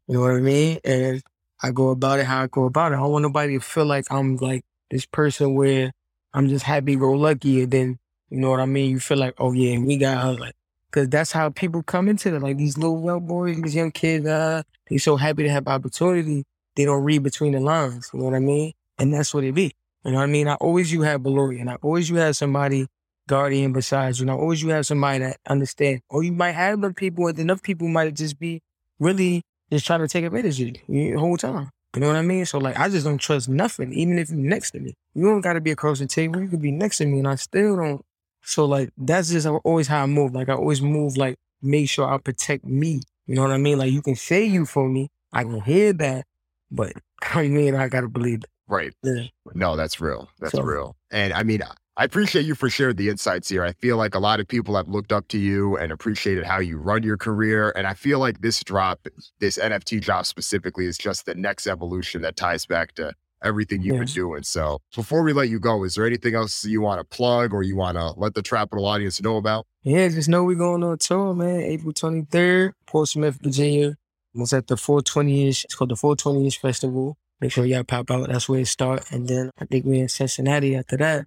you 0.07 0.15
know 0.15 0.21
what 0.21 0.31
I 0.31 0.39
mean? 0.39 0.79
And 0.83 1.21
I 1.61 1.71
go 1.71 1.89
about 1.89 2.19
it 2.19 2.25
how 2.25 2.43
I 2.43 2.47
go 2.47 2.65
about 2.65 2.91
it. 2.91 2.95
I 2.95 2.99
don't 2.99 3.11
want 3.11 3.23
nobody 3.23 3.53
to 3.53 3.63
feel 3.63 3.85
like 3.85 4.05
I'm 4.11 4.37
like 4.37 4.65
this 4.89 5.05
person 5.05 5.53
where 5.53 5.91
I'm 6.33 6.49
just 6.49 6.65
happy 6.65 6.95
go 6.95 7.11
lucky 7.11 7.63
and 7.63 7.71
then 7.71 7.99
you 8.29 8.39
know 8.39 8.49
what 8.49 8.61
I 8.61 8.65
mean? 8.65 8.91
You 8.91 8.99
feel 8.99 9.17
like, 9.17 9.35
oh 9.37 9.51
yeah, 9.51 9.77
we 9.77 9.97
got 9.97 10.23
her 10.23 10.33
like 10.33 10.55
Cause 10.91 11.07
that's 11.07 11.31
how 11.31 11.49
people 11.49 11.83
come 11.83 12.09
into 12.09 12.35
it. 12.35 12.41
Like 12.41 12.57
these 12.57 12.77
little 12.77 13.01
well 13.01 13.19
boys, 13.19 13.61
these 13.61 13.75
young 13.75 13.91
kids, 13.91 14.25
uh, 14.25 14.63
they 14.89 14.97
so 14.97 15.15
happy 15.15 15.43
to 15.43 15.49
have 15.49 15.67
opportunity. 15.67 16.43
They 16.75 16.85
don't 16.85 17.03
read 17.03 17.23
between 17.23 17.53
the 17.53 17.59
lines. 17.59 18.09
You 18.13 18.19
know 18.19 18.25
what 18.25 18.35
I 18.35 18.39
mean? 18.39 18.73
And 18.97 19.13
that's 19.13 19.33
what 19.33 19.43
it 19.43 19.55
be. 19.55 19.71
You 20.03 20.11
know 20.11 20.17
what 20.17 20.23
I 20.23 20.27
mean? 20.27 20.47
I 20.47 20.55
always 20.55 20.91
you 20.91 21.03
have 21.03 21.21
Beloria, 21.21 21.61
and 21.61 21.69
I 21.69 21.75
always 21.75 22.09
you 22.09 22.15
have 22.17 22.35
somebody 22.35 22.87
guardian 23.27 23.71
besides 23.71 24.19
you. 24.19 24.25
know, 24.25 24.37
always 24.37 24.61
you 24.61 24.69
have 24.69 24.85
somebody 24.85 25.19
that 25.19 25.37
understand. 25.47 26.01
Or 26.09 26.23
you 26.23 26.31
might 26.31 26.53
have 26.53 26.79
enough 26.79 26.95
people, 26.95 27.27
and 27.27 27.39
enough 27.39 27.61
people 27.61 27.87
might 27.87 28.13
just 28.15 28.39
be 28.39 28.61
really 28.99 29.43
just 29.71 29.85
trying 29.85 29.99
to 29.99 30.07
take 30.07 30.25
advantage 30.25 30.59
of 30.59 30.75
you 30.87 31.13
the 31.13 31.19
whole 31.19 31.37
time. 31.37 31.69
You 31.95 32.01
know 32.01 32.07
what 32.07 32.15
I 32.15 32.21
mean? 32.21 32.45
So 32.45 32.57
like, 32.57 32.79
I 32.79 32.89
just 32.89 33.05
don't 33.05 33.17
trust 33.17 33.49
nothing, 33.49 33.93
even 33.93 34.17
if 34.17 34.29
you're 34.29 34.39
next 34.39 34.71
to 34.71 34.79
me. 34.79 34.93
You 35.13 35.25
don't 35.25 35.41
got 35.41 35.53
to 35.53 35.61
be 35.61 35.71
across 35.71 35.99
the 35.99 36.07
table. 36.07 36.41
You 36.41 36.47
could 36.47 36.61
be 36.61 36.71
next 36.71 36.97
to 36.97 37.05
me, 37.05 37.19
and 37.19 37.27
I 37.27 37.35
still 37.35 37.75
don't. 37.75 38.05
So 38.43 38.65
like, 38.65 38.89
that's 38.97 39.29
just 39.31 39.47
always 39.47 39.87
how 39.87 40.03
I 40.03 40.05
move. 40.05 40.33
Like 40.33 40.49
I 40.49 40.53
always 40.53 40.81
move 40.81 41.17
like, 41.17 41.37
make 41.61 41.89
sure 41.89 42.11
I 42.11 42.17
protect 42.17 42.65
me. 42.65 43.01
You 43.27 43.35
know 43.35 43.43
what 43.43 43.51
I 43.51 43.57
mean? 43.57 43.77
Like 43.77 43.91
you 43.91 44.01
can 44.01 44.15
say 44.15 44.45
you 44.45 44.65
for 44.65 44.87
me, 44.89 45.09
I 45.31 45.43
can 45.43 45.61
hear 45.61 45.93
that, 45.93 46.25
but 46.71 46.93
I 47.33 47.47
mean, 47.47 47.75
I 47.75 47.87
gotta 47.87 48.09
believe 48.09 48.39
it. 48.43 48.49
Right. 48.67 48.93
Yeah. 49.03 49.23
No, 49.53 49.75
that's 49.75 49.99
real. 49.99 50.29
That's 50.39 50.53
So- 50.53 50.61
real. 50.63 50.95
And 51.11 51.33
I 51.33 51.43
mean, 51.43 51.61
I 51.97 52.05
appreciate 52.05 52.45
you 52.45 52.55
for 52.55 52.69
sharing 52.69 52.95
the 52.95 53.09
insights 53.09 53.49
here. 53.49 53.65
I 53.65 53.73
feel 53.73 53.97
like 53.97 54.15
a 54.15 54.19
lot 54.19 54.39
of 54.39 54.47
people 54.47 54.77
have 54.77 54.87
looked 54.87 55.11
up 55.11 55.27
to 55.27 55.37
you 55.37 55.75
and 55.75 55.91
appreciated 55.91 56.45
how 56.45 56.59
you 56.59 56.77
run 56.77 57.03
your 57.03 57.17
career. 57.17 57.73
And 57.75 57.85
I 57.85 57.93
feel 57.93 58.17
like 58.17 58.39
this 58.41 58.63
drop, 58.63 59.05
this 59.41 59.57
NFT 59.57 59.99
drop 59.99 60.25
specifically, 60.25 60.85
is 60.85 60.97
just 60.97 61.25
the 61.25 61.35
next 61.35 61.67
evolution 61.67 62.21
that 62.21 62.37
ties 62.37 62.65
back 62.65 62.93
to 62.95 63.13
everything 63.43 63.81
you've 63.81 63.95
Yes. 63.97 64.13
been 64.13 64.23
doing. 64.23 64.43
So 64.43 64.79
before 64.95 65.23
we 65.23 65.33
let 65.33 65.49
you 65.49 65.59
go, 65.59 65.83
is 65.83 65.95
there 65.95 66.05
anything 66.05 66.35
else 66.35 66.63
you 66.65 66.81
want 66.81 66.99
to 66.99 67.03
plug 67.15 67.53
or 67.53 67.63
you 67.63 67.75
want 67.75 67.97
to 67.97 68.11
let 68.17 68.33
the 68.35 68.41
Trapital 68.41 68.83
audience 68.85 69.21
know 69.21 69.37
about? 69.37 69.65
Yeah, 69.83 70.07
just 70.09 70.29
know 70.29 70.43
we're 70.43 70.55
going 70.57 70.83
on 70.83 70.97
tour, 70.99 71.33
man. 71.33 71.61
April 71.61 71.93
23rd, 71.93 72.73
Portsmouth, 72.85 73.39
Virginia. 73.41 73.97
It's 74.35 74.53
at 74.53 74.67
the 74.67 74.75
420-ish. 74.75 75.65
It's 75.65 75.75
called 75.75 75.89
the 75.91 75.95
420-ish 75.95 76.59
Festival. 76.59 77.17
Make 77.41 77.51
sure 77.51 77.65
y'all 77.65 77.83
pop 77.83 78.11
out. 78.11 78.29
That's 78.29 78.47
where 78.47 78.59
it 78.61 78.67
start. 78.67 79.11
And 79.11 79.27
then 79.27 79.49
I 79.59 79.65
think 79.65 79.83
we're 79.85 80.03
in 80.03 80.09
Cincinnati 80.09 80.75
after 80.75 80.95
that, 80.97 81.25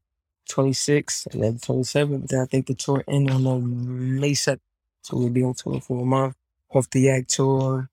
26 0.48 1.26
and 1.32 1.42
then 1.42 1.58
27th. 1.58 2.28
Then 2.28 2.40
I 2.40 2.46
think 2.46 2.66
the 2.68 2.74
tour 2.74 3.02
ends 3.08 3.32
on 3.32 3.46
uh, 3.46 3.58
May 3.58 4.32
7th. 4.32 4.60
So 5.02 5.18
we'll 5.18 5.28
be 5.30 5.42
on 5.42 5.54
tour 5.54 5.80
for 5.80 6.00
a 6.02 6.04
month. 6.06 6.34
Off 6.70 6.88
the 6.90 7.00
Yak 7.00 7.26
tour. 7.26 7.90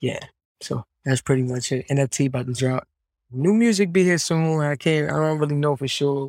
Yeah. 0.00 0.18
So 0.60 0.84
that's 1.04 1.20
pretty 1.20 1.42
much 1.42 1.72
it. 1.72 1.86
NFT 1.88 2.26
about 2.26 2.46
to 2.46 2.52
drop. 2.52 2.86
New 3.32 3.54
music 3.54 3.92
be 3.92 4.04
here 4.04 4.18
soon. 4.18 4.60
I 4.60 4.76
can't, 4.76 5.10
I 5.10 5.14
don't 5.14 5.38
really 5.38 5.54
know 5.54 5.74
for 5.74 5.88
sure. 5.88 6.28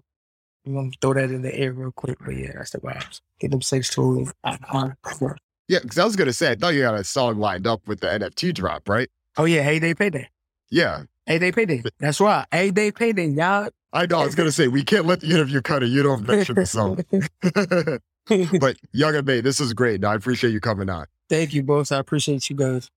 I'm 0.65 0.75
gonna 0.75 0.91
throw 1.01 1.13
that 1.13 1.29
in 1.29 1.41
the 1.41 1.53
air 1.53 1.73
real 1.73 1.91
quick, 1.91 2.17
but 2.23 2.35
yeah, 2.37 2.53
that's 2.55 2.71
the 2.71 2.79
vibes. 2.79 3.19
Get 3.39 3.51
them 3.51 3.61
six 3.61 3.93
tools. 3.93 4.31
Yeah, 5.67 5.79
because 5.81 5.97
I 5.97 6.05
was 6.05 6.15
to 6.15 6.33
say, 6.33 6.51
I 6.51 6.55
thought 6.55 6.73
you 6.73 6.83
had 6.83 6.93
a 6.93 7.03
song 7.03 7.39
lined 7.39 7.67
up 7.67 7.85
with 7.87 7.99
the 7.99 8.07
NFT 8.07 8.53
drop, 8.53 8.87
right? 8.87 9.09
Oh 9.37 9.45
yeah, 9.45 9.63
hey 9.63 9.79
day 9.79 9.93
payday. 9.93 10.29
Yeah. 10.69 11.03
Hey 11.25 11.39
day 11.39 11.51
payday. 11.51 11.83
That's 11.99 12.21
right. 12.21 12.45
Hey 12.51 12.71
day 12.71 12.91
payday, 12.91 13.27
y'all. 13.27 13.69
I 13.91 14.05
know. 14.05 14.19
I 14.19 14.25
was 14.25 14.35
to 14.35 14.51
say, 14.51 14.69
we 14.69 14.83
can't 14.83 15.05
let 15.05 15.19
the 15.19 15.27
interview 15.27 15.61
cut 15.61 15.83
it. 15.83 15.87
You 15.87 16.03
don't 16.03 16.25
mention 16.27 16.55
the 16.55 16.65
song. 16.65 17.03
but 18.59 18.77
Young 18.91 19.15
and 19.15 19.27
May, 19.27 19.41
this 19.41 19.59
is 19.59 19.73
great. 19.73 20.03
I 20.03 20.15
appreciate 20.15 20.51
you 20.51 20.59
coming 20.59 20.89
on. 20.89 21.05
Thank 21.29 21.53
you 21.53 21.63
both. 21.63 21.91
I 21.91 21.97
appreciate 21.97 22.49
you 22.49 22.55
guys. 22.55 22.89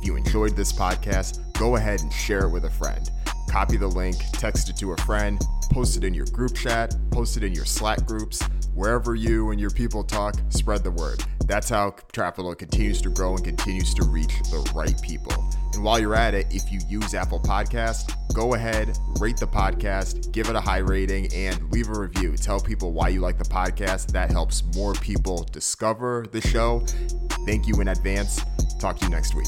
If 0.00 0.06
you 0.06 0.16
enjoyed 0.16 0.56
this 0.56 0.72
podcast, 0.72 1.40
go 1.58 1.76
ahead 1.76 2.00
and 2.00 2.10
share 2.10 2.46
it 2.46 2.48
with 2.48 2.64
a 2.64 2.70
friend. 2.70 3.10
Copy 3.50 3.76
the 3.76 3.86
link, 3.86 4.16
text 4.32 4.70
it 4.70 4.76
to 4.78 4.92
a 4.92 4.96
friend, 5.02 5.38
post 5.70 5.98
it 5.98 6.04
in 6.04 6.14
your 6.14 6.24
group 6.26 6.54
chat, 6.54 6.96
post 7.10 7.36
it 7.36 7.44
in 7.44 7.52
your 7.52 7.66
Slack 7.66 8.06
groups, 8.06 8.42
wherever 8.74 9.14
you 9.14 9.50
and 9.50 9.60
your 9.60 9.68
people 9.68 10.02
talk, 10.02 10.36
spread 10.48 10.84
the 10.84 10.90
word. 10.90 11.22
That's 11.44 11.68
how 11.68 11.90
Trapital 12.14 12.56
continues 12.56 13.02
to 13.02 13.10
grow 13.10 13.34
and 13.34 13.44
continues 13.44 13.92
to 13.92 14.04
reach 14.04 14.32
the 14.44 14.72
right 14.74 14.98
people. 15.02 15.34
And 15.80 15.86
while 15.86 15.98
you're 15.98 16.14
at 16.14 16.34
it, 16.34 16.46
if 16.50 16.70
you 16.70 16.78
use 16.90 17.14
Apple 17.14 17.40
Podcast, 17.40 18.14
go 18.34 18.52
ahead, 18.52 18.98
rate 19.18 19.38
the 19.38 19.46
podcast, 19.46 20.30
give 20.30 20.50
it 20.50 20.54
a 20.54 20.60
high 20.60 20.80
rating, 20.80 21.32
and 21.32 21.72
leave 21.72 21.88
a 21.88 21.98
review. 21.98 22.36
Tell 22.36 22.60
people 22.60 22.92
why 22.92 23.08
you 23.08 23.20
like 23.22 23.38
the 23.38 23.44
podcast. 23.44 24.12
That 24.12 24.30
helps 24.30 24.62
more 24.74 24.92
people 24.92 25.44
discover 25.44 26.26
the 26.32 26.42
show. 26.42 26.84
Thank 27.46 27.66
you 27.66 27.80
in 27.80 27.88
advance. 27.88 28.42
Talk 28.78 28.98
to 28.98 29.06
you 29.06 29.10
next 29.10 29.34
week. 29.34 29.46